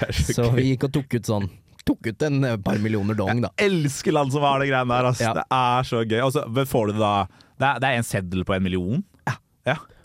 Er 0.00 0.12
så 0.16 0.32
Så 0.34 0.54
vi 0.54 0.70
gikk 0.74 0.84
og 0.88 0.92
tok 0.94 1.14
ut 1.14 1.26
sånn 1.28 1.50
Tok 1.90 2.10
ut 2.10 2.26
en 2.30 2.46
eh, 2.46 2.56
par 2.64 2.80
millioner 2.82 3.18
dong, 3.18 3.44
da. 3.44 3.52
Jeg 3.58 3.74
elsker 3.74 4.14
land 4.16 4.32
som 4.34 4.46
har 4.46 4.62
det 4.62 4.70
greiene 4.70 4.94
der. 4.94 5.10
altså. 5.12 5.28
Ja. 5.28 5.36
Det 5.40 5.46
er 5.60 5.88
så 5.90 6.02
gøy. 6.06 6.20
Og 6.24 6.34
så 6.36 6.66
får 6.72 6.90
du 6.90 6.96
det 6.96 7.02
da 7.04 7.14
Det 7.60 7.68
er, 7.68 7.80
det 7.82 7.90
er 7.90 8.00
en 8.00 8.06
seddel 8.06 8.46
på 8.48 8.56
en 8.56 8.64
million. 8.64 9.00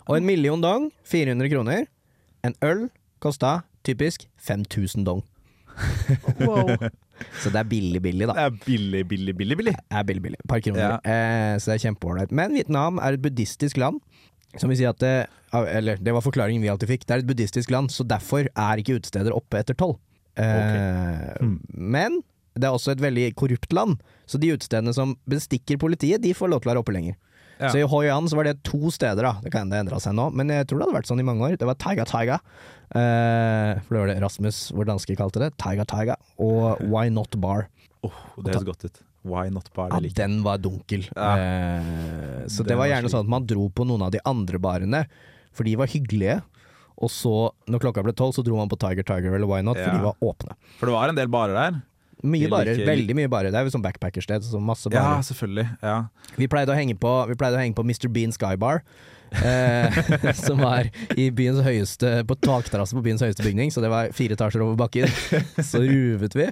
Og 0.06 0.20
en 0.20 0.26
million 0.26 0.60
dong, 0.62 0.90
400 1.10 1.50
kroner. 1.50 1.88
En 2.46 2.54
øl 2.62 2.86
kosta 3.22 3.64
typisk 3.86 4.28
5000 4.38 5.06
dong. 5.06 5.24
Wow. 6.38 6.70
Så 7.40 7.50
det 7.50 7.58
er 7.58 7.68
billig, 7.68 8.00
billig, 8.04 8.26
da. 8.28 8.36
Det 8.36 8.44
er 8.44 8.54
billig, 8.66 9.02
billig, 9.08 9.34
billig. 9.36 9.56
billig 9.58 9.74
er 9.74 10.04
billig, 10.06 10.22
billig. 10.22 10.38
Par 10.48 10.60
kroner. 10.60 10.82
Ja. 10.84 10.96
Eh, 11.00 11.54
så 11.56 11.70
det 11.70 11.76
er 11.78 11.82
kjempeålreit. 11.86 12.32
Men 12.36 12.52
Vietnam 12.52 13.00
er 13.00 13.16
et 13.16 13.22
buddhistisk 13.24 13.80
land. 13.80 14.02
Som 14.60 14.68
vi 14.68 14.76
sier 14.76 14.92
at 14.92 15.00
det, 15.00 15.14
Eller 15.72 15.96
det 15.96 16.12
var 16.12 16.24
forklaringen 16.24 16.60
vi 16.60 16.68
alltid 16.68 16.90
fikk. 16.92 17.06
Det 17.06 17.14
er 17.14 17.24
et 17.24 17.28
buddhistisk 17.28 17.72
land, 17.72 17.88
så 17.90 18.04
derfor 18.04 18.50
er 18.52 18.82
ikke 18.82 18.98
utesteder 19.00 19.32
oppe 19.32 19.62
etter 19.62 19.76
tolv. 19.80 19.96
Eh, 20.36 21.36
Hmm. 21.40 21.58
Men 21.72 22.20
det 22.56 22.64
er 22.64 22.72
også 22.72 22.92
et 22.94 23.00
veldig 23.04 23.34
korrupt 23.36 23.72
land, 23.76 23.98
så 24.26 24.40
de 24.40 24.54
utestedene 24.54 24.94
som 24.96 25.16
bestikker 25.28 25.78
politiet, 25.80 26.22
de 26.22 26.32
får 26.32 26.48
lov 26.50 26.62
til 26.62 26.70
å 26.70 26.74
være 26.74 26.82
oppe 26.84 26.94
lenger. 26.96 27.16
Ja. 27.60 27.70
Så 27.72 27.80
i 27.80 27.86
Hoi 27.88 28.08
An 28.12 28.28
så 28.28 28.36
var 28.36 28.44
det 28.44 28.58
to 28.68 28.90
steder, 28.92 29.22
da. 29.22 29.32
Det 29.40 29.50
kan 29.52 29.64
hende 29.64 29.76
det 29.76 29.86
endra 29.86 30.00
seg 30.00 30.12
nå, 30.16 30.28
men 30.36 30.48
jeg 30.52 30.66
tror 30.68 30.78
det 30.78 30.86
hadde 30.88 30.98
vært 30.98 31.08
sånn 31.08 31.20
i 31.20 31.24
mange 31.24 31.40
år. 31.44 31.56
Det 31.56 31.68
var 31.68 31.76
Taiga 31.80 32.04
Taiga. 32.04 32.36
Eh, 32.92 33.80
for 33.84 33.96
det 33.96 34.02
var 34.02 34.10
det 34.12 34.20
Rasmus, 34.22 34.58
vår 34.76 34.88
danske, 34.92 35.16
kalte 35.16 35.40
det. 35.40 35.50
Taiga 35.56 35.84
Taiga. 35.88 36.16
Og 36.38 36.80
Why 36.84 37.08
Not 37.08 37.36
Bar. 37.40 37.68
Oh, 38.04 38.12
det 38.44 38.52
høres 38.54 38.68
godt 38.68 38.84
ut. 38.84 39.00
Why 39.26 39.48
not 39.50 39.72
bar? 39.74 39.90
Ja, 39.90 40.12
den 40.14 40.38
var 40.46 40.60
dunkel. 40.62 41.08
Ja. 41.16 41.30
Eh, 41.36 42.44
så 42.46 42.62
det, 42.62 42.70
det 42.70 42.76
var 42.78 42.84
var 42.86 42.92
gjerne 42.92 43.08
var 43.08 43.14
sånn 43.16 43.24
at 43.26 43.32
man 43.32 43.48
dro 43.50 43.66
på 43.74 43.86
noen 43.88 44.04
av 44.06 44.12
de 44.14 44.20
andre 44.28 44.60
barene, 44.62 45.00
for 45.56 45.66
de 45.66 45.74
var 45.80 45.90
hyggelige. 45.90 46.36
Og 46.96 47.10
så, 47.12 47.32
når 47.68 47.82
klokka 47.82 48.04
ble 48.06 48.14
tolv, 48.16 48.32
så 48.36 48.44
dro 48.46 48.56
man 48.56 48.70
på 48.72 48.78
Tiger 48.80 49.04
Tiger 49.04 49.34
eller 49.36 49.48
Why 49.50 49.60
Not, 49.66 49.76
for 49.82 49.92
de 49.92 50.06
var 50.06 50.16
åpne. 50.24 50.56
For 50.80 50.88
det 50.88 50.94
var 50.96 51.12
en 51.12 51.18
del 51.18 51.28
barer 51.32 51.58
der. 51.58 51.82
Mye 52.24 52.48
barer. 52.48 52.78
Veldig 52.88 53.16
mye 53.18 53.28
barer. 53.28 53.52
Det 53.52 53.60
er 53.60 53.66
jo 53.68 53.74
sånn 53.74 53.84
backpackersted, 53.84 54.46
så 54.48 54.60
masse 54.62 54.88
Ja, 54.92 55.18
selvfølgelig. 55.24 55.66
Ja. 55.84 55.96
Vi 56.40 56.48
pleide 56.48 56.72
å 56.72 56.78
henge 56.78 56.96
på, 56.98 57.12
vi 57.28 57.36
pleide 57.36 57.58
å 57.58 57.60
henge 57.60 57.76
på 57.76 57.84
Mr. 57.84 58.08
Bean 58.12 58.32
Sky 58.32 58.56
Bar. 58.56 58.80
Eh, 59.44 59.98
som 60.46 60.60
var 60.62 60.88
i 61.18 61.26
byens 61.34 61.60
høyeste 61.64 62.22
På 62.28 62.36
takterrasse 62.40 62.96
på 62.96 63.02
byens 63.04 63.22
høyeste 63.24 63.44
bygning, 63.44 63.72
så 63.74 63.82
det 63.84 63.90
var 63.92 64.12
fire 64.16 64.36
etasjer 64.36 64.64
over 64.64 64.78
bakken. 64.80 65.10
Så 65.60 65.82
ruvet 65.84 66.36
vi. 66.38 66.48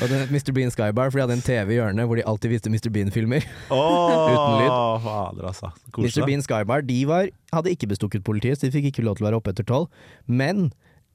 Og 0.00 0.04
den 0.10 0.24
het 0.24 0.34
Mr. 0.34 0.52
Bean 0.56 0.72
Skybar, 0.74 1.12
for 1.12 1.20
de 1.20 1.24
hadde 1.26 1.38
en 1.38 1.44
TV 1.44 1.76
i 1.76 1.78
hjørnet 1.78 2.08
hvor 2.10 2.20
de 2.20 2.26
alltid 2.28 2.54
viste 2.54 2.72
Mr. 2.72 2.90
Bean-filmer. 2.94 3.46
Oh, 3.74 4.28
Uten 4.30 4.60
lyd. 4.62 4.74
Fader, 5.04 5.48
altså. 5.52 5.72
Mr. 5.96 6.24
Bean 6.26 6.44
Skybar 6.44 6.84
de 6.86 7.00
var, 7.10 7.30
hadde 7.54 7.74
ikke 7.74 7.90
bestukket 7.94 8.26
politiet, 8.26 8.58
så 8.58 8.68
de 8.68 8.74
fikk 8.74 8.92
ikke 8.92 9.06
lov 9.06 9.18
til 9.18 9.26
å 9.26 9.30
være 9.30 9.40
oppe 9.42 9.54
etter 9.54 9.66
tolv. 9.68 9.90
Men 10.26 10.68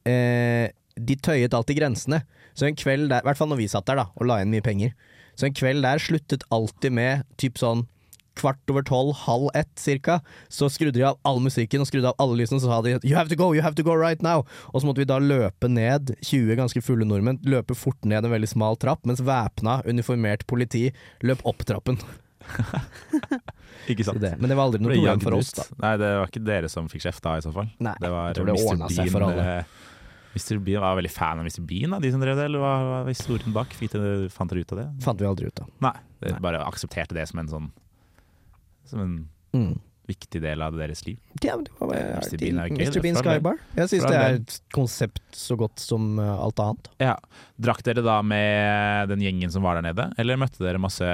eh, 0.07 0.71
de 0.99 1.15
tøyet 1.19 1.55
alltid 1.55 1.79
grensene. 1.79 2.23
Så 2.57 2.67
en 2.67 2.77
kveld 2.77 3.09
der, 3.11 3.23
i 3.23 3.29
hvert 3.29 3.39
fall 3.39 3.51
når 3.51 3.61
vi 3.61 3.69
satt 3.71 3.87
der 3.87 4.01
da, 4.01 4.09
og 4.15 4.27
la 4.27 4.41
inn 4.43 4.51
mye 4.51 4.65
penger, 4.65 4.95
så 5.39 5.47
en 5.47 5.55
kveld 5.55 5.85
der 5.85 6.01
sluttet 6.03 6.43
alltid 6.51 6.95
med 6.95 7.27
typ 7.39 7.59
sånn 7.61 7.85
kvart 8.39 8.71
over 8.73 8.85
tolv, 8.87 9.11
halv 9.25 9.49
ett 9.59 9.73
cirka, 9.79 10.19
så 10.47 10.69
skrudde 10.71 10.97
de 11.01 11.03
av 11.09 11.19
all 11.27 11.41
musikken 11.43 11.83
og 11.83 11.89
skrudde 11.89 12.13
av 12.13 12.15
alle 12.23 12.39
lysene, 12.39 12.61
så 12.63 12.71
sa 12.71 12.79
de 12.85 12.95
'you 13.03 13.15
have 13.17 13.29
to 13.29 13.35
go, 13.39 13.51
you 13.53 13.61
have 13.65 13.75
to 13.75 13.83
go 13.83 13.95
right 13.97 14.23
now'. 14.25 14.45
Og 14.73 14.81
så 14.81 14.87
måtte 14.87 15.03
vi 15.03 15.09
da 15.09 15.19
løpe 15.19 15.67
ned, 15.69 16.15
20 16.23 16.55
ganske 16.55 16.81
fulle 16.81 17.05
nordmenn, 17.05 17.39
løpe 17.43 17.75
fort 17.75 17.99
ned 18.05 18.23
en 18.25 18.31
veldig 18.31 18.47
smal 18.49 18.79
trapp, 18.79 19.05
mens 19.05 19.19
væpna, 19.21 19.81
uniformert 19.85 20.47
politi 20.47 20.89
løp 21.21 21.43
opp 21.45 21.65
trappen. 21.67 21.99
Ikke 23.89 24.05
sant? 24.05 24.19
Det, 24.21 24.35
men 24.39 24.49
det 24.51 24.57
var 24.57 24.69
aldri 24.69 24.81
noe 24.81 24.93
Ble 24.93 25.01
problem 25.01 25.21
for 25.23 25.37
oss, 25.39 25.51
da. 25.57 25.65
Nei, 25.81 25.93
det 26.01 26.09
var 26.21 26.29
ikke 26.31 26.41
dere 26.45 26.69
som 26.71 26.89
fikk 26.91 27.05
kjeft 27.07 27.23
da, 27.25 27.35
i 27.39 27.45
så 27.45 27.51
fall. 27.53 27.69
Nei, 27.81 27.95
det 28.01 28.11
var 28.13 28.29
jeg 28.29 28.39
tror 28.39 28.49
det 28.49 28.55
Mr. 28.57 28.71
ordnet 28.73 28.95
seg 28.95 29.11
for 29.13 29.25
alle. 29.27 29.45
eh, 29.59 29.63
Mr. 30.37 30.59
Bean 30.61 30.83
var 30.83 30.97
veldig 30.99 31.11
fan 31.11 31.41
av 31.41 31.47
Mr. 31.47 31.61
Bean, 31.65 31.93
da, 31.95 31.99
de 32.03 32.11
som 32.13 32.21
drev 32.21 32.37
det, 32.37 32.45
eller 32.51 32.61
hva 32.61 32.73
var 32.89 33.09
historien 33.09 33.55
bak? 33.55 33.73
Fant 33.73 34.51
dere 34.53 34.61
ut 34.61 34.73
av 34.75 34.81
det? 34.81 34.87
Fant 35.05 35.21
vi 35.21 35.29
aldri 35.29 35.49
ut 35.49 35.63
av. 35.63 35.69
Nei, 35.81 35.95
dere 36.21 36.41
bare 36.43 36.61
aksepterte 36.67 37.17
det 37.17 37.25
som 37.31 37.41
en 37.41 37.49
sånn 37.51 37.69
Som 38.89 39.05
en 39.05 39.13
Mm. 39.53 39.79
viktig 40.09 40.39
del 40.41 40.61
av 40.65 40.73
deres 40.77 41.03
liv. 41.05 41.17
Ja, 41.41 41.55
det 41.61 41.69
var 41.77 41.91
Mr. 41.93 42.37
Bean 42.41 42.57
er 42.61 42.69
gøy, 42.69 42.85
Mr. 42.87 43.01
Bean. 43.01 43.15
Skybar. 43.17 43.57
Jeg 43.77 43.89
syns 43.91 44.05
det 44.09 44.17
er 44.17 44.37
et 44.39 44.55
konsept 44.73 45.21
så 45.37 45.57
godt 45.57 45.77
som 45.81 46.17
uh, 46.17 46.31
alt 46.41 46.57
annet. 46.63 46.89
Ja. 47.01 47.15
Drakk 47.61 47.83
dere 47.85 48.01
da 48.05 48.15
med 48.25 49.09
den 49.13 49.21
gjengen 49.21 49.53
som 49.53 49.61
var 49.65 49.77
der 49.77 49.85
nede, 49.91 50.07
eller 50.21 50.37
møtte 50.41 50.61
dere 50.65 50.81
masse 50.81 51.05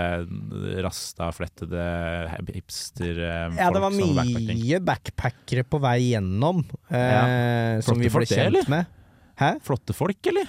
rasta-flettede 0.86 1.84
hipster-folk? 2.56 3.60
Ja, 3.60 3.70
det 3.72 3.82
var 3.84 3.96
mye 3.96 4.80
backpackere 4.84 5.64
på 5.68 5.80
vei 5.84 5.98
gjennom 6.14 6.64
eh, 6.90 7.00
Ja. 7.00 7.82
som 7.86 8.00
vi 8.00 8.10
ble 8.10 8.26
kjent 8.28 8.48
eller? 8.48 8.70
med. 8.72 8.86
Hæ? 9.40 9.56
Flotte 9.66 9.94
folk, 9.96 10.20
eller? 10.32 10.48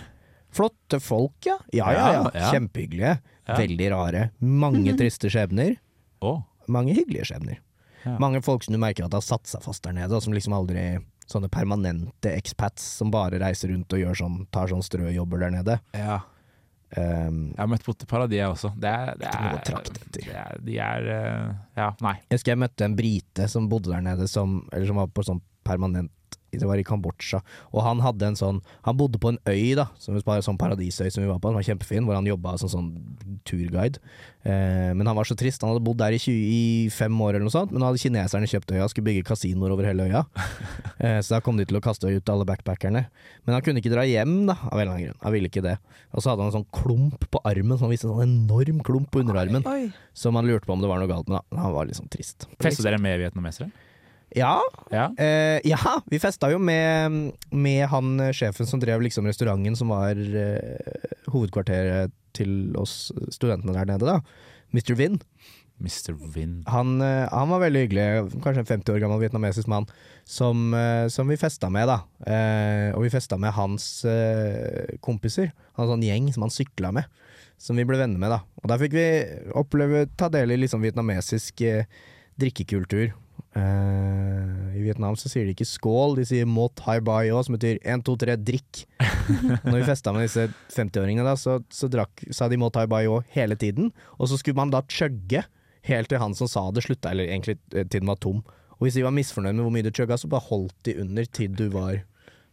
Flotte 0.54 1.00
folk, 1.02 1.34
ja. 1.44 1.58
Ja, 1.74 1.90
ja, 1.92 2.30
ja. 2.32 2.50
Kjempehyggelige. 2.52 3.16
Veldig 3.46 3.90
rare. 3.92 4.28
Mange 4.40 4.94
triste 4.98 5.28
skjebner. 5.30 5.76
Å. 6.22 6.36
Mange 6.72 6.94
hyggelige 6.96 7.28
skjebner. 7.30 7.60
Ja. 8.04 8.16
Mange 8.22 8.42
folk 8.44 8.62
som 8.62 8.74
du 8.76 8.80
merker 8.80 9.06
at 9.06 9.16
har 9.16 9.24
satt 9.24 9.48
seg 9.50 9.64
fast 9.64 9.82
der 9.86 9.96
nede, 9.96 10.14
og 10.14 10.24
som 10.24 10.34
liksom 10.36 10.56
aldri 10.56 10.96
Sånne 11.26 11.48
permanente 11.50 12.30
expats 12.38 12.84
som 13.00 13.08
bare 13.10 13.40
reiser 13.42 13.72
rundt 13.72 13.90
og 13.96 13.98
gjør 13.98 14.14
sånn, 14.14 14.34
tar 14.54 14.68
sånn 14.70 14.84
strøjobber 14.86 15.40
der 15.42 15.56
nede. 15.56 15.74
Ja. 15.90 16.20
Um, 16.94 17.48
Jeg 17.50 17.58
har 17.58 17.70
møtt 17.72 18.04
Paradis 18.06 18.38
jeg 18.38 18.52
også. 18.52 18.70
Det 18.78 18.92
er, 18.92 19.16
det 19.18 19.26
er, 19.26 19.56
det 20.14 20.28
er, 20.30 20.60
de 20.68 20.76
er 20.78 21.08
eh, 21.16 21.48
Ja, 21.80 21.88
nei. 21.98 22.12
Jeg 22.28 22.38
husker 22.38 22.54
jeg 22.54 22.60
møtte 22.62 22.86
en 22.86 22.94
brite 23.00 23.48
som 23.50 23.66
bodde 23.72 23.90
der 23.90 24.04
nede, 24.06 24.28
som, 24.30 24.60
eller 24.70 24.86
som 24.86 25.02
var 25.02 25.10
på 25.10 25.26
sånn 25.26 25.42
permanent 25.66 26.14
Det 26.60 26.68
var 26.68 26.80
i 26.80 26.86
Kambodsja. 26.86 27.42
Og 27.72 27.82
han 27.86 28.02
hadde 28.04 28.30
en 28.30 28.38
sånn 28.38 28.62
Han 28.86 28.96
bodde 28.98 29.20
på 29.22 29.32
en 29.32 29.40
øy, 29.48 29.74
da, 29.78 29.88
som 30.02 30.16
var 30.26 30.40
en 30.40 30.46
sånn 30.46 30.60
paradisøy 30.60 31.10
som 31.10 31.24
vi 31.24 31.30
var 31.30 31.40
på, 31.40 31.50
den 31.50 31.58
var 31.58 31.66
kjempefin, 31.66 32.06
hvor 32.06 32.18
han 32.18 32.28
jobba 32.28 32.56
som 32.60 32.70
sånn 32.72 32.90
turguide. 33.46 34.00
Eh, 34.46 34.92
men 34.94 35.06
han 35.08 35.16
var 35.18 35.26
så 35.26 35.34
trist. 35.38 35.62
Han 35.64 35.72
hadde 35.72 35.84
bodd 35.86 35.98
der 35.98 36.14
i, 36.14 36.20
20, 36.22 36.34
i 36.36 36.60
fem 36.94 37.14
år 37.22 37.34
eller 37.34 37.46
noe 37.48 37.54
sånt, 37.54 37.72
men 37.72 37.82
nå 37.82 37.88
hadde 37.88 38.02
kineserne 38.02 38.50
kjøpt 38.50 38.74
øya 38.76 38.86
skulle 38.90 39.08
bygge 39.08 39.26
kasinoer 39.26 39.74
over 39.74 39.88
hele 39.88 40.06
øya. 40.06 40.22
eh, 41.04 41.18
så 41.18 41.36
da 41.36 41.42
kom 41.44 41.58
de 41.58 41.66
til 41.66 41.78
å 41.80 41.82
kaste 41.84 42.10
ut 42.10 42.32
alle 42.32 42.46
backpackerne. 42.48 43.06
Men 43.44 43.56
han 43.56 43.64
kunne 43.66 43.82
ikke 43.82 43.94
dra 43.94 44.06
hjem, 44.06 44.38
da, 44.50 44.58
av 44.68 44.76
en 44.76 44.84
eller 44.84 44.92
annen 44.94 45.08
grunn. 45.08 45.20
Han 45.24 45.34
ville 45.34 45.50
ikke 45.50 45.64
det. 45.66 45.76
Og 46.12 46.22
så 46.22 46.32
hadde 46.32 46.44
han 46.44 46.52
en 46.52 46.58
sånn 46.60 46.70
klump 46.74 47.26
på 47.32 47.42
armen, 47.48 47.74
som 47.74 47.88
han 47.88 47.96
viste 47.96 48.08
en 48.08 48.14
sånn 48.14 48.36
enorm 48.36 48.84
klump 48.86 49.10
på 49.14 49.24
underarmen, 49.24 49.66
Oi. 49.66 49.90
som 50.16 50.38
han 50.38 50.46
lurte 50.48 50.68
på 50.68 50.76
om 50.76 50.84
det 50.84 50.92
var 50.92 51.02
noe 51.02 51.10
galt 51.10 51.26
med, 51.30 51.40
da. 51.40 51.44
Men 51.50 51.64
han 51.66 51.74
var 51.74 51.90
liksom 51.90 52.10
trist. 52.12 52.48
Festet 52.62 52.86
dere 52.86 53.02
med 53.02 53.18
vietnamesere? 53.24 53.72
Ja, 54.36 54.60
Ja. 54.92 55.08
Eh, 55.18 55.60
ja, 55.64 55.78
vi 56.06 56.20
festa 56.20 56.50
jo 56.52 56.58
med, 56.60 57.32
med 57.50 57.86
han 57.88 58.20
sjefen 58.36 58.68
som 58.68 58.80
drev 58.82 59.00
liksom 59.02 59.26
restauranten 59.26 59.76
som 59.78 59.90
var 59.94 60.12
eh, 60.16 61.06
hovedkvarteret 61.32 62.12
til 62.36 62.76
oss 62.76 63.08
studentene 63.32 63.72
der 63.72 63.88
nede, 63.88 64.04
da. 64.04 64.20
Mr. 64.76 64.92
Vin. 64.98 65.16
Mr. 65.80 66.12
Vin. 66.32 66.62
Han, 66.72 67.00
eh, 67.04 67.24
han 67.32 67.50
var 67.52 67.64
veldig 67.64 67.82
hyggelig, 67.86 68.06
kanskje 68.44 68.62
en 68.64 68.70
50 68.70 68.94
år 68.94 69.02
gammel 69.02 69.20
vietnamesisk 69.24 69.68
mann, 69.72 69.88
som, 70.24 70.68
eh, 70.76 71.08
som 71.12 71.28
vi 71.28 71.40
festa 71.40 71.70
med, 71.72 71.88
da. 71.88 71.98
Eh, 72.28 72.94
og 72.96 73.04
vi 73.04 73.12
festa 73.12 73.36
med 73.40 73.56
hans 73.56 74.04
eh, 74.04 74.96
kompiser. 75.04 75.52
Han 75.74 75.84
hadde 75.84 75.90
en 75.90 75.96
sånn 75.96 76.08
gjeng 76.08 76.32
som 76.34 76.46
han 76.46 76.54
sykla 76.54 76.92
med, 76.96 77.08
som 77.60 77.76
vi 77.76 77.84
ble 77.88 78.00
venner 78.00 78.20
med, 78.20 78.32
da. 78.36 78.42
Og 78.62 78.72
der 78.72 78.80
fikk 78.84 78.96
vi 78.96 79.06
oppleve, 79.56 80.06
ta 80.16 80.28
del 80.32 80.52
i 80.52 80.60
liksom 80.60 80.84
vietnamesisk 80.84 81.64
drikkekultur. 82.36 83.14
Eh, 83.56 84.76
I 84.76 84.82
Vietnam 84.84 85.16
så 85.16 85.30
sier 85.32 85.46
de 85.48 85.54
ikke 85.56 85.68
skål, 85.68 86.18
de 86.18 86.26
sier 86.28 86.48
mot 86.48 86.82
hai 86.86 86.98
bai 87.04 87.30
òg, 87.30 87.46
som 87.46 87.56
betyr 87.56 87.80
én, 87.80 88.02
to, 88.04 88.16
tre, 88.20 88.36
drikk. 88.36 88.84
Når 89.66 89.78
vi 89.78 89.86
festa 89.88 90.12
med 90.14 90.26
disse 90.26 90.48
50-åringene, 90.74 91.24
da, 91.26 91.36
så, 91.40 91.58
så 91.72 91.88
drakk, 91.92 92.26
sa 92.34 92.50
de 92.52 92.60
mot 92.60 92.76
hai 92.76 92.86
bai 92.90 93.04
òg 93.08 93.24
hele 93.36 93.58
tiden. 93.60 93.92
Og 94.20 94.30
så 94.30 94.40
skulle 94.40 94.60
man 94.60 94.74
da 94.74 94.84
chugge 94.92 95.46
helt 95.86 96.10
til 96.10 96.20
han 96.20 96.34
som 96.36 96.50
sa 96.50 96.66
det 96.74 96.84
slutta, 96.86 97.14
eller 97.14 97.30
egentlig 97.30 97.58
eh, 97.72 97.86
til 97.86 98.02
den 98.02 98.10
var 98.12 98.20
tom. 98.22 98.42
Og 98.76 98.84
hvis 98.84 98.98
de 98.98 99.06
var 99.06 99.14
misfornøyd 99.16 99.56
med 99.56 99.64
hvor 99.64 99.72
mye 99.72 99.86
du 99.86 99.92
chugga, 99.94 100.18
så 100.20 100.28
bare 100.28 100.48
holdt 100.50 100.76
de 100.84 100.98
under 101.00 101.30
til 101.38 101.54
du 101.56 101.68
var 101.72 102.02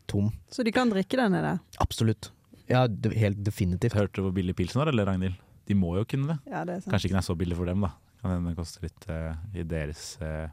tom. 0.07 0.31
Så 0.53 0.63
de 0.63 0.71
kan 0.75 0.91
drikke 0.91 1.19
den 1.19 1.35
nede? 1.35 1.57
Absolutt. 1.83 2.31
Ja, 2.71 2.85
det, 2.87 3.11
helt 3.19 3.43
definitivt. 3.43 3.97
Hørte 3.97 4.21
du 4.21 4.27
hvor 4.27 4.35
billig 4.35 4.55
pilsen 4.55 4.79
var, 4.79 4.91
eller 4.93 5.09
Ragnhild? 5.09 5.35
De 5.67 5.75
må 5.75 5.97
jo 5.97 6.05
kunne 6.07 6.31
det. 6.31 6.39
Ja, 6.47 6.63
det 6.67 6.77
er 6.77 6.83
sant. 6.83 6.93
Kanskje 6.93 7.09
ikke 7.09 7.17
den 7.17 7.23
er 7.23 7.27
så 7.27 7.35
billig 7.39 7.59
for 7.59 7.67
dem, 7.67 7.83
da. 7.83 7.91
Kan 8.23 8.31
hende 8.31 8.51
den 8.51 8.55
koster 8.55 8.85
litt 8.85 9.07
uh, 9.11 9.35
i 9.51 9.65
deres 9.67 10.13
eh, 10.23 10.47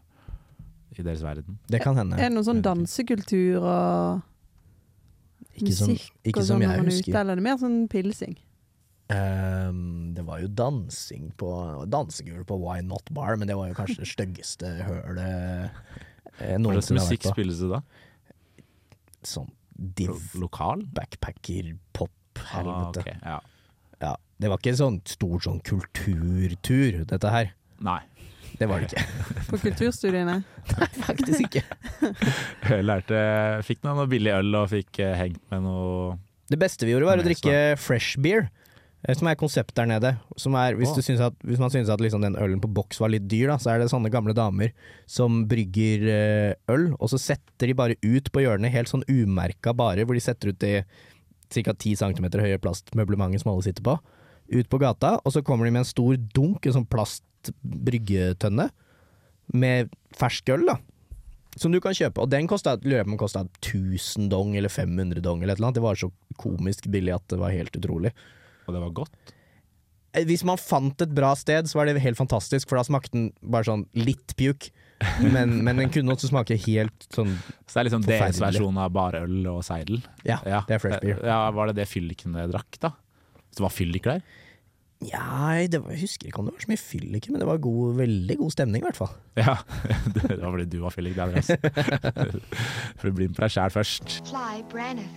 i 0.99 1.03
deres 1.07 1.23
verden. 1.23 1.59
Det 1.71 1.81
kan 1.85 1.97
hende. 1.97 2.17
Er 2.19 2.29
det 2.29 2.35
noen 2.35 2.47
sånn 2.49 2.63
dansekultur 2.65 3.61
og 3.63 4.23
Ikke 5.61 5.75
som, 5.77 5.91
musikk 5.93 6.13
ikke 6.25 6.41
og 6.41 6.47
som 6.47 6.55
sånn 6.57 6.65
jeg 6.65 6.71
er 6.79 6.85
husker. 6.89 7.11
ute, 7.13 7.21
eller 7.21 7.33
er 7.37 7.41
det 7.41 7.47
mer 7.47 7.59
sånn 7.61 7.79
pilsing? 7.93 8.37
Um, 9.11 10.13
det 10.15 10.23
var 10.27 10.39
jo 10.39 10.49
dansing 10.55 11.33
på 11.41 11.49
dansegulv 11.91 12.45
på 12.47 12.59
Why 12.63 12.81
Not 12.87 13.11
Bar, 13.11 13.35
men 13.41 13.49
det 13.51 13.57
var 13.59 13.71
jo 13.73 13.75
kanskje 13.75 14.05
det 14.05 14.11
styggeste 14.13 14.69
hølet 14.87 15.19
eh, 15.19 15.71
Hva 16.39 16.47
slags 16.47 16.63
noensinne 16.63 17.01
har 17.03 17.09
musikk 17.09 17.25
vært 17.25 17.27
på. 17.27 17.35
spilles 17.35 17.59
det 17.65 17.71
da? 17.73 17.81
Sånn 19.27 19.51
div, 19.99 20.15
Lokal? 20.39 20.85
backpacker, 20.95 21.73
pop, 21.97 22.13
helvete. 22.53 23.03
Ah, 23.03 23.03
okay, 23.03 23.17
ja. 23.25 23.41
Ja, 24.01 24.15
det 24.41 24.49
var 24.53 24.61
ikke 24.63 24.73
en 24.73 24.79
sånn 24.81 25.01
stor 25.11 25.43
sånn 25.45 25.59
kulturtur, 25.67 27.03
dette 27.11 27.33
her. 27.35 27.51
Nei. 27.85 27.99
Det 28.61 28.69
var 28.69 28.83
det 28.83 28.91
ikke. 28.91 29.05
På 29.51 29.59
kulturstudiene? 29.63 30.37
Nei, 30.77 30.89
Faktisk 31.07 31.47
ikke. 31.49 31.63
Jeg 32.71 32.85
lærte, 32.85 33.21
fikk 33.67 33.83
noe 33.87 34.05
billig 34.11 34.35
øl 34.37 34.57
og 34.61 34.69
fikk 34.75 35.01
eh, 35.01 35.15
hengt 35.17 35.41
med 35.53 35.65
noe 35.65 36.19
Det 36.53 36.59
beste 36.61 36.85
vi 36.85 36.93
gjorde, 36.93 37.09
var 37.09 37.23
å 37.23 37.25
drikke 37.25 37.55
fresh 37.81 38.21
beer. 38.21 38.51
eh, 39.07 39.17
Som 39.17 39.31
er 39.33 39.39
konsept 39.41 39.73
der 39.79 39.89
nede. 39.89 40.13
Som 40.37 40.59
er, 40.61 40.77
hvis, 40.77 40.93
du 40.93 41.01
synes 41.01 41.23
at, 41.25 41.39
hvis 41.47 41.63
man 41.63 41.73
synes 41.73 41.89
at 41.89 42.05
liksom 42.05 42.21
den 42.27 42.37
ølen 42.37 42.61
på 42.61 42.69
boks 42.77 43.01
var 43.01 43.15
litt 43.15 43.25
dyr, 43.33 43.49
da, 43.55 43.57
så 43.63 43.73
er 43.73 43.81
det 43.81 43.89
sånne 43.95 44.13
gamle 44.13 44.37
damer 44.37 44.75
som 45.09 45.47
brygger 45.49 46.05
eh, 46.13 46.53
øl, 46.75 46.91
og 47.01 47.09
så 47.15 47.23
setter 47.31 47.73
de 47.73 47.79
bare 47.81 47.97
ut 48.05 48.29
på 48.35 48.45
hjørnet, 48.45 48.75
helt 48.77 48.93
sånn 48.93 49.07
umerka 49.09 49.73
bare, 49.73 50.05
hvor 50.05 50.19
de 50.19 50.27
setter 50.29 50.53
ut 50.53 50.61
det 50.61 50.83
ca. 51.51 51.73
10 51.73 51.97
cm 52.05 52.29
høye 52.45 52.61
plastmøblementet 52.63 53.43
som 53.43 53.55
alle 53.55 53.65
sitter 53.67 53.89
på, 53.89 53.97
ut 54.53 54.69
på 54.69 54.79
gata, 54.85 55.17
og 55.25 55.33
så 55.33 55.41
kommer 55.47 55.65
de 55.67 55.73
med 55.75 55.87
en 55.87 55.89
stor 55.97 56.21
dunk, 56.37 56.67
en 56.69 56.77
sånn 56.83 56.91
plastbryggetønne, 57.41 58.69
med 59.53 59.91
fersk 60.17 60.49
øl, 60.55 60.67
da. 60.69 60.77
Som 61.59 61.73
du 61.75 61.81
kan 61.83 61.93
kjøpe, 61.97 62.23
og 62.23 62.31
den 62.31 62.47
kosta, 62.49 62.77
lurer 62.85 63.01
jeg 63.01 63.07
på 63.07 63.11
om 63.11 63.17
den 63.17 63.21
kosta 63.21 63.43
1000 63.59 64.29
dong 64.31 64.55
eller 64.57 64.71
500 64.71 65.21
dong 65.25 65.43
eller 65.43 65.55
et 65.55 65.59
eller 65.59 65.71
annet. 65.71 65.81
Det 65.81 65.83
var 65.83 65.99
så 65.99 66.11
komisk 66.39 66.87
billig 66.93 67.15
at 67.17 67.27
det 67.33 67.41
var 67.41 67.51
helt 67.51 67.75
utrolig. 67.77 68.13
Og 68.69 68.75
det 68.77 68.83
var 68.85 68.93
godt? 68.95 69.33
Eh, 70.15 70.25
Hvis 70.29 70.45
man 70.47 70.59
fant 70.63 71.03
et 71.03 71.11
bra 71.15 71.33
sted, 71.35 71.67
så 71.67 71.81
var 71.81 71.91
det 71.91 72.01
helt 72.05 72.19
fantastisk, 72.19 72.69
for 72.71 72.79
da 72.79 72.85
smakte 72.87 73.17
den 73.17 73.33
bare 73.43 73.67
sånn 73.67 73.83
litt 73.99 74.37
pjuk. 74.39 74.71
Men, 75.25 75.59
men 75.65 75.81
den 75.81 75.91
kunne 75.91 76.13
også 76.13 76.29
smake 76.29 76.59
helt 76.61 77.07
sånn 77.09 77.31
Så 77.65 77.73
det 77.73 77.79
er 77.81 77.87
liksom 77.89 78.03
deres 78.05 78.37
versjon 78.43 78.77
av 78.83 78.91
bare 78.93 79.23
øl 79.25 79.47
og 79.49 79.63
seidel? 79.65 80.03
Ja, 80.29 80.37
det 80.45 80.77
er 80.77 80.83
fresh 80.83 81.01
beer. 81.01 81.23
Ja, 81.25 81.39
Var 81.57 81.71
det 81.71 81.79
det 81.81 81.87
fyllikene 81.89 82.45
drakk, 82.53 82.77
da? 82.85 82.93
Hvis 83.49 83.59
det 83.59 83.65
var 83.65 83.73
fyllik 83.75 84.05
der? 84.07 84.21
Nei, 85.01 85.67
det 85.73 85.81
var, 85.81 85.95
jeg 85.95 86.01
husker 86.05 86.27
ikke 86.29 86.43
om 86.43 86.49
det 86.51 86.55
var 86.59 86.61
så 86.67 86.69
mye 86.69 86.81
fylliker, 86.83 87.33
men 87.33 87.41
det 87.41 87.47
var 87.49 87.57
god, 87.65 87.95
veldig 87.97 88.37
god 88.39 88.51
stemning, 88.53 88.83
i 88.83 88.87
hvert 88.91 89.01
fall. 89.01 89.15
Ja, 89.41 89.55
det 90.15 90.37
var 90.43 90.51
fordi 90.53 90.67
du 90.69 90.81
var 90.83 90.91
fyllik, 90.93 91.15
det 91.17 91.23
er 91.23 91.27
det. 91.27 91.37
altså. 91.37 91.57
For 93.01 93.09
du 93.09 93.15
blir 93.17 93.29
med 93.31 93.39
på 93.39 93.47
deg 93.47 93.55
sjæl 93.57 93.73
først. 93.73 94.19
Fly 94.29 94.61
Braniff. 94.69 95.09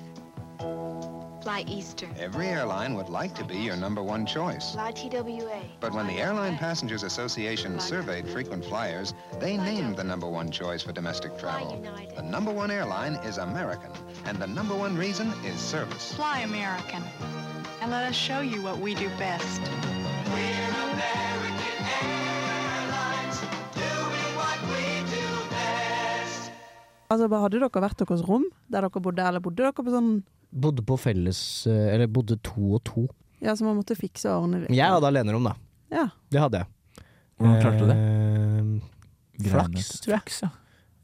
Fly 1.43 1.65
Easter. 1.67 2.07
Every 2.17 2.45
airline 2.47 2.93
would 2.95 3.09
like 3.09 3.35
to 3.35 3.43
be 3.43 3.57
your 3.57 3.75
number 3.75 4.01
one 4.01 4.25
choice. 4.25 4.71
Fly 4.71 4.91
TWA. 4.95 5.59
But 5.81 5.91
when 5.93 6.07
the 6.07 6.21
Airline 6.21 6.57
Passengers 6.57 7.03
Association 7.03 7.81
surveyed 7.81 8.29
frequent 8.29 8.63
flyers, 8.63 9.13
they 9.41 9.57
named 9.57 9.97
the 9.97 10.05
number 10.05 10.29
one 10.29 10.49
choice 10.51 10.81
for 10.83 10.93
domestic 10.93 11.37
travel. 11.37 11.83
The 12.15 12.21
number 12.23 12.51
one 12.51 12.71
airline 12.71 13.15
is 13.27 13.39
American, 13.39 13.91
and 14.23 14.37
the 14.39 14.47
number 14.47 14.73
one 14.73 14.95
reason 14.97 15.33
is 15.43 15.59
service. 15.59 16.13
Fly 16.13 16.39
American. 16.47 17.03
And 17.83 17.91
let 17.91 18.09
us 18.09 18.15
show 18.15 18.39
you 18.39 18.63
what 18.63 18.79
we 18.79 18.95
do 18.95 19.09
best. 19.19 19.59
Altså, 27.11 27.27
Hadde 27.27 27.59
dere 27.59 27.81
vært 27.83 27.99
deres 27.99 28.23
rom 28.23 28.45
der 28.71 28.85
dere 28.87 29.01
bodde, 29.03 29.25
eller 29.27 29.43
bodde 29.43 29.65
dere 29.65 29.75
på 29.75 29.83
sånn 29.91 30.13
Bodde 30.63 30.85
på 30.87 30.95
felles 30.95 31.41
eh, 31.67 31.89
Eller 31.97 32.07
bodde 32.07 32.37
to 32.39 32.77
og 32.77 32.85
to. 32.87 33.03
Ja, 33.43 33.51
så 33.51 33.67
man 33.67 33.75
måtte 33.81 33.99
fikse 33.99 34.31
og 34.31 34.45
ordne? 34.47 34.63
Jeg 34.71 34.87
hadde 34.87 35.11
alenerom, 35.11 35.51
da. 35.51 35.57
Ja. 35.91 36.07
Det 36.31 36.39
hadde 36.39 36.63
jeg. 36.63 37.05
Hvordan 37.35 37.59
klarte 37.65 37.83
du 37.83 37.91
det? 37.91 37.99
Eh, 39.43 39.51
flaks, 39.51 39.91
tror 40.05 40.15
jeg. 40.21 40.53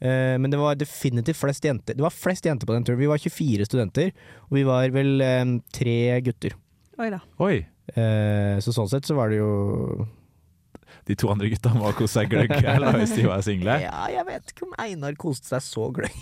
Eh, 0.00 0.38
men 0.40 0.48
det 0.48 0.56
var 0.56 0.80
definitivt 0.80 1.36
flest 1.36 1.68
jenter. 1.68 1.98
Det 1.98 2.08
var 2.08 2.16
flest 2.16 2.48
jenter 2.48 2.64
på 2.64 2.72
den 2.72 2.88
turen. 2.88 3.02
Vi 3.04 3.12
var 3.12 3.20
24 3.20 3.68
studenter, 3.68 4.16
og 4.48 4.56
vi 4.56 4.64
var 4.64 4.96
vel 4.96 5.20
eh, 5.20 5.44
tre 5.76 5.98
gutter. 6.24 6.56
Oi 7.00 7.10
da. 7.12 7.20
Oi. 7.40 7.58
Eh, 7.96 8.56
så 8.60 8.74
sånn 8.76 8.90
sett 8.90 9.06
så 9.08 9.16
var 9.16 9.32
det 9.32 9.40
jo 9.40 9.50
de 11.08 11.16
to 11.18 11.30
andre 11.32 11.48
gutta 11.50 11.72
må 11.74 11.86
ha 11.88 11.92
kost 11.96 12.14
seg 12.14 12.28
gløgg 12.30 12.52
eller 12.74 12.98
hvis 13.00 13.14
de 13.16 13.24
var 13.26 13.40
single. 13.44 13.76
Ja, 13.82 14.04
jeg 14.12 14.26
vet 14.28 14.52
ikke 14.52 14.66
om 14.68 14.74
Einar 14.78 15.16
koste 15.18 15.48
seg 15.48 15.64
så 15.64 15.88
gløgg. 15.96 16.14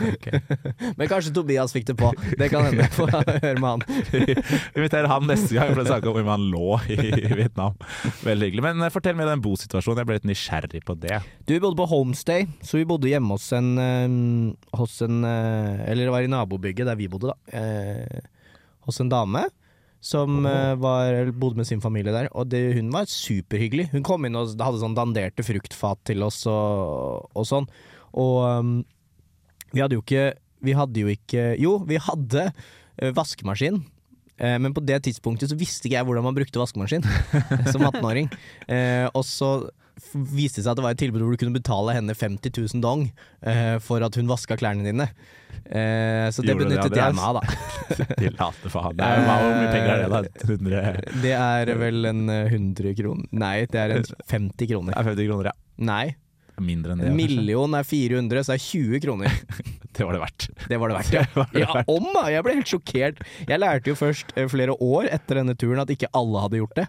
Men 0.98 1.08
kanskje 1.10 1.32
Tobias 1.36 1.72
fikk 1.72 1.86
det 1.92 1.96
på. 2.00 2.10
Det 2.36 2.50
kan 2.52 2.66
hende. 2.68 2.88
Få 2.92 3.06
høre 3.08 3.54
med 3.54 3.68
han. 3.68 3.86
Vi 4.12 4.34
Inviterer 4.34 5.08
han 5.08 5.28
neste 5.30 5.56
gang 5.56 5.72
for 5.72 5.84
å 5.84 5.86
snakke 5.88 6.10
om 6.10 6.18
hvor 6.18 6.26
man 6.26 6.44
lå 6.52 6.76
i 6.90 6.98
Vietnam. 7.38 7.78
Veldig 8.26 8.50
hyggelig. 8.50 8.66
Men 8.66 8.84
eh, 8.84 8.92
fortell 8.92 9.16
meg 9.18 9.30
den 9.30 9.44
bosituasjonen. 9.44 10.02
Jeg 10.02 10.10
ble 10.10 10.20
litt 10.20 10.30
nysgjerrig 10.34 10.84
på 10.84 10.98
det. 11.00 11.22
Du, 11.46 11.54
bodde 11.56 11.78
på 11.80 11.88
homestay, 11.94 12.48
så 12.66 12.80
vi 12.80 12.88
bodde 12.88 13.08
hjemme 13.08 13.38
hos 13.38 13.48
en, 13.56 13.74
eh, 13.80 14.78
hos 14.80 15.00
en 15.06 15.24
eh, 15.24 15.84
Eller 15.88 16.08
det 16.08 16.14
var 16.18 16.26
i 16.26 16.32
nabobygget 16.34 16.90
der 16.90 16.98
vi 16.98 17.08
bodde, 17.12 17.32
da. 17.32 17.60
Eh, 17.62 18.32
hos 18.84 19.00
en 19.00 19.12
dame. 19.12 19.46
Som 20.04 20.44
uh, 20.44 20.74
var, 20.76 21.30
bodde 21.32 21.62
med 21.62 21.68
sin 21.68 21.80
familie 21.80 22.12
der, 22.12 22.28
og 22.36 22.50
det, 22.52 22.60
hun 22.76 22.90
var 22.92 23.08
superhyggelig. 23.08 23.88
Hun 23.94 24.04
kom 24.04 24.26
inn 24.28 24.36
og 24.36 24.52
hadde 24.60 24.82
sånn 24.82 24.96
danderte 24.98 25.46
fruktfat 25.46 26.02
til 26.10 26.26
oss 26.26 26.42
og, 26.50 27.30
og 27.32 27.48
sånn. 27.48 27.68
Og 28.20 28.36
um, 28.44 28.74
vi 29.72 29.82
hadde 29.82 29.96
jo 29.96 30.04
ikke 30.04 30.28
Vi 30.62 30.74
hadde 30.78 31.02
jo 31.02 31.08
ikke 31.10 31.48
Jo, 31.58 31.72
vi 31.88 31.96
hadde 31.98 32.44
uh, 32.52 33.10
vaskemaskin. 33.16 33.80
Eh, 34.34 34.58
men 34.58 34.74
på 34.74 34.82
det 34.82 34.98
tidspunktet 35.06 35.50
så 35.50 35.58
visste 35.58 35.86
ikke 35.86 35.98
jeg 36.00 36.08
hvordan 36.08 36.26
man 36.26 36.36
brukte 36.36 36.58
vaskemaskin 36.58 37.04
som 37.72 37.84
18-åring. 37.86 38.30
Eh, 38.66 39.06
og 39.14 39.22
så 39.26 39.54
viste 40.14 40.58
det 40.58 40.64
seg 40.64 40.72
at 40.72 40.80
det 40.80 40.86
var 40.86 40.96
et 40.96 41.02
tilbud 41.04 41.22
hvor 41.22 41.36
du 41.36 41.40
kunne 41.40 41.54
betale 41.54 41.94
henne 41.94 42.16
50 42.18 42.50
000 42.50 42.82
dong 42.82 43.06
eh, 43.46 43.76
for 43.82 44.02
at 44.02 44.18
hun 44.18 44.30
vaska 44.30 44.58
klærne 44.58 44.86
dine. 44.86 45.08
Eh, 45.64 46.26
så 46.34 46.44
det 46.44 46.56
benyttet 46.58 46.96
jeg 46.98 47.16
meg 47.16 47.24
av, 47.24 47.38
da. 47.40 48.08
De 48.20 48.32
late 48.34 48.72
faen. 48.72 48.98
Det 48.98 49.06
er, 49.06 49.22
hvor 49.24 49.54
mye 49.54 49.70
penger 49.72 49.92
er 49.94 50.02
det, 50.02 50.10
da? 50.12 50.48
100 50.48 51.22
Det 51.24 51.32
er 51.38 51.72
vel 51.80 52.10
en 52.10 52.26
eh, 52.32 52.52
100 52.52 52.92
kroner 52.98 53.40
Nei, 53.44 53.54
det 53.70 53.80
er 53.80 53.96
en 53.96 54.04
50 54.04 54.70
kroner. 54.70 54.92
Det 54.92 55.00
er 55.00 55.08
50 55.14 55.30
kroner, 55.30 55.50
ja. 55.52 55.56
Nei. 55.88 56.04
Mindre 56.62 56.94
enn 56.94 57.02
det. 57.02 57.08
En 57.10 57.16
million 57.18 57.74
er 57.74 57.86
400, 57.86 58.44
så 58.46 58.54
er 58.54 58.62
20 58.62 59.00
kroner. 59.04 59.40
Det 59.94 60.02
var 60.02 60.16
det 60.16 60.20
verdt. 60.24 60.44
Det 60.66 60.76
var 60.82 60.90
det 60.90 60.94
verdt, 60.96 61.12
ja. 61.14 61.20
Det 61.38 61.42
det 61.52 61.60
ja 61.62 61.70
verdt. 61.70 61.90
om 61.92 62.06
da! 62.16 62.24
Jeg 62.34 62.42
ble 62.42 62.54
helt 62.56 62.70
sjokkert. 62.72 63.20
Jeg 63.46 63.60
lærte 63.62 63.92
jo 63.92 63.98
først 63.98 64.32
eh, 64.34 64.48
flere 64.50 64.74
år 64.82 65.06
etter 65.14 65.38
denne 65.38 65.54
turen 65.54 65.82
at 65.84 65.92
ikke 65.94 66.10
alle 66.18 66.42
hadde 66.42 66.58
gjort 66.58 66.80
det. 66.80 66.86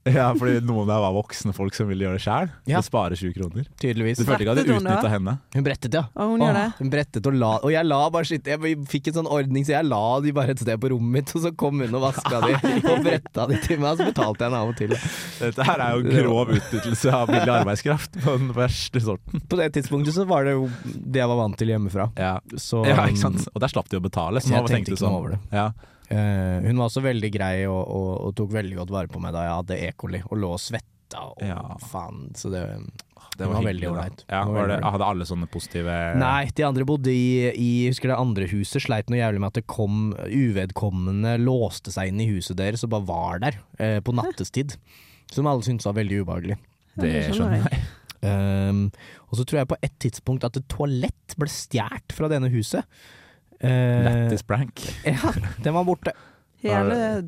Ja, 0.16 0.30
fordi 0.32 0.62
noen 0.64 0.88
der 0.88 1.00
var 1.02 1.12
voksne 1.12 1.52
folk 1.52 1.74
som 1.76 1.90
ville 1.90 2.06
gjøre 2.06 2.16
det 2.16 2.22
sjæl. 2.24 2.48
Ja. 2.70 2.80
Spare 2.84 3.16
20 3.18 3.34
kroner. 3.36 3.66
Tydeligvis. 3.82 4.20
Du 4.20 4.24
følte 4.24 4.46
ikke 4.46 4.54
at 4.54 4.60
du 4.64 4.72
utnytta 4.78 5.10
henne? 5.12 5.34
Hun 5.52 5.66
brettet, 5.66 5.96
ja. 5.98 6.06
Og 6.16 6.32
hun 6.32 6.44
gjør 6.44 6.56
det. 6.56 6.64
Hun 6.78 6.92
brettet 6.94 7.28
og 7.28 7.36
la 7.36 7.50
Og 7.60 7.74
jeg 7.74 7.84
la 7.88 7.98
bare 8.14 8.28
shit 8.28 8.48
Jeg 8.48 8.78
fikk 8.88 9.10
en 9.10 9.18
sånn 9.18 9.28
ordning, 9.28 9.66
så 9.68 9.74
jeg 9.74 9.88
la 9.90 10.00
de 10.24 10.32
bare 10.36 10.54
et 10.56 10.62
sted 10.62 10.80
på 10.80 10.90
rommet 10.94 11.20
mitt, 11.20 11.34
og 11.36 11.44
så 11.44 11.52
kom 11.60 11.82
hun 11.84 11.98
og 11.98 12.04
vaska 12.06 12.40
de 12.46 12.54
og 12.80 13.04
bretta 13.04 13.46
de 13.50 13.60
til 13.66 13.80
meg, 13.82 13.92
og 13.92 14.00
så 14.00 14.08
betalte 14.08 14.46
jeg 14.46 14.48
henne 14.48 14.62
av 14.64 14.72
og 14.72 14.80
til. 14.80 14.96
Dette 15.42 15.68
her 15.68 15.84
er 15.84 15.98
jo 15.98 16.16
grov 16.16 16.54
utnyttelse 16.56 17.14
av 17.20 17.28
billig 17.34 17.54
arbeidskraft 17.58 18.18
på 18.24 18.36
den 18.40 18.50
verste 18.56 19.04
sorten. 19.04 19.44
På 19.52 19.60
det 19.60 19.70
tidspunktet 19.76 20.16
så 20.16 20.24
var 20.28 20.48
det 20.48 20.56
jo 20.56 20.66
det 20.86 21.20
jeg 21.20 21.28
var 21.34 21.42
vant 21.44 21.60
til 21.60 21.74
hjemmefra. 21.74 22.08
Ja, 22.16 22.34
Så, 22.56 22.86
ja 22.88 23.04
ikke 23.04 23.20
sant? 23.26 23.44
Og 23.52 23.60
der 23.62 23.72
slapp 23.72 23.92
de 23.92 24.00
å 24.00 24.04
betale. 24.04 24.40
Så 24.40 24.54
Jeg 24.54 24.64
nå 24.64 24.70
tenkte 24.72 24.94
ikke 24.94 25.04
sånn 25.04 25.12
noe 25.12 25.20
over 25.26 25.36
det. 25.36 25.42
Ja. 25.52 25.68
Eh, 26.10 26.56
hun 26.66 26.76
var 26.80 26.88
også 26.90 27.04
veldig 27.04 27.30
grei 27.34 27.54
og, 27.70 27.80
og, 27.86 28.08
og 28.26 28.32
tok 28.38 28.50
veldig 28.56 28.80
godt 28.80 28.90
vare 28.96 29.10
på 29.12 29.20
meg 29.22 29.34
da 29.36 29.44
jeg 29.46 29.58
hadde 29.60 29.76
E. 29.86 29.92
coli 30.00 30.20
og 30.26 30.40
lå 30.42 30.50
og 30.56 30.62
svetta 30.62 31.22
og 31.30 31.42
Ja. 31.46 31.60
faen. 31.86 32.28
Så 32.38 32.50
det, 32.50 32.64
Det 33.38 33.46
var, 33.46 33.54
var 33.60 33.68
veldig 33.68 33.88
ålreit. 33.92 34.24
Ja, 34.28 34.42
hadde 34.90 35.06
alle 35.06 35.24
sånne 35.26 35.46
positive 35.50 35.94
Nei, 36.18 36.50
de 36.54 36.66
andre 36.66 36.84
bodde 36.86 37.14
i, 37.14 37.50
i 37.54 37.70
husker 37.88 38.10
det 38.12 38.18
andre 38.18 38.48
huset, 38.50 38.82
sleit 38.84 39.08
noe 39.10 39.20
jævlig 39.22 39.40
med 39.40 39.52
at 39.52 39.60
det 39.62 39.66
kom 39.70 40.10
uvedkommende, 40.26 41.36
låste 41.40 41.94
seg 41.94 42.10
inn 42.10 42.20
i 42.20 42.28
huset 42.32 42.58
deres 42.58 42.84
og 42.86 42.92
bare 42.94 43.06
var 43.08 43.40
der 43.46 43.60
uh, 43.80 44.00
på 44.04 44.14
nattestid. 44.18 44.76
Som 45.30 45.46
alle 45.46 45.62
syntes 45.62 45.86
var 45.86 45.94
veldig 46.00 46.24
ubehagelig. 46.24 46.58
Det 46.98 47.30
skjønner 47.30 47.62
jeg. 47.70 47.80
Um, 48.20 48.80
og 49.30 49.38
så 49.38 49.44
tror 49.48 49.62
jeg 49.62 49.68
på 49.70 49.78
et 49.86 49.94
tidspunkt 50.02 50.44
at 50.44 50.58
et 50.58 50.66
toalett 50.68 51.36
ble 51.40 51.48
stjålet 51.48 52.12
fra 52.12 52.28
denne 52.28 52.50
huset. 52.52 52.82
Eh, 53.60 54.02
Lættis 54.06 54.42
prank. 54.46 54.84
Ja, 55.04 55.32
den 55.62 55.74
var 55.76 55.84
borte. 55.88 56.14
Hele 56.64 57.24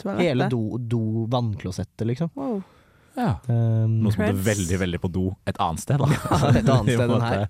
toalettet. 0.00 0.24
Hele 0.26 0.48
do, 0.52 0.78
do 0.78 1.26
vannklosettet, 1.32 2.06
liksom. 2.06 2.30
Wow. 2.34 2.62
Ja. 3.16 3.38
Um, 3.48 4.02
Nå 4.04 4.10
som 4.12 4.26
du 4.28 4.40
veldig 4.44 4.76
veldig 4.82 4.98
på 5.00 5.08
do 5.08 5.22
et 5.48 5.56
annet 5.62 5.80
sted, 5.80 6.02
da. 6.02 6.08
Ja, 6.12 6.50
et 6.60 6.68
annet 6.68 6.92
sted 6.98 7.14
enn 7.14 7.24
her. 7.24 7.46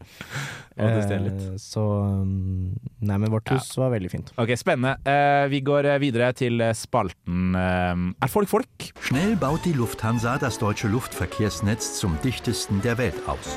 Eh, 0.77 1.57
så 1.59 1.83
um, 2.05 2.77
Nei, 3.01 3.17
men 3.19 3.33
vårt 3.33 3.51
Ja. 3.51 3.57
hus 3.57 3.73
var 3.81 3.91
veldig 3.97 4.13
fint. 4.13 4.31
Ok, 4.39 4.53
Spennende. 4.61 4.95
Uh, 5.09 5.49
vi 5.51 5.63
går 5.67 5.89
eh, 5.91 5.99
videre 6.03 6.31
til 6.37 6.63
spalten 6.77 7.57
uh, 7.57 7.97
Er 8.23 8.31
folk 8.31 8.53
folk? 8.53 8.91
Schnell 9.09 9.35
baut 9.41 9.67
die 9.67 9.75
Lufthansa 9.75 10.37
das 10.39 10.61
deutsche 10.63 10.93
Luftverkehrsnetz 10.93 11.97
zum 11.99 12.15
dichtesten 12.23 12.83
der 12.85 12.99
Welt 13.03 13.19
aus. 13.27 13.57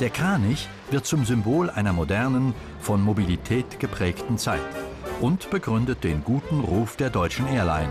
Der 0.00 0.10
Kranich 0.10 0.68
wird 0.90 1.06
zum 1.06 1.24
Symbol 1.24 1.70
einer 1.70 1.92
modernen, 1.92 2.54
von 2.80 3.02
Mobilität 3.02 3.80
geprägten 3.80 4.38
Zeit 4.38 4.60
und 5.20 5.50
begründet 5.50 6.04
den 6.04 6.22
guten 6.22 6.60
Ruf 6.60 6.96
der 6.96 7.10
deutschen 7.10 7.46
Airline. 7.46 7.90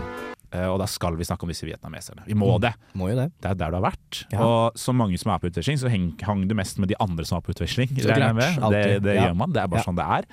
Eh, 0.50 0.64
og 0.64 0.78
da 0.80 0.86
skal 0.88 1.12
vi 1.18 1.26
snakke 1.28 1.44
om 1.44 1.50
disse 1.52 1.66
vietnameserne. 1.68 2.22
Vi 2.24 2.32
må 2.32 2.54
det. 2.62 2.70
Må 2.96 3.10
jo 3.10 3.16
det. 3.18 3.26
Det 3.36 3.50
er 3.50 3.56
der 3.60 3.74
du 3.74 3.76
har 3.76 3.84
vært. 3.90 4.20
Ja. 4.32 4.38
Og 4.40 4.78
så 4.80 4.94
mange 4.96 5.18
som 5.20 5.34
er 5.34 5.42
på 5.42 5.50
utveksling, 5.50 5.76
så 5.76 5.90
hang, 5.92 6.06
hang 6.24 6.46
du 6.48 6.54
mest 6.56 6.78
med 6.80 6.88
de 6.88 6.96
andre 7.04 7.26
som 7.28 7.36
var 7.36 7.44
på 7.44 7.52
utveksling. 7.52 7.92
Så 8.00 8.08
klart, 8.16 8.32
med. 8.38 8.56
Det, 8.72 9.02
det 9.04 9.16
Ja. 9.18 9.26
gjør 9.28 9.36
man. 9.36 9.52
Det 9.52 9.60
er 9.62 9.68
bare 9.68 9.80
Ja. 9.80 9.84
sånn 9.84 9.98
det 10.00 10.06
er. 10.08 10.24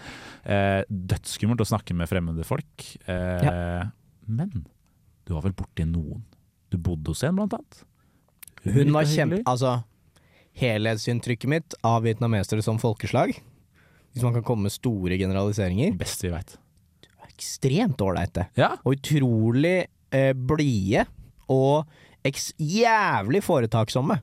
Eh, 0.45 0.83
dødsskummelt 0.89 1.59
å 1.59 1.67
snakke 1.67 1.93
med 1.93 2.07
fremmede 2.07 2.45
folk. 2.47 2.85
Eh, 3.07 3.83
Men 4.27 4.65
du 5.27 5.33
var 5.33 5.41
vel 5.41 5.53
borti 5.53 5.83
noen? 5.85 6.23
Du 6.71 6.77
bodde 6.77 7.07
hos 7.11 7.21
en, 7.23 7.35
blant 7.35 7.53
annet? 7.53 7.83
Hun 8.63 8.91
var 8.93 9.03
kjempe... 9.03 9.43
Altså, 9.45 9.83
helhetsinntrykket 10.59 11.51
mitt 11.51 11.75
av 11.85 12.05
vietnamesere 12.05 12.63
som 12.63 12.79
folkeslag, 12.81 13.35
hvis 14.13 14.23
man 14.23 14.37
kan 14.37 14.45
komme 14.47 14.69
med 14.69 14.75
store 14.75 15.17
generaliseringer 15.19 15.97
Beste 15.99 16.29
vi 16.29 16.35
veit. 16.35 16.55
Ekstremt 17.27 17.99
ålreite. 17.99 18.47
Ja. 18.55 18.77
Og 18.87 18.95
utrolig 18.95 19.89
eh, 20.15 20.31
blide 20.31 21.03
og 21.51 21.83
jævlig 22.57 23.43
foretaksomme. 23.43 24.21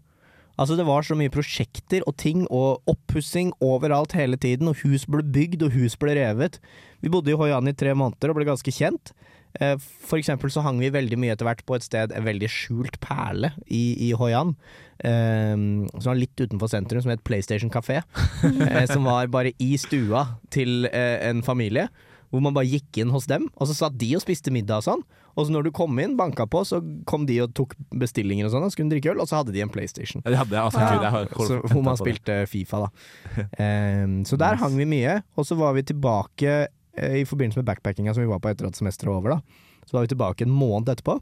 Altså 0.58 0.76
Det 0.76 0.84
var 0.86 1.04
så 1.04 1.16
mye 1.16 1.32
prosjekter 1.32 2.04
og 2.06 2.16
ting 2.20 2.44
og 2.52 2.82
oppussing 2.88 3.52
overalt 3.64 4.12
hele 4.16 4.36
tiden, 4.36 4.68
og 4.68 4.80
hus 4.84 5.06
ble 5.08 5.24
bygd 5.24 5.64
og 5.66 5.76
hus 5.76 5.96
ble 5.96 6.16
revet. 6.18 6.58
Vi 7.00 7.10
bodde 7.12 7.32
i 7.32 7.36
Hoi 7.36 7.50
An 7.56 7.68
i 7.68 7.76
tre 7.76 7.94
måneder 7.96 8.30
og 8.30 8.38
ble 8.38 8.48
ganske 8.48 8.74
kjent. 8.74 9.14
Eh, 9.60 9.74
For 10.06 10.20
eksempel 10.20 10.52
så 10.52 10.62
hang 10.64 10.78
vi 10.80 10.92
veldig 10.92 11.18
mye 11.20 11.34
etter 11.34 11.48
hvert 11.48 11.64
på 11.68 11.76
et 11.76 11.84
sted, 11.86 12.12
en 12.16 12.24
veldig 12.24 12.48
skjult 12.50 13.00
perle 13.04 13.52
i, 13.66 14.08
i 14.08 14.12
Hoi 14.16 14.32
An. 14.36 14.54
eh, 15.02 15.56
som 15.98 16.12
var 16.12 16.20
litt 16.20 16.38
utenfor 16.38 16.70
sentrum, 16.70 17.02
som 17.02 17.12
het 17.12 17.24
PlayStation 17.24 17.70
Café. 17.72 18.02
eh, 18.68 18.86
som 18.90 19.04
var 19.08 19.28
bare 19.32 19.52
i 19.58 19.74
stua 19.80 20.26
til 20.50 20.86
eh, 20.92 21.18
en 21.28 21.42
familie. 21.42 21.88
Hvor 22.32 22.40
man 22.40 22.54
bare 22.56 22.64
gikk 22.64 23.02
inn 23.02 23.10
hos 23.12 23.26
dem, 23.28 23.50
og 23.60 23.68
så 23.68 23.74
satt 23.76 23.98
de 24.00 24.14
og 24.16 24.22
spiste 24.24 24.48
middag 24.54 24.80
og 24.80 24.86
sånn. 24.86 25.02
Og 25.36 25.46
så 25.46 25.52
når 25.52 25.66
du 25.66 25.70
kom 25.76 25.98
inn, 26.00 26.14
banka 26.16 26.46
på, 26.48 26.62
så 26.64 26.78
kom 27.08 27.26
de 27.28 27.38
og 27.44 27.52
tok 27.56 27.74
bestillinger 28.00 28.48
og 28.48 28.54
sånn, 28.54 28.64
og 28.64 28.72
skulle 28.72 28.92
drikke 28.92 29.12
øl, 29.12 29.20
og 29.20 29.28
så 29.28 29.42
hadde 29.42 29.52
de 29.52 29.60
en 29.64 29.72
PlayStation. 29.72 30.24
Ja, 30.24 30.32
de 30.32 30.40
hadde, 30.40 30.62
altså, 30.62 31.28
Gud, 31.32 31.46
så, 31.48 31.58
hvor 31.68 31.84
man 31.84 32.00
spilte 32.00 32.42
Fifa, 32.48 32.86
da. 32.86 33.44
Um, 33.60 34.22
så 34.28 34.40
der 34.40 34.56
hang 34.60 34.76
vi 34.80 34.88
mye. 34.88 35.18
Og 35.36 35.48
så 35.48 35.56
var 35.60 35.76
vi 35.76 35.84
tilbake 35.92 36.56
i 36.98 37.24
forbindelse 37.28 37.60
med 37.62 37.68
backpackinga 37.70 38.12
som 38.14 38.22
vi 38.24 38.28
var 38.30 38.40
på 38.44 38.50
etter 38.52 38.66
at 38.68 38.76
semesteret 38.76 39.08
var 39.12 39.20
over, 39.22 39.36
da. 39.36 39.40
Så 39.88 39.96
var 39.96 40.04
vi 40.04 40.12
tilbake 40.12 40.44
en 40.46 40.52
måned 40.54 40.90
etterpå. 40.92 41.18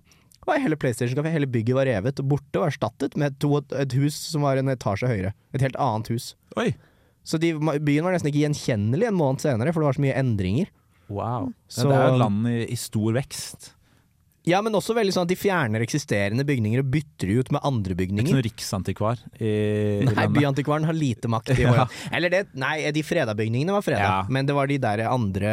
Og 0.49 0.55
hele 0.57 0.77
PlayStation-kafé, 0.81 1.31
hele 1.35 1.47
bygget 1.47 1.77
var 1.77 1.87
revet 1.87 2.19
og 2.23 2.29
borte 2.33 2.59
og 2.63 2.67
erstattet 2.71 3.15
med 3.21 3.37
to, 3.43 3.59
et 3.77 3.93
hus 3.93 4.17
som 4.33 4.43
var 4.47 4.57
en 4.57 4.73
etasje 4.73 5.07
høyere. 5.11 5.35
Et 5.55 5.61
helt 5.63 5.77
annet 5.77 6.09
hus. 6.15 6.35
Oi. 6.57 6.71
Så 7.23 7.39
de, 7.39 7.53
byen 7.61 8.07
var 8.07 8.15
nesten 8.17 8.31
ikke 8.33 8.47
gjenkjennelig 8.47 9.07
en 9.11 9.19
måned 9.19 9.43
senere, 9.45 9.73
for 9.75 9.85
det 9.85 9.91
var 9.91 9.99
så 9.99 10.05
mye 10.07 10.17
endringer. 10.17 10.71
Wow. 11.13 11.53
Så- 11.69 11.85
ja, 11.85 11.93
det 11.93 11.99
er 12.01 12.09
jo 12.09 12.15
et 12.15 12.23
land 12.25 12.49
i, 12.49 12.59
i 12.73 12.79
stor 12.81 13.13
vekst. 13.19 13.75
Ja, 14.49 14.63
men 14.65 14.73
også 14.73 14.95
veldig 14.97 15.13
sånn 15.13 15.27
at 15.27 15.29
de 15.29 15.37
fjerner 15.37 15.83
eksisterende 15.85 16.47
bygninger 16.49 16.81
og 16.81 16.87
bytter 16.95 17.29
de 17.29 17.35
ut 17.43 17.51
med 17.53 17.61
andre 17.63 17.93
Det 17.93 17.93
er 17.93 17.99
bygninger. 18.01 18.25
ikke 18.25 18.37
noen 18.39 18.47
riksantikvar 18.47 19.19
i, 19.37 19.51
Nei, 20.01 20.15
landet. 20.15 20.33
Byantikvaren 20.39 20.87
har 20.89 20.97
lite 20.97 21.29
makt 21.29 21.51
i 21.53 21.59
Ja. 21.67 21.85
Eller 22.11 22.31
det, 22.33 22.41
nei, 22.57 22.91
de 22.91 23.03
freda 23.05 23.35
bygningene 23.37 23.75
var 23.77 23.85
freda, 23.85 24.01
Ja. 24.01 24.23
men 24.33 24.47
det 24.49 24.55
var 24.57 24.67
de 24.67 24.79
der 24.81 25.03
andre 25.11 25.53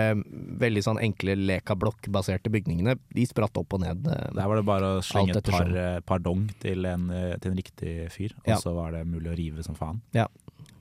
veldig 0.63 0.83
sånn 0.87 1.01
enkle 1.03 1.35
leka-blokk-baserte 1.35 2.49
bygningene. 2.53 2.95
De 3.13 3.25
spratt 3.27 3.57
opp 3.59 3.73
og 3.75 3.83
ned. 3.83 4.07
eh, 4.07 4.29
Der 4.33 4.47
var 4.47 4.55
det 4.55 4.65
bare 4.65 4.93
å 4.97 5.03
slenge 5.03 5.35
et 5.35 5.43
par, 5.51 5.67
eh, 5.67 5.99
par 6.07 6.19
dong 6.23 6.47
til 6.63 6.85
en, 6.85 7.09
eh, 7.11 7.35
til 7.43 7.51
en 7.51 7.57
riktig 7.57 8.09
fyr, 8.15 8.31
og 8.39 8.47
Ja. 8.47 8.55
så 8.55 8.73
var 8.73 8.91
det 8.95 9.05
mulig 9.05 9.33
å 9.33 9.37
rive 9.37 9.63
som 9.67 9.75
faen. 9.75 9.99
Ja. 10.13 10.27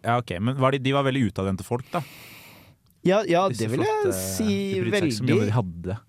Ja, 0.05 0.19
ok, 0.19 0.39
Men 0.41 0.55
var 0.57 0.71
de, 0.71 0.79
de 0.79 0.93
var 0.93 1.03
veldig 1.03 1.33
utadvendte 1.33 1.65
folk, 1.65 1.91
da? 1.91 2.01
Ja, 3.07 3.21
ja 3.29 3.45
det 3.49 3.69
vil 3.71 3.83
jeg 3.87 4.13
si 4.17 4.47
veldig. 4.83 5.13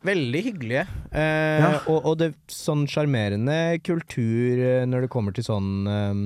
Veldig 0.07 0.41
hyggelige. 0.49 0.85
Eh, 1.11 1.61
Ja. 1.61 1.71
og, 1.85 1.99
og 2.09 2.17
det 2.21 2.31
sånn 2.51 2.87
sjarmerende 2.89 3.77
kultur 3.85 4.57
eh, 4.57 4.85
når 4.89 5.05
det 5.05 5.11
kommer 5.13 5.35
til 5.35 5.45
sånn 5.45 5.87
um, 5.87 6.23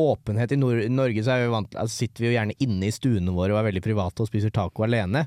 åpenhet. 0.00 0.52
I 0.52 0.60
Nor 0.60 0.80
Norge 0.92 1.24
så 1.26 1.36
vi 1.42 1.50
vant, 1.52 1.74
altså 1.76 2.04
sitter 2.06 2.24
vi 2.24 2.30
jo 2.30 2.36
gjerne 2.38 2.56
inne 2.64 2.88
i 2.88 2.94
stuene 2.94 3.34
våre 3.36 3.54
og 3.54 3.60
er 3.60 3.68
veldig 3.70 3.84
private 3.84 4.24
og 4.24 4.30
spiser 4.30 4.54
taco 4.54 4.86
alene. 4.86 5.26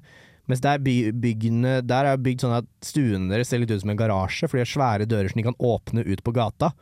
Mens 0.50 0.60
der, 0.60 0.82
by, 0.84 0.96
byggene, 1.24 1.78
der 1.88 2.10
er 2.10 2.18
bygd 2.20 2.44
sånn 2.44 2.58
at 2.58 2.68
stuene 2.84 3.30
deres 3.32 3.48
ser 3.54 3.62
litt 3.62 3.72
ut 3.72 3.80
som 3.80 3.94
en 3.94 4.00
garasje, 4.00 4.50
for 4.50 4.60
de 4.60 4.66
har 4.66 4.72
svære 4.74 5.08
dører 5.08 5.32
som 5.32 5.40
de 5.40 5.46
kan 5.48 5.56
åpne 5.64 6.04
ut 6.04 6.24
på 6.26 6.34
gata. 6.36 6.74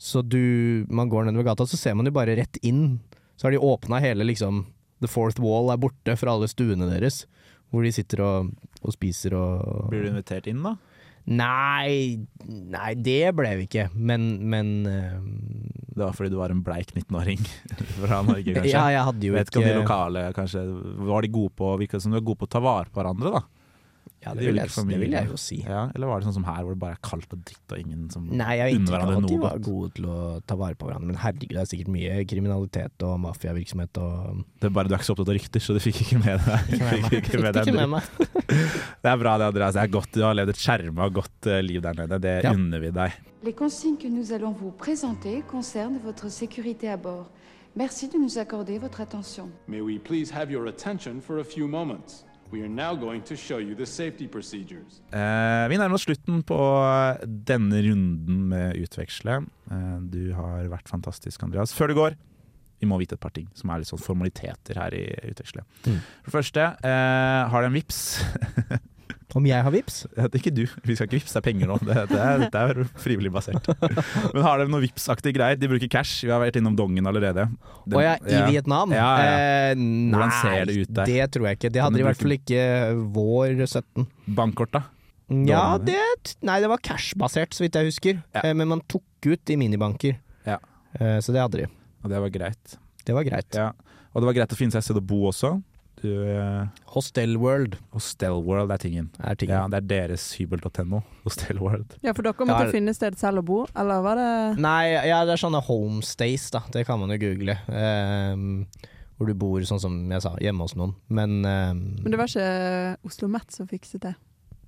Så 0.00 0.22
du, 0.24 0.86
man 0.88 1.10
går 1.12 1.26
nedover 1.28 1.50
gata, 1.50 1.66
så 1.68 1.76
ser 1.76 1.98
man 1.98 2.08
jo 2.08 2.14
bare 2.16 2.36
rett 2.38 2.56
inn. 2.64 3.00
Så 3.36 3.46
har 3.46 3.52
de 3.52 3.60
åpna 3.60 4.00
hele 4.00 4.24
liksom 4.24 4.64
The 5.02 5.10
fourth 5.10 5.40
wall 5.42 5.72
er 5.72 5.80
borte 5.80 6.16
fra 6.18 6.36
alle 6.36 6.48
stuene 6.50 6.88
deres. 6.90 7.24
Hvor 7.72 7.82
de 7.86 7.90
sitter 7.94 8.22
og, 8.22 8.52
og 8.82 8.94
spiser 8.94 9.34
og 9.34 9.88
Blir 9.90 10.04
du 10.06 10.12
invitert 10.12 10.46
inn, 10.50 10.62
da? 10.62 10.76
Nei, 11.24 12.20
nei, 12.44 12.90
det 13.00 13.32
ble 13.32 13.54
vi 13.56 13.64
ikke. 13.64 13.86
Men, 13.96 14.26
men 14.52 14.72
uh, 14.84 15.14
Det 15.94 16.02
var 16.02 16.12
fordi 16.12 16.34
du 16.34 16.36
var 16.36 16.52
en 16.52 16.60
bleik 16.66 16.92
19-åring 16.92 17.40
fra 18.02 18.20
Norge, 18.26 18.44
kanskje? 18.44 18.74
Ja, 18.74 18.84
jeg 18.92 19.06
hadde 19.08 19.30
jo 19.30 19.36
Vet 19.38 19.48
ikke 19.48 19.62
om 19.62 19.68
de 19.70 19.78
lokale 19.78 20.26
kanskje 20.36 20.66
Var 21.08 21.24
de 21.24 21.30
gode 21.32 21.54
på 21.56 21.70
Virka 21.80 22.00
som 22.02 22.12
de 22.12 22.20
var 22.20 22.26
gode 22.28 22.42
på 22.42 22.50
å 22.50 22.52
ta 22.52 22.60
vare 22.64 22.92
på 22.92 23.00
hverandre, 23.00 23.32
da? 23.38 23.42
Ja, 24.24 24.32
det 24.34 24.40
De 24.40 24.46
vil 24.46 24.56
jeg- 24.56 24.68
det 24.88 24.98
vil 25.00 25.10
jeg 25.12 25.28
jo 25.28 25.36
si. 25.36 25.58
Ja, 25.66 25.90
eller 25.94 26.06
var 26.06 26.20
det 26.20 26.26
sånn 26.28 26.34
som 26.34 26.44
her, 26.44 26.62
hvor 26.64 26.70
det 26.74 26.78
bare 26.80 26.92
er 26.96 27.02
kaldt 27.02 27.32
og 27.32 27.44
dritt 27.44 27.72
og 27.72 27.78
ingen 27.78 28.10
som 28.10 28.26
Nei, 28.30 28.56
jeg 28.56 28.76
unner 28.78 28.92
hverandre 28.94 29.16
at 29.22 29.28
de 29.28 29.36
var 29.38 29.58
gode 29.58 29.94
til 29.94 30.04
å 30.06 30.40
ta 30.46 30.54
vare 30.56 30.74
på 30.74 30.86
hverandre. 30.88 31.06
Men 31.12 31.16
herregud, 31.16 31.48
det 31.52 31.60
er 31.60 31.68
sikkert 31.68 31.88
mye 31.92 32.24
kriminalitet 32.26 33.02
og 33.02 33.20
mafiavirksomhet 33.20 33.98
og 33.98 34.44
Det 34.60 34.64
er 34.70 34.70
bare 34.70 34.88
Du 34.88 34.94
er 34.94 34.98
ikke 34.98 35.04
så 35.10 35.14
opptatt 35.16 35.28
av 35.28 35.34
rykter, 35.36 35.60
så 35.60 35.74
du 35.76 35.80
fikk 35.80 36.00
ikke 36.02 36.24
med 36.24 36.40
deg 36.40 36.58
Ikke 37.20 37.72
med. 37.76 38.02
Det 39.04 39.10
er 39.12 39.16
bra 39.20 39.36
det, 39.38 39.46
Andreas. 39.52 39.74
Det 39.74 39.82
er 39.82 39.92
godt. 39.92 40.12
Du 40.12 40.22
har 40.22 40.34
levd 40.34 40.48
et 40.54 40.56
skjerma 40.60 41.04
og 41.08 41.14
godt 41.20 41.46
eh, 41.46 41.60
liv 41.62 41.82
der 41.82 41.94
nede. 41.94 42.18
Det 42.20 42.34
Ja. 42.44 42.52
unner 42.52 42.80
vi 42.80 42.90
deg. 42.90 43.12
Les 43.44 43.52
consignes 43.52 43.98
que 43.98 44.08
nous 44.08 44.32
allons 44.32 44.52
vous 44.52 44.70
présenter 44.72 45.42
concernent 45.50 45.98
votre 46.02 46.30
sécurité 46.30 46.88
à 46.88 46.96
bord. 46.96 47.26
Merci 47.76 48.08
de 48.08 48.16
nous 48.18 48.38
accorder 48.38 48.78
votre 48.78 49.00
attention. 49.00 49.50
May 49.66 49.80
we 49.80 49.98
please 49.98 50.30
have 50.30 50.50
your 50.50 50.66
attention 50.68 51.20
for 51.20 51.38
a 51.40 51.44
few 51.44 51.66
moments? 51.68 52.24
We 52.54 52.62
are 52.62 52.68
now 52.68 52.94
going 52.94 53.24
to 53.26 53.34
show 53.34 53.58
you 53.58 53.74
the 53.74 53.86
safety 53.86 54.28
procedures. 54.30 55.00
Eh, 55.10 55.64
vi 55.68 55.78
nærmer 55.80 55.98
oss 55.98 56.04
slutten 56.06 56.44
på 56.46 56.58
denne 57.26 57.80
runden 57.82 58.44
med 58.52 58.78
Utveksle. 58.78 59.40
Eh, 59.74 59.96
du 60.12 60.30
har 60.36 60.68
vært 60.70 60.86
fantastisk, 60.86 61.42
Andreas. 61.42 61.74
Før 61.74 61.90
du 61.90 61.96
går, 61.98 62.14
vi 62.78 62.86
må 62.86 63.00
vite 63.02 63.18
et 63.18 63.22
par 63.24 63.34
ting 63.34 63.48
som 63.58 63.72
er 63.74 63.82
litt 63.82 63.90
sånn 63.90 64.02
formaliteter 64.04 64.78
her 64.78 64.94
i 64.94 65.02
Utveksle. 65.32 65.66
Mm. 65.82 65.98
For 65.98 66.30
det 66.30 66.36
første, 66.36 66.68
eh, 66.86 67.40
har 67.50 67.64
du 67.64 67.72
en 67.72 67.74
vips? 67.80 68.04
Om 69.34 69.46
jeg 69.48 69.64
har 69.66 69.72
vips? 69.74 69.96
Ikke 70.38 70.52
du, 70.54 70.62
vi 70.86 70.94
skal 70.94 71.08
ikke 71.08 71.18
vippse 71.18 71.34
deg 71.34 71.44
penger 71.48 71.70
nå. 71.72 71.76
Det, 71.82 71.94
det, 72.12 72.18
er, 72.22 72.44
det 72.54 72.60
er 72.60 72.82
frivillig 73.02 73.32
basert. 73.34 73.66
Men 74.34 74.44
har 74.46 74.62
de 74.62 74.66
noe 74.70 74.82
vipsaktige 74.84 75.34
greier? 75.34 75.58
De 75.58 75.66
bruker 75.72 75.90
cash. 75.90 76.20
Vi 76.22 76.30
har 76.30 76.38
vært 76.42 76.60
innom 76.60 76.76
Dongen 76.78 77.06
allerede. 77.10 77.48
Den- 77.84 77.98
Å 77.98 78.04
ja, 78.04 78.12
i 78.22 78.36
ja. 78.36 78.44
Vietnam? 78.52 78.94
Ja, 78.94 79.08
ja. 79.18 79.32
Eh, 79.72 79.74
nei, 79.82 80.64
det 80.70 80.86
det 81.10 81.26
tror 81.34 81.48
jeg 81.50 81.58
ikke. 81.58 81.72
Det 81.74 81.82
hadde 81.82 81.98
de 81.98 82.04
i 82.04 82.06
hvert 82.06 82.22
fall 82.22 82.36
ikke 82.38 82.62
vår 83.16 83.56
17. 83.66 84.06
Bankkort, 84.38 84.72
da? 84.78 84.84
Ja, 85.48 85.78
det 85.80 85.98
Nei, 86.44 86.58
det 86.60 86.68
var 86.70 86.78
cash-basert, 86.84 87.54
så 87.56 87.64
vidt 87.64 87.74
jeg 87.80 87.88
husker. 87.90 88.22
Eh, 88.38 88.52
Men 88.54 88.68
man 88.76 88.82
tok 88.86 89.02
ut 89.32 89.50
i 89.50 89.56
minibanker. 89.58 90.18
Ja. 90.46 90.58
Eh, 91.00 91.18
Så 91.24 91.32
det 91.34 91.40
hadde 91.42 91.64
de. 91.64 91.68
Og 92.04 92.10
det 92.12 92.20
var 92.22 92.30
greit. 92.30 92.78
Det 93.04 93.14
var 93.16 93.24
greit. 93.26 93.50
Ja. 93.56 93.70
Og 94.14 94.22
det 94.22 94.28
var 94.30 94.36
greit 94.36 94.52
å 94.54 94.58
finne 94.58 94.70
seg 94.70 94.84
et 94.84 94.86
sted 94.86 95.00
å 95.00 95.02
bo 95.04 95.24
også. 95.32 95.56
Du, 96.04 96.10
Hostelworld. 96.12 96.68
Hostel 96.92 97.36
World. 97.40 97.76
Hostel 97.94 98.34
World 98.44 98.72
er 98.74 98.80
tingen. 98.82 99.06
Er 99.24 99.38
tingen. 99.40 99.56
Ja, 99.56 99.68
det 99.72 99.78
er 99.78 99.86
deres 100.10 100.26
hybel.no. 100.36 101.00
Hostel 101.24 101.62
World. 101.62 101.94
Ja, 102.04 102.12
for 102.12 102.26
dere 102.26 102.44
måtte 102.44 102.74
finne 102.74 102.92
sted 102.92 103.16
selv 103.16 103.40
å 103.40 103.44
bo, 103.48 103.60
eller 103.72 104.02
var 104.04 104.20
det 104.20 104.26
Nei, 104.60 104.92
ja, 105.08 105.22
det 105.24 105.32
er 105.32 105.40
sånne 105.40 105.62
homestays, 105.64 106.50
da. 106.52 106.60
Det 106.74 106.84
kan 106.84 107.00
man 107.00 107.14
jo 107.14 107.16
google. 107.22 107.56
Um, 107.72 108.66
hvor 109.16 109.30
du 109.30 109.34
bor 109.38 109.64
sånn 109.64 109.80
som 109.80 109.96
jeg 110.12 110.26
sa, 110.26 110.34
hjemme 110.44 110.66
hos 110.66 110.76
noen. 110.76 110.92
Men 111.08 111.40
um, 111.40 111.82
Men 112.02 112.12
det 112.12 112.20
var 112.20 112.28
ikke 112.28 113.08
Oslo 113.08 113.30
Met 113.32 113.56
som 113.56 113.70
fikset 113.70 114.04
det? 114.04 114.14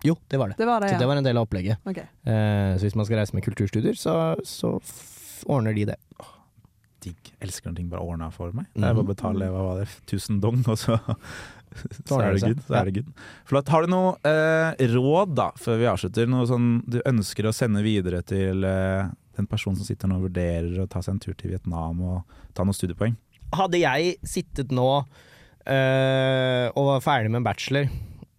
jo, 0.06 0.14
det 0.30 0.38
var 0.40 0.52
det. 0.52 0.56
Det 0.56 0.66
var 0.68 0.80
det, 0.80 0.94
Så 0.94 1.02
det 1.02 1.08
var 1.08 1.20
en 1.20 1.26
del 1.26 1.36
av 1.36 1.48
opplegget. 1.48 1.84
Okay. 1.84 2.08
Uh, 2.24 2.78
så 2.78 2.86
hvis 2.86 2.96
man 2.96 3.08
skal 3.08 3.20
reise 3.20 3.36
med 3.36 3.44
kulturstudier, 3.44 3.96
så, 3.98 4.36
så 4.46 4.76
f 4.80 5.44
ordner 5.52 5.76
de 5.76 5.84
det. 5.92 6.00
Digg. 7.06 7.32
Elsker 7.42 7.70
når 7.70 7.76
ting 7.80 7.88
bare 7.92 8.02
ordner 8.04 8.32
for 8.34 8.50
meg. 8.56 8.66
Det 8.74 8.82
er 8.84 8.92
Mhm. 8.94 9.00
bare 9.00 9.10
betale 9.14 9.48
hva 9.54 9.62
var 9.70 9.80
det, 9.80 9.88
1000 10.10 10.40
dong, 10.42 10.60
og 10.66 10.76
så, 10.80 10.96
så 12.08 12.18
er 12.20 12.32
det 12.34 12.40
det 12.42 12.48
good. 12.50 12.64
Så 12.66 12.74
er 12.80 12.84
det 12.90 12.94
good. 12.98 13.12
Flott. 13.48 13.68
Har 13.72 13.86
du 13.86 13.92
noe 13.92 14.14
eh, 14.26 14.86
råd, 14.94 15.34
da, 15.38 15.50
før 15.60 15.78
vi 15.82 15.88
avslutter? 15.90 16.26
Noe 16.30 16.46
sånn 16.50 16.68
du 16.88 16.98
ønsker 17.06 17.46
å 17.50 17.54
sende 17.54 17.82
videre 17.86 18.22
til 18.26 18.64
eh, 18.66 19.06
den 19.38 19.46
personen 19.50 19.76
som 19.78 19.84
sitter 19.88 20.08
nå 20.10 20.18
og 20.20 20.28
vurderer 20.30 20.82
å 20.84 20.88
ta 20.90 21.02
seg 21.04 21.14
en 21.16 21.22
tur 21.26 21.34
til 21.38 21.50
Vietnam 21.54 22.00
og 22.02 22.36
ta 22.56 22.64
noen 22.64 22.76
studiepoeng? 22.76 23.16
Hadde 23.54 23.78
jeg 23.78 24.16
sittet 24.26 24.72
nå 24.74 24.88
eh, 25.66 26.66
og 26.74 26.88
var 26.90 27.04
ferdig 27.04 27.30
med 27.30 27.42
en 27.42 27.46
bachelor 27.46 27.86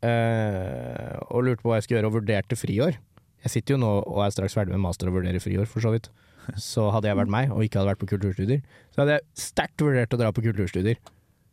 eh, 0.04 1.14
og 1.32 1.46
lurte 1.46 1.62
på 1.64 1.70
hva 1.72 1.78
jeg 1.80 1.88
skulle 1.88 2.02
gjøre 2.02 2.12
og 2.12 2.18
vurderte 2.20 2.58
friår 2.60 2.98
Jeg 3.46 3.54
sitter 3.54 3.76
jo 3.76 3.82
nå 3.84 3.92
og 4.02 4.24
er 4.26 4.34
straks 4.36 4.56
ferdig 4.58 4.74
med 4.76 4.84
master 4.84 5.10
og 5.12 5.20
vurderer 5.20 5.40
friår, 5.44 5.68
for 5.70 5.84
så 5.86 5.94
vidt. 5.94 6.10
Så 6.56 6.88
hadde 6.94 7.10
jeg 7.10 7.20
vært 7.20 7.34
meg 7.34 7.52
og 7.52 7.66
ikke 7.66 7.82
hadde 7.82 7.92
vært 7.92 8.02
på 8.04 8.10
kulturstudier, 8.14 8.62
så 8.94 9.04
hadde 9.04 9.18
jeg 9.18 9.28
sterkt 9.44 9.84
vurdert 9.84 10.14
å 10.16 10.20
dra 10.22 10.32
på 10.32 10.44
kulturstudier. 10.46 11.00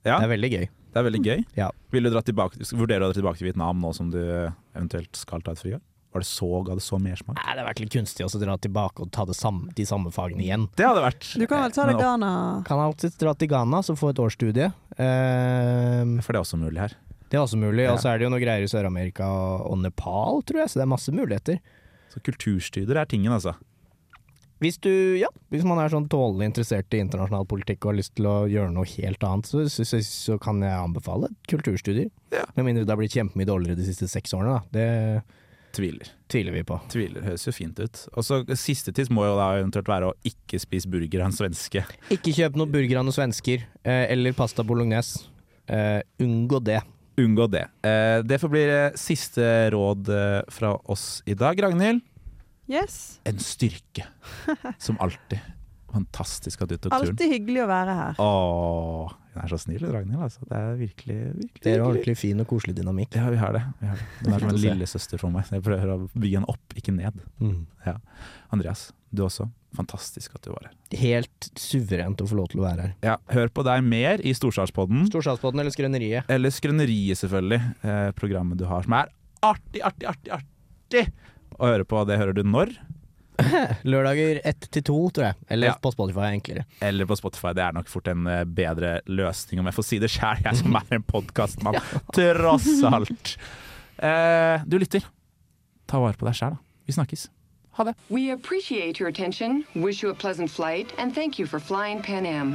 Ja. 0.04 0.18
Det 0.20 0.26
er 0.28 0.32
veldig 0.34 0.52
gøy. 0.52 0.68
Det 0.68 1.00
er 1.00 1.08
veldig 1.08 1.24
gøy. 1.24 1.42
Ja. 1.64 1.70
Vil 1.94 2.06
du 2.06 2.12
dra 2.14 2.22
tilbake, 2.22 2.62
vurdere 2.76 3.06
å 3.06 3.10
dra 3.10 3.18
tilbake 3.18 3.40
til 3.40 3.50
Vietnam 3.50 3.82
nå 3.82 3.90
som 3.96 4.12
du 4.12 4.20
eventuelt 4.22 5.18
skal 5.18 5.42
ta 5.44 5.56
et 5.56 5.62
friår? 5.64 5.82
Var 6.14 6.22
det 6.22 6.28
så, 6.30 6.46
ga 6.62 6.76
det 6.78 6.84
så 6.86 6.94
mersmak? 7.02 7.34
Nei, 7.34 7.42
det 7.42 7.50
hadde 7.50 7.62
vært 7.66 7.80
litt 7.82 7.94
kunstig 7.96 8.22
å 8.22 8.38
dra 8.38 8.54
tilbake 8.62 9.02
og 9.02 9.08
ta 9.10 9.24
det 9.26 9.34
samme, 9.34 9.72
de 9.74 9.86
samme 9.88 10.12
fagene 10.14 10.44
igjen. 10.44 10.68
Det 10.78 10.86
hadde 10.86 11.02
vært 11.02 11.26
Du 11.34 11.42
kan 11.50 11.64
vel 11.64 11.74
ta 11.74 11.88
deg 11.88 11.98
Ghana 11.98 12.28
Kan 12.68 12.82
alltid 12.84 13.16
dra 13.18 13.32
til 13.34 13.50
Ghana, 13.50 13.80
så 13.82 13.96
få 13.98 14.12
et 14.12 14.20
årsstudie. 14.22 14.68
Uh, 14.94 16.14
For 16.22 16.30
det 16.30 16.38
er 16.38 16.44
også 16.44 16.60
mulig 16.60 16.84
her. 16.84 16.94
Det 17.26 17.40
er 17.40 17.42
også 17.42 17.58
mulig. 17.58 17.88
Ja. 17.88 17.96
Og 17.96 17.98
så 17.98 18.12
er 18.12 18.20
det 18.20 18.28
jo 18.28 18.30
noe 18.30 18.38
greier 18.38 18.62
i 18.62 18.70
Sør-Amerika 18.70 19.26
og 19.66 19.80
Nepal, 19.82 20.38
tror 20.46 20.62
jeg, 20.62 20.70
så 20.70 20.78
det 20.78 20.84
er 20.86 20.92
masse 20.94 21.14
muligheter. 21.14 21.58
Så 22.14 22.22
kulturstudier 22.22 23.00
er 23.00 23.10
tingen, 23.10 23.34
altså. 23.34 23.56
Hvis 24.64 24.78
du, 24.80 24.90
ja, 25.20 25.28
hvis 25.52 25.64
man 25.68 25.76
er 25.82 25.92
sånn 25.92 26.06
tålelig 26.08 26.46
interessert 26.48 26.94
i 26.96 27.02
internasjonal 27.04 27.44
politikk 27.50 27.84
og 27.84 27.90
har 27.90 27.98
lyst 27.98 28.14
til 28.16 28.28
å 28.30 28.36
gjøre 28.48 28.72
noe 28.72 28.88
helt 28.94 29.26
annet, 29.28 29.50
så, 29.50 29.64
så, 29.68 30.00
så, 30.00 30.38
kan 30.40 30.62
jeg 30.64 30.72
anbefale 30.72 31.28
kulturstudier. 31.50 32.08
Med 32.56 32.64
mindre 32.64 32.86
det 32.86 32.94
har 32.94 33.00
blitt 33.00 33.16
kjempemye 33.16 33.48
dårligere 33.50 33.76
de 33.82 33.88
siste 33.90 34.08
seks 34.08 34.32
årene, 34.32 34.56
da. 34.56 34.62
Det 34.72 35.42
Tviler. 35.74 36.08
tviler 36.30 36.54
vi 36.54 36.62
på. 36.64 36.78
Tviler 36.88 37.26
høres 37.26 37.44
jo 37.48 37.52
fint 37.52 37.78
ut. 37.82 38.00
Og 38.14 38.24
så 38.24 38.40
Siste 38.56 38.94
tips 38.94 39.10
må 39.12 39.26
jo 39.26 39.34
da 39.36 39.50
eventuelt 39.58 39.90
være 39.90 40.12
å 40.12 40.16
ikke 40.26 40.60
spise 40.62 40.88
burger 40.90 41.24
av 41.24 41.32
en 41.32 41.36
svenske. 41.36 41.82
Ikke 42.14 42.34
kjøp 42.36 42.56
noe 42.60 42.70
burger 42.70 43.00
av 43.00 43.08
noen 43.08 43.16
svensker, 43.16 43.66
eh, 43.82 44.04
eller 44.14 44.36
pasta 44.38 44.64
bolognese. 44.64 45.26
Eh, 45.66 46.00
unngå 46.22 46.62
det. 46.62 46.80
Unngå 47.20 47.50
det. 47.50 47.66
Eh, 47.82 48.22
det 48.22 48.40
får 48.40 48.54
bli 48.54 48.64
siste 48.96 49.50
råd 49.74 50.14
fra 50.54 50.76
oss 50.90 51.22
i 51.26 51.34
dag. 51.34 51.58
Ragnhild, 51.60 52.04
Yes. 52.70 53.20
en 53.28 53.38
styrke. 53.42 54.06
Som 54.78 54.96
alltid. 55.04 55.40
Fantastisk 55.94 56.64
at 56.64 56.72
du 56.72 56.76
tok 56.76 56.90
turen. 56.90 57.10
Alltid 57.12 57.30
hyggelig 57.30 57.60
å 57.62 57.66
være 57.70 57.94
her. 57.94 58.16
Åh, 58.22 59.12
hun 59.34 59.42
er 59.44 59.50
så 59.52 59.58
snill, 59.62 59.84
Ragnhild. 59.86 60.22
Altså. 60.26 60.42
Det 60.48 60.58
er 60.58 60.78
virkelig, 60.80 61.18
virkelig 61.38 61.62
Dere 61.66 61.84
har 61.84 61.94
virkelig 61.94 62.16
fin 62.18 62.42
og 62.42 62.48
koselig 62.50 62.74
dynamikk. 62.80 63.14
Ja, 63.14 63.28
vi 63.30 63.38
har 63.38 63.54
det. 63.54 63.62
Vi 63.78 63.90
har 63.90 64.00
det. 64.00 64.06
Hun 64.24 64.32
er 64.34 64.42
som 64.42 64.50
en 64.50 64.58
lillesøster 64.62 65.22
for 65.22 65.34
meg. 65.34 65.52
Jeg 65.54 65.62
prøver 65.66 65.92
å 65.94 65.98
bygge 66.16 66.40
henne 66.40 66.50
opp, 66.50 66.74
ikke 66.80 66.94
ned. 66.96 67.20
Mm. 67.42 67.60
Ja. 67.86 67.94
Andreas, 68.54 68.88
du 69.14 69.22
også. 69.26 69.46
Fantastisk 69.74 70.34
at 70.38 70.46
du 70.46 70.52
var 70.54 70.68
her. 70.68 70.74
Helt 70.98 71.50
suverent 71.58 72.22
å 72.22 72.26
få 72.30 72.38
lov 72.38 72.50
til 72.50 72.62
å 72.62 72.66
være 72.66 72.88
her. 72.88 72.96
Ja, 73.06 73.16
hør 73.34 73.50
på 73.54 73.66
deg 73.66 73.86
mer 73.86 74.22
i 74.22 74.34
Storsalspodden. 74.34 75.06
Storsalspodden 75.10 75.62
eller 75.62 75.74
Skrøneriet. 75.74 76.30
Eller 76.30 76.54
Skrøneriet, 76.54 77.18
selvfølgelig. 77.22 77.60
Eh, 77.86 78.08
programmet 78.18 78.58
du 78.58 78.66
har 78.70 78.86
som 78.86 78.98
er 78.98 79.14
artig, 79.44 79.82
artig, 79.86 80.10
artig, 80.10 80.34
artig 80.40 81.06
å 81.58 81.70
høre 81.70 81.84
på. 81.88 82.02
Det 82.08 82.18
hører 82.20 82.36
du 82.36 82.42
når? 82.46 82.72
Lørdager 83.90 84.38
ett 84.46 84.68
til 84.70 84.84
to, 84.86 84.96
tror 85.10 85.24
jeg. 85.30 85.34
Eller 85.50 85.72
Ja. 85.72 85.76
på 85.82 85.90
Spotify, 85.94 86.20
er 86.28 86.36
enklere. 86.38 86.64
Eller 86.86 87.08
på 87.10 87.16
Spotify. 87.18 87.52
Det 87.56 87.64
er 87.64 87.72
nok 87.74 87.88
fort 87.90 88.08
en 88.12 88.26
eh, 88.30 88.44
bedre 88.46 89.00
løsning, 89.10 89.60
om 89.60 89.66
jeg 89.70 89.74
får 89.78 89.88
si 89.88 89.98
det 90.02 90.10
sjæl, 90.14 90.42
jeg 90.44 90.60
som 90.62 90.76
er 90.78 90.94
en 90.98 91.02
podkastmann. 91.02 91.80
Tross 92.14 92.68
alt. 92.86 93.36
Eh, 93.98 94.62
du 94.66 94.78
lytter. 94.78 95.06
Ta 95.90 95.98
vare 96.00 96.14
på 96.18 96.26
deg 96.30 96.38
sjæl, 96.38 96.54
da. 96.58 96.62
Vi 96.86 96.94
snakkes. 96.96 97.28
Ha 97.74 97.84
det. 97.88 97.96
We 98.08 98.30
appreciate 98.30 99.00
your 99.00 99.08
attention, 99.10 99.64
wish 99.74 100.02
you 100.04 100.10
a 100.10 100.14
pleasant 100.14 100.48
flight, 100.50 100.94
and 100.96 101.12
thank 101.12 101.40
you 101.40 101.46
for 101.46 101.58
flying 101.58 102.02
Pan 102.02 102.24
Am. 102.24 102.54